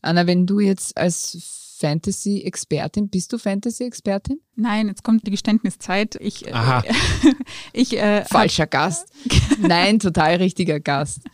Anna, 0.01 0.27
wenn 0.27 0.45
du 0.45 0.59
jetzt 0.59 0.97
als 0.97 1.62
Fantasy-Expertin. 1.83 3.09
Bist 3.09 3.33
du 3.33 3.37
Fantasy-Expertin? 3.37 4.39
Nein, 4.55 4.87
jetzt 4.87 5.03
kommt 5.03 5.27
die 5.27 5.31
Geständniszeit. 5.31 6.15
Ich, 6.21 6.47
äh, 6.47 6.53
Aha. 6.53 6.81
ich, 7.73 7.99
äh, 7.99 8.23
Falscher 8.23 8.67
Gast. 8.67 9.09
Nein, 9.59 9.99
total 9.99 10.35
richtiger 10.35 10.79
Gast. 10.79 11.21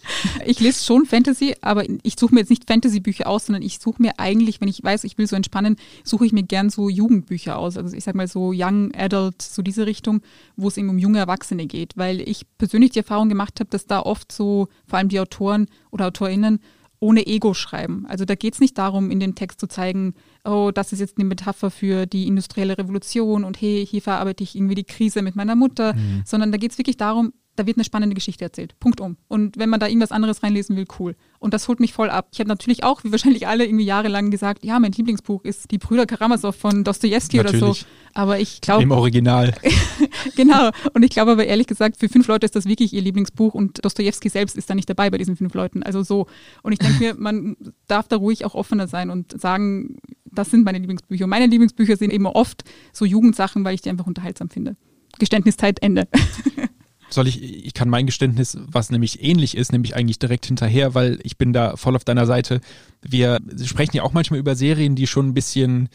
Ich 0.46 0.60
lese 0.60 0.84
schon 0.84 1.06
Fantasy, 1.06 1.56
aber 1.62 1.84
ich 2.02 2.18
suche 2.18 2.34
mir 2.34 2.40
jetzt 2.40 2.50
nicht 2.50 2.66
Fantasy-Bücher 2.66 3.28
aus, 3.28 3.46
sondern 3.46 3.62
ich 3.62 3.80
suche 3.80 4.02
mir 4.02 4.18
eigentlich, 4.18 4.62
wenn 4.62 4.68
ich 4.68 4.84
weiß, 4.84 5.04
ich 5.04 5.18
will 5.18 5.28
so 5.28 5.36
entspannen, 5.36 5.76
suche 6.04 6.26
ich 6.26 6.32
mir 6.32 6.44
gern 6.44 6.70
so 6.70 6.90
Jugendbücher 6.90 7.58
aus. 7.58 7.78
Also 7.78 7.96
ich 7.96 8.04
sag 8.04 8.16
mal 8.16 8.28
so 8.28 8.52
Young 8.56 8.92
Adult, 8.96 9.42
so 9.42 9.62
diese 9.62 9.86
Richtung, 9.86 10.22
wo 10.56 10.70
es 10.70 10.78
eben 10.78 10.90
um 10.90 10.98
junge 10.98 11.20
Erwachsene 11.20 11.68
geht. 11.68 11.98
Weil 11.98 12.22
ich 12.22 12.46
persönlich 12.58 12.92
die 12.92 13.00
Erfahrung 13.00 13.30
gemacht 13.30 13.60
habe, 13.60 13.70
dass 13.70 13.86
da 13.86 14.00
oft 14.00 14.32
so, 14.32 14.70
vor 14.88 14.98
allem 14.98 15.10
die 15.10 15.20
Autoren 15.20 15.68
oder 15.92 16.08
AutorInnen, 16.08 16.60
ohne 17.00 17.26
Ego 17.28 17.54
schreiben. 17.54 18.06
Also 18.08 18.26
da 18.26 18.36
geht 18.36 18.56
es 18.56 18.60
nicht 18.60 18.78
darum, 18.78 19.10
in 19.10 19.20
dem 19.20 19.36
Text 19.36 19.60
zu 19.60 19.68
zeigen, 19.68 20.16
oh, 20.44 20.72
das 20.74 20.92
ist 20.92 21.00
jetzt 21.00 21.18
eine 21.18 21.26
Metapher 21.26 21.72
für 21.72 22.06
die 22.06 22.28
industrielle 22.28 22.78
Revolution 22.78 23.44
und 23.44 23.60
hey, 23.62 23.86
hier 23.90 24.02
verarbeite 24.02 24.44
ich 24.44 24.56
irgendwie 24.56 24.76
die 24.76 24.84
Krise 24.84 25.22
mit 25.22 25.36
meiner 25.36 25.56
Mutter, 25.56 25.94
mhm. 25.94 26.24
sondern 26.26 26.52
da 26.52 26.58
geht 26.58 26.72
es 26.72 26.78
wirklich 26.78 26.98
darum, 26.98 27.34
da 27.60 27.66
wird 27.66 27.78
eine 27.78 27.84
spannende 27.84 28.16
Geschichte 28.16 28.46
erzählt. 28.46 28.80
Punkt 28.80 29.02
um. 29.02 29.18
Und 29.28 29.58
wenn 29.58 29.70
man 29.70 29.82
da 29.82 29.88
irgendwas 29.88 30.14
anderes 30.14 30.44
reinlesen 30.44 30.78
will, 30.78 30.86
cool. 30.98 31.16
Und 31.40 31.54
das 31.54 31.68
holt 31.68 31.82
mich 31.82 31.92
voll 31.92 32.10
ab. 32.10 32.30
Ich 32.32 32.40
habe 32.40 32.48
natürlich 32.48 32.86
auch, 32.86 33.04
wie 33.04 33.12
wahrscheinlich 33.12 33.48
alle, 33.48 33.66
irgendwie 33.66 33.84
jahrelang 33.84 34.32
gesagt, 34.32 34.64
ja, 34.64 34.80
mein 34.80 34.94
Lieblingsbuch 34.94 35.44
ist 35.44 35.70
Die 35.72 35.78
Brüder 35.78 36.06
Karamasow 36.06 36.56
von 36.56 36.86
Dostoevsky 36.86 37.40
oder 37.42 37.58
so. 37.58 37.76
Aber 38.14 38.40
ich 38.40 38.62
glaube. 38.62 38.84
Im 38.84 38.92
Original. 38.92 39.54
genau. 40.38 40.70
Und 40.94 41.04
ich 41.04 41.12
glaube 41.12 41.32
aber 41.32 41.46
ehrlich 41.46 41.68
gesagt, 41.68 41.98
für 41.98 42.08
fünf 42.08 42.28
Leute 42.28 42.46
ist 42.46 42.56
das 42.56 42.66
wirklich 42.66 42.94
ihr 42.94 43.02
Lieblingsbuch 43.02 43.54
und 43.54 43.84
Dostoevsky 43.84 44.30
selbst 44.30 44.56
ist 44.56 44.70
da 44.70 44.76
nicht 44.76 44.90
dabei 44.90 45.10
bei 45.10 45.18
diesen 45.18 45.36
fünf 45.36 45.54
Leuten. 45.54 45.84
Also 45.84 46.02
so. 46.02 46.28
Und 46.64 46.72
ich 46.72 46.80
denke 46.80 46.98
mir, 47.00 47.16
man 47.16 47.58
darf 47.88 48.08
da 48.08 48.16
ruhig 48.16 48.46
auch 48.46 48.56
offener 48.56 48.88
sein 48.88 49.10
und 49.10 49.40
sagen, 49.40 49.98
das 50.26 50.50
sind 50.50 50.64
meine 50.64 50.78
Lieblingsbücher. 50.78 51.26
Und 51.26 51.30
meine 51.30 51.48
Lieblingsbücher 51.48 51.98
sind 51.98 52.14
eben 52.14 52.26
oft 52.26 52.64
so 52.94 53.04
Jugendsachen, 53.04 53.66
weil 53.66 53.76
ich 53.76 53.82
die 53.82 53.90
einfach 53.90 54.08
unterhaltsam 54.08 54.50
finde. 54.50 54.78
Geständniszeit, 55.20 55.82
Ende. 55.82 56.08
soll 57.10 57.28
ich, 57.28 57.66
ich 57.66 57.74
kann 57.74 57.90
mein 57.90 58.06
Geständnis, 58.06 58.58
was 58.68 58.90
nämlich 58.90 59.24
ähnlich 59.24 59.56
ist, 59.56 59.72
nämlich 59.72 59.96
eigentlich 59.96 60.20
direkt 60.20 60.46
hinterher, 60.46 60.96
weil 60.96 61.20
ich 61.24 61.38
bin 61.38 61.54
da 61.54 61.76
voll 61.76 61.96
auf 61.96 62.04
deiner 62.04 62.26
Seite. 62.26 62.62
Wir 63.02 63.40
sprechen 63.64 63.96
ja 63.96 64.04
auch 64.04 64.14
manchmal 64.14 64.40
über 64.40 64.56
Serien, 64.56 64.96
die 64.96 65.08
schon 65.08 65.30
ein 65.30 65.34
bisschen, 65.34 65.90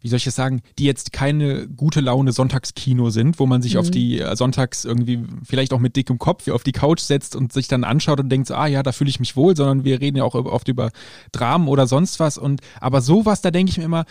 wie 0.00 0.08
soll 0.08 0.18
ich 0.18 0.26
es 0.26 0.34
sagen, 0.34 0.62
die 0.78 0.84
jetzt 0.84 1.12
keine 1.12 1.68
gute 1.68 2.00
Laune 2.00 2.32
Sonntagskino 2.32 3.10
sind, 3.10 3.38
wo 3.38 3.46
man 3.46 3.62
sich 3.62 3.74
mhm. 3.74 3.80
auf 3.80 3.90
die 3.90 4.20
äh, 4.20 4.36
Sonntags 4.36 4.84
irgendwie 4.84 5.24
vielleicht 5.44 5.72
auch 5.72 5.80
mit 5.80 5.96
dickem 5.96 6.18
Kopf 6.18 6.48
auf 6.48 6.62
die 6.62 6.72
Couch 6.72 7.00
setzt 7.00 7.36
und 7.36 7.52
sich 7.52 7.68
dann 7.68 7.84
anschaut 7.84 8.20
und 8.20 8.28
denkt, 8.28 8.48
so, 8.48 8.54
ah 8.54 8.66
ja, 8.66 8.82
da 8.82 8.92
fühle 8.92 9.10
ich 9.10 9.20
mich 9.20 9.36
wohl, 9.36 9.56
sondern 9.56 9.84
wir 9.84 10.00
reden 10.00 10.16
ja 10.16 10.24
auch 10.24 10.34
oft 10.34 10.68
über 10.68 10.90
Dramen 11.32 11.68
oder 11.68 11.86
sonst 11.86 12.20
was 12.20 12.38
und 12.38 12.60
aber 12.80 13.00
sowas, 13.00 13.40
da 13.40 13.50
denke 13.50 13.70
ich 13.70 13.78
mir 13.78 13.84
immer, 13.84 14.04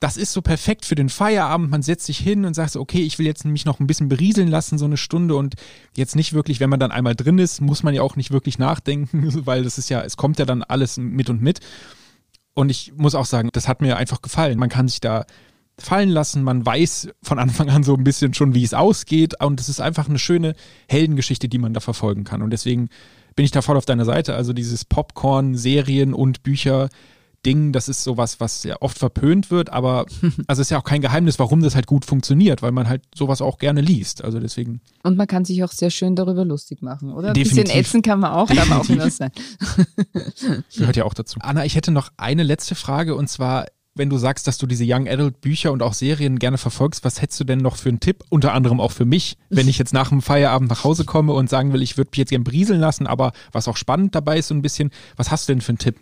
das 0.00 0.16
ist 0.16 0.32
so 0.32 0.42
perfekt 0.42 0.84
für 0.84 0.94
den 0.94 1.08
Feierabend. 1.08 1.70
Man 1.70 1.82
setzt 1.82 2.06
sich 2.06 2.18
hin 2.18 2.44
und 2.44 2.54
sagt 2.54 2.72
so, 2.72 2.80
okay, 2.80 3.02
ich 3.02 3.18
will 3.18 3.26
jetzt 3.26 3.44
mich 3.44 3.64
noch 3.64 3.80
ein 3.80 3.86
bisschen 3.86 4.08
berieseln 4.08 4.48
lassen, 4.48 4.78
so 4.78 4.84
eine 4.84 4.96
Stunde 4.96 5.34
und 5.34 5.54
jetzt 5.96 6.14
nicht 6.14 6.32
wirklich, 6.32 6.60
wenn 6.60 6.70
man 6.70 6.78
dann 6.78 6.92
einmal 6.92 7.16
drin 7.16 7.38
ist, 7.38 7.60
muss 7.60 7.82
man 7.82 7.94
ja 7.94 8.02
auch 8.02 8.14
nicht 8.14 8.30
wirklich 8.30 8.58
nachdenken, 8.58 9.32
weil 9.46 9.64
das 9.64 9.78
ist 9.78 9.90
ja, 9.90 10.02
es 10.02 10.16
kommt 10.16 10.38
ja 10.38 10.44
dann 10.44 10.62
alles 10.62 10.98
mit 10.98 11.28
und 11.30 11.42
mit. 11.42 11.60
Und 12.54 12.70
ich 12.70 12.92
muss 12.96 13.14
auch 13.14 13.26
sagen, 13.26 13.50
das 13.52 13.68
hat 13.68 13.80
mir 13.80 13.96
einfach 13.96 14.22
gefallen. 14.22 14.58
Man 14.58 14.68
kann 14.68 14.88
sich 14.88 15.00
da 15.00 15.26
fallen 15.78 16.08
lassen. 16.08 16.42
Man 16.42 16.64
weiß 16.66 17.08
von 17.22 17.38
Anfang 17.38 17.70
an 17.70 17.84
so 17.84 17.94
ein 17.94 18.02
bisschen 18.02 18.34
schon, 18.34 18.54
wie 18.54 18.64
es 18.64 18.74
ausgeht. 18.74 19.40
Und 19.40 19.60
es 19.60 19.68
ist 19.68 19.80
einfach 19.80 20.08
eine 20.08 20.18
schöne 20.18 20.54
Heldengeschichte, 20.88 21.48
die 21.48 21.58
man 21.58 21.72
da 21.72 21.80
verfolgen 21.80 22.24
kann. 22.24 22.42
Und 22.42 22.50
deswegen 22.50 22.88
bin 23.36 23.44
ich 23.44 23.52
da 23.52 23.62
voll 23.62 23.76
auf 23.76 23.86
deiner 23.86 24.04
Seite. 24.04 24.34
Also 24.34 24.52
dieses 24.52 24.84
Popcorn, 24.84 25.54
Serien 25.54 26.14
und 26.14 26.42
Bücher 26.42 26.88
Ding, 27.46 27.72
das 27.72 27.88
ist 27.88 28.02
sowas, 28.02 28.40
was 28.40 28.64
ja 28.64 28.76
oft 28.80 28.98
verpönt 28.98 29.50
wird, 29.50 29.70
aber 29.70 30.06
also 30.46 30.62
ist 30.62 30.70
ja 30.70 30.78
auch 30.78 30.84
kein 30.84 31.00
Geheimnis, 31.00 31.38
warum 31.38 31.62
das 31.62 31.74
halt 31.74 31.86
gut 31.86 32.04
funktioniert, 32.04 32.62
weil 32.62 32.72
man 32.72 32.88
halt 32.88 33.02
sowas 33.14 33.40
auch 33.40 33.58
gerne 33.58 33.80
liest. 33.80 34.24
Also 34.24 34.40
deswegen. 34.40 34.80
Und 35.02 35.16
man 35.16 35.26
kann 35.26 35.44
sich 35.44 35.62
auch 35.62 35.72
sehr 35.72 35.90
schön 35.90 36.16
darüber 36.16 36.44
lustig 36.44 36.82
machen, 36.82 37.12
oder? 37.12 37.32
Definitiv. 37.32 37.58
Ein 37.58 37.64
bisschen 37.64 37.80
ätzen 37.80 38.02
kann 38.02 38.20
man 38.20 38.32
auch, 38.32 38.48
darf 38.48 38.70
auch 38.70 38.88
was 38.88 39.16
sein. 39.16 39.30
Gehört 40.76 40.96
ja 40.96 41.04
auch 41.04 41.14
dazu. 41.14 41.38
Anna, 41.40 41.64
ich 41.64 41.76
hätte 41.76 41.90
noch 41.90 42.10
eine 42.16 42.42
letzte 42.42 42.74
Frage 42.74 43.14
und 43.14 43.28
zwar, 43.28 43.66
wenn 43.94 44.10
du 44.10 44.18
sagst, 44.18 44.46
dass 44.46 44.58
du 44.58 44.66
diese 44.66 44.84
Young 44.86 45.08
Adult 45.08 45.40
Bücher 45.40 45.72
und 45.72 45.82
auch 45.82 45.92
Serien 45.92 46.38
gerne 46.38 46.58
verfolgst, 46.58 47.04
was 47.04 47.20
hättest 47.20 47.40
du 47.40 47.44
denn 47.44 47.58
noch 47.58 47.76
für 47.76 47.88
einen 47.88 48.00
Tipp? 48.00 48.24
Unter 48.30 48.52
anderem 48.52 48.80
auch 48.80 48.92
für 48.92 49.04
mich, 49.04 49.36
wenn 49.48 49.68
ich 49.68 49.78
jetzt 49.78 49.92
nach 49.92 50.08
dem 50.08 50.22
Feierabend 50.22 50.70
nach 50.70 50.84
Hause 50.84 51.04
komme 51.04 51.32
und 51.32 51.50
sagen 51.50 51.72
will, 51.72 51.82
ich 51.82 51.96
würde 51.96 52.10
mich 52.12 52.18
jetzt 52.18 52.30
gerne 52.30 52.44
brieseln 52.44 52.80
lassen, 52.80 53.06
aber 53.06 53.32
was 53.52 53.68
auch 53.68 53.76
spannend 53.76 54.14
dabei 54.14 54.38
ist 54.38 54.48
so 54.48 54.54
ein 54.54 54.62
bisschen, 54.62 54.90
was 55.16 55.30
hast 55.30 55.48
du 55.48 55.52
denn 55.52 55.60
für 55.60 55.70
einen 55.70 55.78
Tipp? 55.78 56.00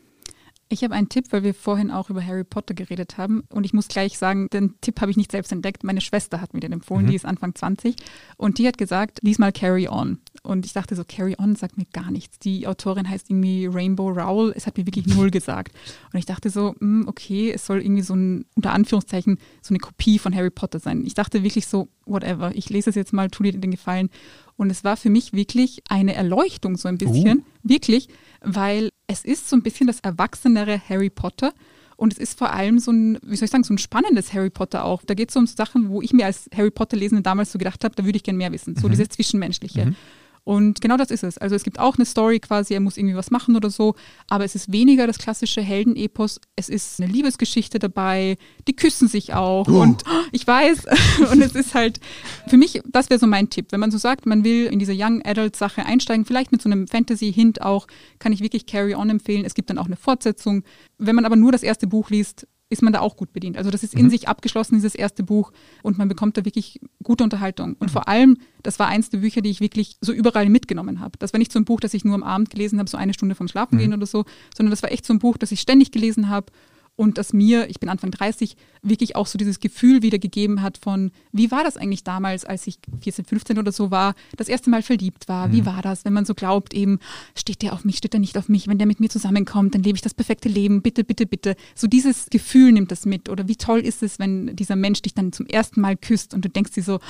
Ich 0.68 0.82
habe 0.82 0.94
einen 0.94 1.08
Tipp, 1.08 1.26
weil 1.30 1.44
wir 1.44 1.54
vorhin 1.54 1.92
auch 1.92 2.10
über 2.10 2.24
Harry 2.24 2.42
Potter 2.42 2.74
geredet 2.74 3.18
haben. 3.18 3.44
Und 3.50 3.64
ich 3.64 3.72
muss 3.72 3.86
gleich 3.86 4.18
sagen, 4.18 4.48
den 4.52 4.74
Tipp 4.80 5.00
habe 5.00 5.10
ich 5.12 5.16
nicht 5.16 5.30
selbst 5.30 5.52
entdeckt. 5.52 5.84
Meine 5.84 6.00
Schwester 6.00 6.40
hat 6.40 6.54
mir 6.54 6.60
den 6.60 6.72
empfohlen, 6.72 7.06
mhm. 7.06 7.10
die 7.10 7.16
ist 7.16 7.24
Anfang 7.24 7.54
20. 7.54 7.94
Und 8.36 8.58
die 8.58 8.66
hat 8.66 8.76
gesagt, 8.76 9.20
lies 9.22 9.38
mal 9.38 9.52
Carry 9.52 9.88
On. 9.88 10.18
Und 10.42 10.66
ich 10.66 10.72
dachte 10.72 10.96
so, 10.96 11.04
Carry 11.06 11.36
On 11.38 11.54
sagt 11.54 11.78
mir 11.78 11.86
gar 11.92 12.10
nichts. 12.10 12.40
Die 12.40 12.66
Autorin 12.66 13.08
heißt 13.08 13.30
irgendwie 13.30 13.66
Rainbow 13.66 14.08
Rowell. 14.08 14.52
Es 14.56 14.66
hat 14.66 14.76
mir 14.76 14.86
wirklich 14.86 15.06
null 15.06 15.30
gesagt. 15.30 15.76
Und 16.12 16.18
ich 16.18 16.26
dachte 16.26 16.50
so, 16.50 16.74
hm, 16.80 17.06
okay, 17.06 17.52
es 17.52 17.64
soll 17.64 17.80
irgendwie 17.80 18.02
so 18.02 18.14
ein, 18.14 18.44
unter 18.56 18.72
Anführungszeichen, 18.72 19.38
so 19.62 19.72
eine 19.72 19.78
Kopie 19.78 20.18
von 20.18 20.34
Harry 20.34 20.50
Potter 20.50 20.80
sein. 20.80 21.04
Ich 21.06 21.14
dachte 21.14 21.44
wirklich 21.44 21.68
so, 21.68 21.88
whatever, 22.06 22.54
ich 22.54 22.70
lese 22.70 22.90
es 22.90 22.96
jetzt 22.96 23.12
mal, 23.12 23.28
tu 23.30 23.44
dir 23.44 23.52
den 23.52 23.70
Gefallen. 23.70 24.10
Und 24.56 24.70
es 24.70 24.84
war 24.84 24.96
für 24.96 25.10
mich 25.10 25.32
wirklich 25.32 25.82
eine 25.88 26.14
Erleuchtung 26.14 26.76
so 26.76 26.88
ein 26.88 26.98
bisschen, 26.98 27.38
uh. 27.38 27.44
wirklich, 27.62 28.08
weil 28.40 28.90
es 29.06 29.24
ist 29.24 29.48
so 29.48 29.56
ein 29.56 29.62
bisschen 29.62 29.86
das 29.86 30.00
erwachsenere 30.00 30.80
Harry 30.88 31.10
Potter. 31.10 31.52
Und 31.96 32.12
es 32.12 32.18
ist 32.18 32.38
vor 32.38 32.52
allem 32.52 32.78
so 32.78 32.90
ein, 32.90 33.18
wie 33.22 33.36
soll 33.36 33.46
ich 33.46 33.50
sagen, 33.50 33.64
so 33.64 33.72
ein 33.72 33.78
spannendes 33.78 34.32
Harry 34.34 34.50
Potter 34.50 34.84
auch. 34.84 35.02
Da 35.02 35.14
geht 35.14 35.30
es 35.30 35.36
um 35.36 35.46
Sachen, 35.46 35.88
wo 35.88 36.02
ich 36.02 36.12
mir 36.12 36.26
als 36.26 36.48
Harry 36.54 36.70
Potter-Lesende 36.70 37.22
damals 37.22 37.52
so 37.52 37.58
gedacht 37.58 37.84
habe, 37.84 37.94
da 37.94 38.04
würde 38.04 38.16
ich 38.16 38.22
gerne 38.22 38.36
mehr 38.36 38.52
wissen. 38.52 38.76
So 38.76 38.86
mhm. 38.86 38.92
dieses 38.92 39.08
Zwischenmenschliche. 39.08 39.86
Mhm. 39.86 39.96
Und 40.46 40.80
genau 40.80 40.96
das 40.96 41.10
ist 41.10 41.24
es. 41.24 41.38
Also 41.38 41.56
es 41.56 41.64
gibt 41.64 41.80
auch 41.80 41.96
eine 41.96 42.04
Story 42.04 42.38
quasi, 42.38 42.72
er 42.72 42.78
muss 42.78 42.96
irgendwie 42.96 43.16
was 43.16 43.32
machen 43.32 43.56
oder 43.56 43.68
so, 43.68 43.96
aber 44.28 44.44
es 44.44 44.54
ist 44.54 44.70
weniger 44.70 45.08
das 45.08 45.18
klassische 45.18 45.60
Heldenepos. 45.60 46.40
Es 46.54 46.68
ist 46.68 47.00
eine 47.00 47.10
Liebesgeschichte 47.12 47.80
dabei, 47.80 48.38
die 48.68 48.76
küssen 48.76 49.08
sich 49.08 49.34
auch 49.34 49.66
oh. 49.66 49.80
und 49.80 50.04
ich 50.30 50.46
weiß, 50.46 50.84
und 51.32 51.42
es 51.42 51.56
ist 51.56 51.74
halt 51.74 51.98
für 52.46 52.56
mich, 52.58 52.80
das 52.86 53.10
wäre 53.10 53.18
so 53.18 53.26
mein 53.26 53.50
Tipp. 53.50 53.72
Wenn 53.72 53.80
man 53.80 53.90
so 53.90 53.98
sagt, 53.98 54.24
man 54.24 54.44
will 54.44 54.66
in 54.66 54.78
diese 54.78 54.94
Young 54.96 55.20
Adult 55.24 55.56
Sache 55.56 55.84
einsteigen, 55.84 56.24
vielleicht 56.24 56.52
mit 56.52 56.62
so 56.62 56.68
einem 56.68 56.86
Fantasy-Hint 56.86 57.62
auch, 57.62 57.88
kann 58.20 58.30
ich 58.32 58.40
wirklich 58.40 58.66
Carry 58.66 58.94
On 58.94 59.10
empfehlen. 59.10 59.44
Es 59.44 59.54
gibt 59.54 59.68
dann 59.68 59.78
auch 59.78 59.86
eine 59.86 59.96
Fortsetzung. 59.96 60.62
Wenn 60.96 61.16
man 61.16 61.24
aber 61.24 61.34
nur 61.34 61.50
das 61.50 61.64
erste 61.64 61.88
Buch 61.88 62.08
liest, 62.10 62.46
ist 62.68 62.82
man 62.82 62.92
da 62.92 63.00
auch 63.00 63.16
gut 63.16 63.32
bedient. 63.32 63.56
Also 63.56 63.70
das 63.70 63.82
ist 63.82 63.94
in 63.94 64.06
mhm. 64.06 64.10
sich 64.10 64.28
abgeschlossen, 64.28 64.74
dieses 64.74 64.94
erste 64.94 65.22
Buch, 65.22 65.52
und 65.82 65.98
man 65.98 66.08
bekommt 66.08 66.36
da 66.36 66.44
wirklich 66.44 66.80
gute 67.02 67.22
Unterhaltung. 67.22 67.76
Und 67.78 67.88
mhm. 67.88 67.92
vor 67.92 68.08
allem, 68.08 68.38
das 68.62 68.78
war 68.78 68.88
eins 68.88 69.10
der 69.10 69.18
Bücher, 69.18 69.40
die 69.40 69.50
ich 69.50 69.60
wirklich 69.60 69.96
so 70.00 70.12
überall 70.12 70.48
mitgenommen 70.48 71.00
habe. 71.00 71.18
Das 71.18 71.32
war 71.32 71.38
nicht 71.38 71.52
so 71.52 71.58
ein 71.58 71.64
Buch, 71.64 71.80
das 71.80 71.94
ich 71.94 72.04
nur 72.04 72.14
am 72.14 72.24
Abend 72.24 72.50
gelesen 72.50 72.78
habe, 72.78 72.90
so 72.90 72.96
eine 72.96 73.14
Stunde 73.14 73.34
vom 73.34 73.48
Schlafengehen 73.48 73.90
mhm. 73.90 73.96
oder 73.96 74.06
so, 74.06 74.24
sondern 74.56 74.70
das 74.70 74.82
war 74.82 74.90
echt 74.90 75.06
so 75.06 75.12
ein 75.12 75.18
Buch, 75.18 75.36
das 75.36 75.52
ich 75.52 75.60
ständig 75.60 75.92
gelesen 75.92 76.28
habe 76.28 76.52
und 76.96 77.18
das 77.18 77.32
mir, 77.32 77.68
ich 77.68 77.78
bin 77.78 77.88
Anfang 77.88 78.10
30, 78.10 78.56
wirklich 78.82 79.16
auch 79.16 79.26
so 79.26 79.36
dieses 79.36 79.60
Gefühl 79.60 80.02
wiedergegeben 80.02 80.62
hat 80.62 80.78
von, 80.78 81.12
wie 81.30 81.50
war 81.50 81.62
das 81.62 81.76
eigentlich 81.76 82.04
damals, 82.04 82.44
als 82.44 82.66
ich 82.66 82.78
14, 83.00 83.26
15 83.26 83.58
oder 83.58 83.70
so 83.70 83.90
war, 83.90 84.14
das 84.36 84.48
erste 84.48 84.70
Mal 84.70 84.82
verliebt 84.82 85.28
war, 85.28 85.48
mhm. 85.48 85.52
wie 85.52 85.66
war 85.66 85.82
das, 85.82 86.04
wenn 86.04 86.14
man 86.14 86.24
so 86.24 86.34
glaubt, 86.34 86.72
eben, 86.72 86.98
steht 87.34 87.62
der 87.62 87.74
auf 87.74 87.84
mich, 87.84 87.98
steht 87.98 88.14
er 88.14 88.20
nicht 88.20 88.38
auf 88.38 88.48
mich, 88.48 88.66
wenn 88.66 88.78
der 88.78 88.86
mit 88.86 88.98
mir 88.98 89.10
zusammenkommt, 89.10 89.74
dann 89.74 89.82
lebe 89.82 89.96
ich 89.96 90.02
das 90.02 90.14
perfekte 90.14 90.48
Leben, 90.48 90.80
bitte, 90.80 91.04
bitte, 91.04 91.26
bitte. 91.26 91.54
So 91.74 91.86
dieses 91.86 92.30
Gefühl 92.30 92.72
nimmt 92.72 92.90
das 92.90 93.04
mit 93.04 93.28
oder 93.28 93.46
wie 93.46 93.56
toll 93.56 93.80
ist 93.80 94.02
es, 94.02 94.18
wenn 94.18 94.56
dieser 94.56 94.76
Mensch 94.76 95.02
dich 95.02 95.14
dann 95.14 95.32
zum 95.32 95.46
ersten 95.46 95.80
Mal 95.80 95.96
küsst 95.96 96.32
und 96.32 96.44
du 96.44 96.48
denkst 96.48 96.72
dir 96.72 96.82
so, 96.82 97.00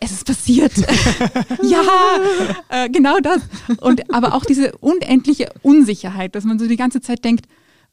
es 0.00 0.12
ist 0.12 0.26
passiert. 0.26 0.72
ja, 1.62 1.82
äh, 2.68 2.88
genau 2.88 3.18
das. 3.18 3.42
Und 3.80 4.12
aber 4.14 4.34
auch 4.34 4.44
diese 4.44 4.76
unendliche 4.78 5.52
Unsicherheit, 5.62 6.34
dass 6.34 6.44
man 6.44 6.58
so 6.58 6.68
die 6.68 6.76
ganze 6.76 7.00
Zeit 7.00 7.24
denkt, 7.24 7.46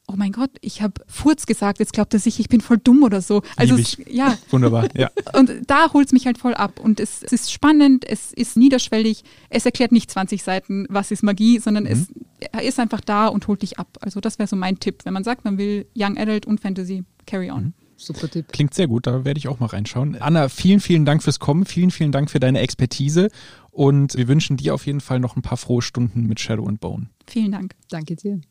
oh 0.08 0.16
mein 0.16 0.32
Gott, 0.32 0.52
ich 0.62 0.82
habe 0.82 0.94
Furz 1.08 1.46
gesagt, 1.46 1.80
jetzt 1.80 1.94
glaubt 1.94 2.14
er 2.14 2.20
sich, 2.20 2.40
ich 2.40 2.50
bin 2.50 2.62
voll 2.62 2.78
dumm 2.78 3.04
oder 3.04 3.22
so. 3.22 3.42
Also 3.56 3.76
es, 3.76 3.98
ja. 4.08 4.38
Wunderbar, 4.50 4.88
ja. 4.96 5.10
Und 5.34 5.52
da 5.68 5.92
holt 5.94 6.08
es 6.08 6.14
mich 6.14 6.26
halt 6.26 6.38
voll 6.38 6.54
ab. 6.54 6.80
Und 6.80 7.00
es, 7.00 7.24
es, 7.24 7.34
ist 7.34 7.52
spannend, 7.52 8.06
es 8.08 8.34
ist 8.34 8.58
niederschwellig, 8.58 9.24
es 9.50 9.66
erklärt 9.66 9.92
nicht 9.92 10.12
20 10.12 10.44
Seiten, 10.44 10.86
was 10.90 11.12
ist 11.12 11.24
Magie, 11.24 11.60
sondern 11.60 11.84
mhm. 11.86 11.92
es 11.92 12.08
er 12.52 12.64
ist 12.64 12.80
einfach 12.80 13.02
da 13.02 13.28
und 13.28 13.48
holt 13.48 13.62
dich 13.62 13.80
ab. 13.80 13.98
Also 14.02 14.20
das 14.20 14.40
wäre 14.40 14.48
so 14.48 14.56
mein 14.56 14.80
Tipp. 14.80 15.02
Wenn 15.04 15.14
man 15.14 15.24
sagt, 15.24 15.46
man 15.46 15.58
will 15.58 15.86
Young 15.96 16.18
Adult 16.18 16.46
und 16.46 16.60
Fantasy, 16.60 17.04
carry 17.26 17.50
on. 17.50 17.64
Mhm. 17.64 17.74
Super 17.98 18.30
Tipp. 18.30 18.52
Klingt 18.52 18.74
sehr 18.74 18.88
gut, 18.88 19.08
da 19.08 19.24
werde 19.24 19.38
ich 19.38 19.48
auch 19.48 19.60
mal 19.60 19.68
reinschauen. 19.68 20.18
Anna, 20.22 20.50
vielen, 20.50 20.82
vielen 20.82 21.06
Dank 21.06 21.24
fürs 21.24 21.40
Kommen, 21.40 21.66
vielen, 21.66 21.92
vielen 21.92 22.12
Dank 22.12 22.30
für 22.30 22.42
deine 22.42 22.60
Expertise 22.60 23.30
und 23.72 24.16
wir 24.16 24.28
wünschen 24.28 24.58
dir 24.58 24.74
auf 24.74 24.86
jeden 24.86 25.00
Fall 25.00 25.22
noch 25.22 25.38
ein 25.38 25.42
paar 25.42 25.58
frohe 25.58 25.82
Stunden 25.82 26.24
mit 26.24 26.42
Shadow 26.42 26.68
and 26.68 26.82
Bone. 26.82 27.08
Vielen 27.26 27.54
Dank. 27.54 27.74
Danke 27.90 28.18
dir. 28.18 28.42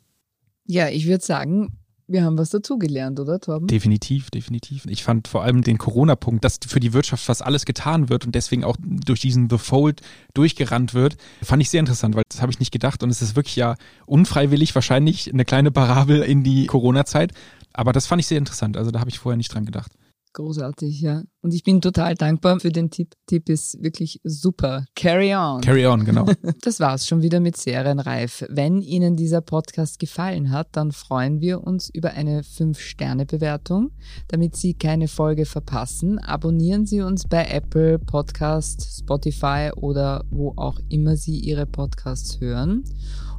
Ja, 0.66 0.88
ich 0.88 1.06
würde 1.06 1.24
sagen, 1.24 1.78
wir 2.06 2.22
haben 2.22 2.36
was 2.36 2.50
dazugelernt, 2.50 3.18
oder 3.18 3.40
Torben? 3.40 3.66
Definitiv, 3.66 4.30
definitiv. 4.30 4.84
Ich 4.86 5.02
fand 5.02 5.26
vor 5.28 5.42
allem 5.42 5.62
den 5.62 5.78
Corona-Punkt, 5.78 6.44
dass 6.44 6.58
für 6.66 6.80
die 6.80 6.92
Wirtschaft 6.92 7.24
fast 7.24 7.42
alles 7.42 7.64
getan 7.64 8.08
wird 8.08 8.26
und 8.26 8.34
deswegen 8.34 8.64
auch 8.64 8.76
durch 8.80 9.20
diesen 9.20 9.48
The 9.48 9.58
Fold 9.58 10.02
durchgerannt 10.34 10.92
wird, 10.92 11.16
fand 11.42 11.62
ich 11.62 11.70
sehr 11.70 11.80
interessant, 11.80 12.14
weil 12.14 12.24
das 12.28 12.42
habe 12.42 12.52
ich 12.52 12.58
nicht 12.58 12.72
gedacht 12.72 13.02
und 13.02 13.10
es 13.10 13.22
ist 13.22 13.36
wirklich 13.36 13.56
ja 13.56 13.76
unfreiwillig 14.06 14.74
wahrscheinlich 14.74 15.32
eine 15.32 15.44
kleine 15.44 15.70
Parabel 15.70 16.22
in 16.22 16.42
die 16.42 16.66
Corona-Zeit. 16.66 17.32
Aber 17.72 17.92
das 17.92 18.06
fand 18.06 18.20
ich 18.20 18.26
sehr 18.26 18.38
interessant. 18.38 18.76
Also 18.76 18.90
da 18.90 19.00
habe 19.00 19.10
ich 19.10 19.18
vorher 19.18 19.36
nicht 19.36 19.52
dran 19.52 19.64
gedacht. 19.64 19.92
Großartig, 20.34 21.00
ja. 21.00 21.22
Und 21.42 21.54
ich 21.54 21.62
bin 21.62 21.80
total 21.80 22.16
dankbar 22.16 22.58
für 22.58 22.70
den 22.70 22.90
Tipp. 22.90 23.14
Tipp 23.28 23.48
ist 23.48 23.80
wirklich 23.80 24.20
super. 24.24 24.84
Carry 24.96 25.32
on. 25.32 25.60
Carry 25.60 25.86
on, 25.86 26.04
genau. 26.04 26.26
Das 26.62 26.80
war's 26.80 27.06
schon 27.06 27.22
wieder 27.22 27.38
mit 27.38 27.56
Serienreif. 27.56 28.44
Wenn 28.48 28.82
Ihnen 28.82 29.14
dieser 29.14 29.42
Podcast 29.42 30.00
gefallen 30.00 30.50
hat, 30.50 30.68
dann 30.72 30.90
freuen 30.90 31.40
wir 31.40 31.62
uns 31.62 31.88
über 31.88 32.14
eine 32.14 32.42
5-Sterne-Bewertung. 32.42 33.92
Damit 34.26 34.56
Sie 34.56 34.74
keine 34.74 35.06
Folge 35.06 35.46
verpassen, 35.46 36.18
abonnieren 36.18 36.84
Sie 36.84 37.00
uns 37.00 37.28
bei 37.28 37.44
Apple 37.44 38.00
Podcast, 38.00 38.98
Spotify 38.98 39.70
oder 39.76 40.24
wo 40.30 40.52
auch 40.56 40.80
immer 40.88 41.16
Sie 41.16 41.38
Ihre 41.38 41.66
Podcasts 41.66 42.40
hören. 42.40 42.82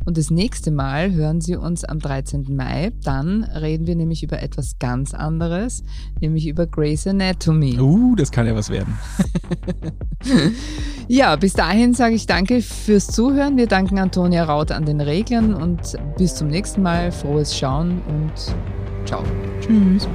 Und 0.05 0.17
das 0.17 0.29
nächste 0.29 0.71
Mal 0.71 1.11
hören 1.11 1.41
Sie 1.41 1.55
uns 1.55 1.83
am 1.83 1.99
13. 1.99 2.55
Mai. 2.55 2.91
Dann 3.03 3.43
reden 3.43 3.87
wir 3.87 3.95
nämlich 3.95 4.23
über 4.23 4.41
etwas 4.41 4.77
ganz 4.79 5.13
anderes, 5.13 5.83
nämlich 6.21 6.47
über 6.47 6.67
Grey's 6.67 7.07
Anatomy. 7.07 7.79
Uh, 7.79 8.15
das 8.15 8.31
kann 8.31 8.45
ja 8.45 8.55
was 8.55 8.69
werden. 8.69 8.97
ja, 11.07 11.35
bis 11.35 11.53
dahin 11.53 11.93
sage 11.93 12.15
ich 12.15 12.27
danke 12.27 12.61
fürs 12.61 13.07
Zuhören. 13.07 13.57
Wir 13.57 13.67
danken 13.67 13.97
Antonia 13.97 14.43
Raut 14.43 14.71
an 14.71 14.85
den 14.85 15.01
Reglern 15.01 15.53
und 15.53 15.97
bis 16.17 16.35
zum 16.35 16.47
nächsten 16.47 16.81
Mal. 16.81 17.11
Frohes 17.11 17.57
Schauen 17.57 18.01
und 18.07 18.55
ciao. 19.05 19.23
Tschüss. 19.61 20.07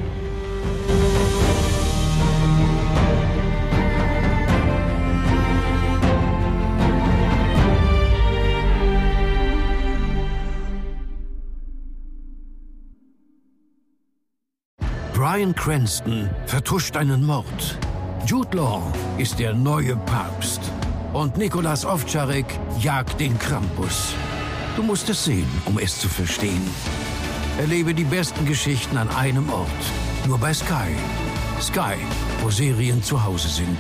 Brian 15.31 15.55
Cranston 15.55 16.29
vertuscht 16.47 16.97
einen 16.97 17.25
Mord. 17.25 17.79
Jude 18.27 18.57
Law 18.57 18.83
ist 19.17 19.39
der 19.39 19.55
neue 19.55 19.95
Papst. 19.95 20.61
Und 21.13 21.37
Nikolas 21.37 21.85
Ovtcharek 21.87 22.47
jagt 22.81 23.21
den 23.21 23.39
Krampus. 23.39 24.13
Du 24.75 24.83
musst 24.83 25.09
es 25.09 25.25
sehen, 25.25 25.47
um 25.67 25.79
es 25.79 26.01
zu 26.01 26.09
verstehen. 26.09 26.69
Erlebe 27.61 27.95
die 27.95 28.03
besten 28.03 28.45
Geschichten 28.45 28.97
an 28.97 29.09
einem 29.11 29.49
Ort. 29.51 29.69
Nur 30.27 30.37
bei 30.37 30.53
Sky. 30.53 30.97
Sky, 31.61 31.95
wo 32.43 32.51
Serien 32.51 33.01
zu 33.01 33.23
Hause 33.23 33.51
sind. 33.51 33.79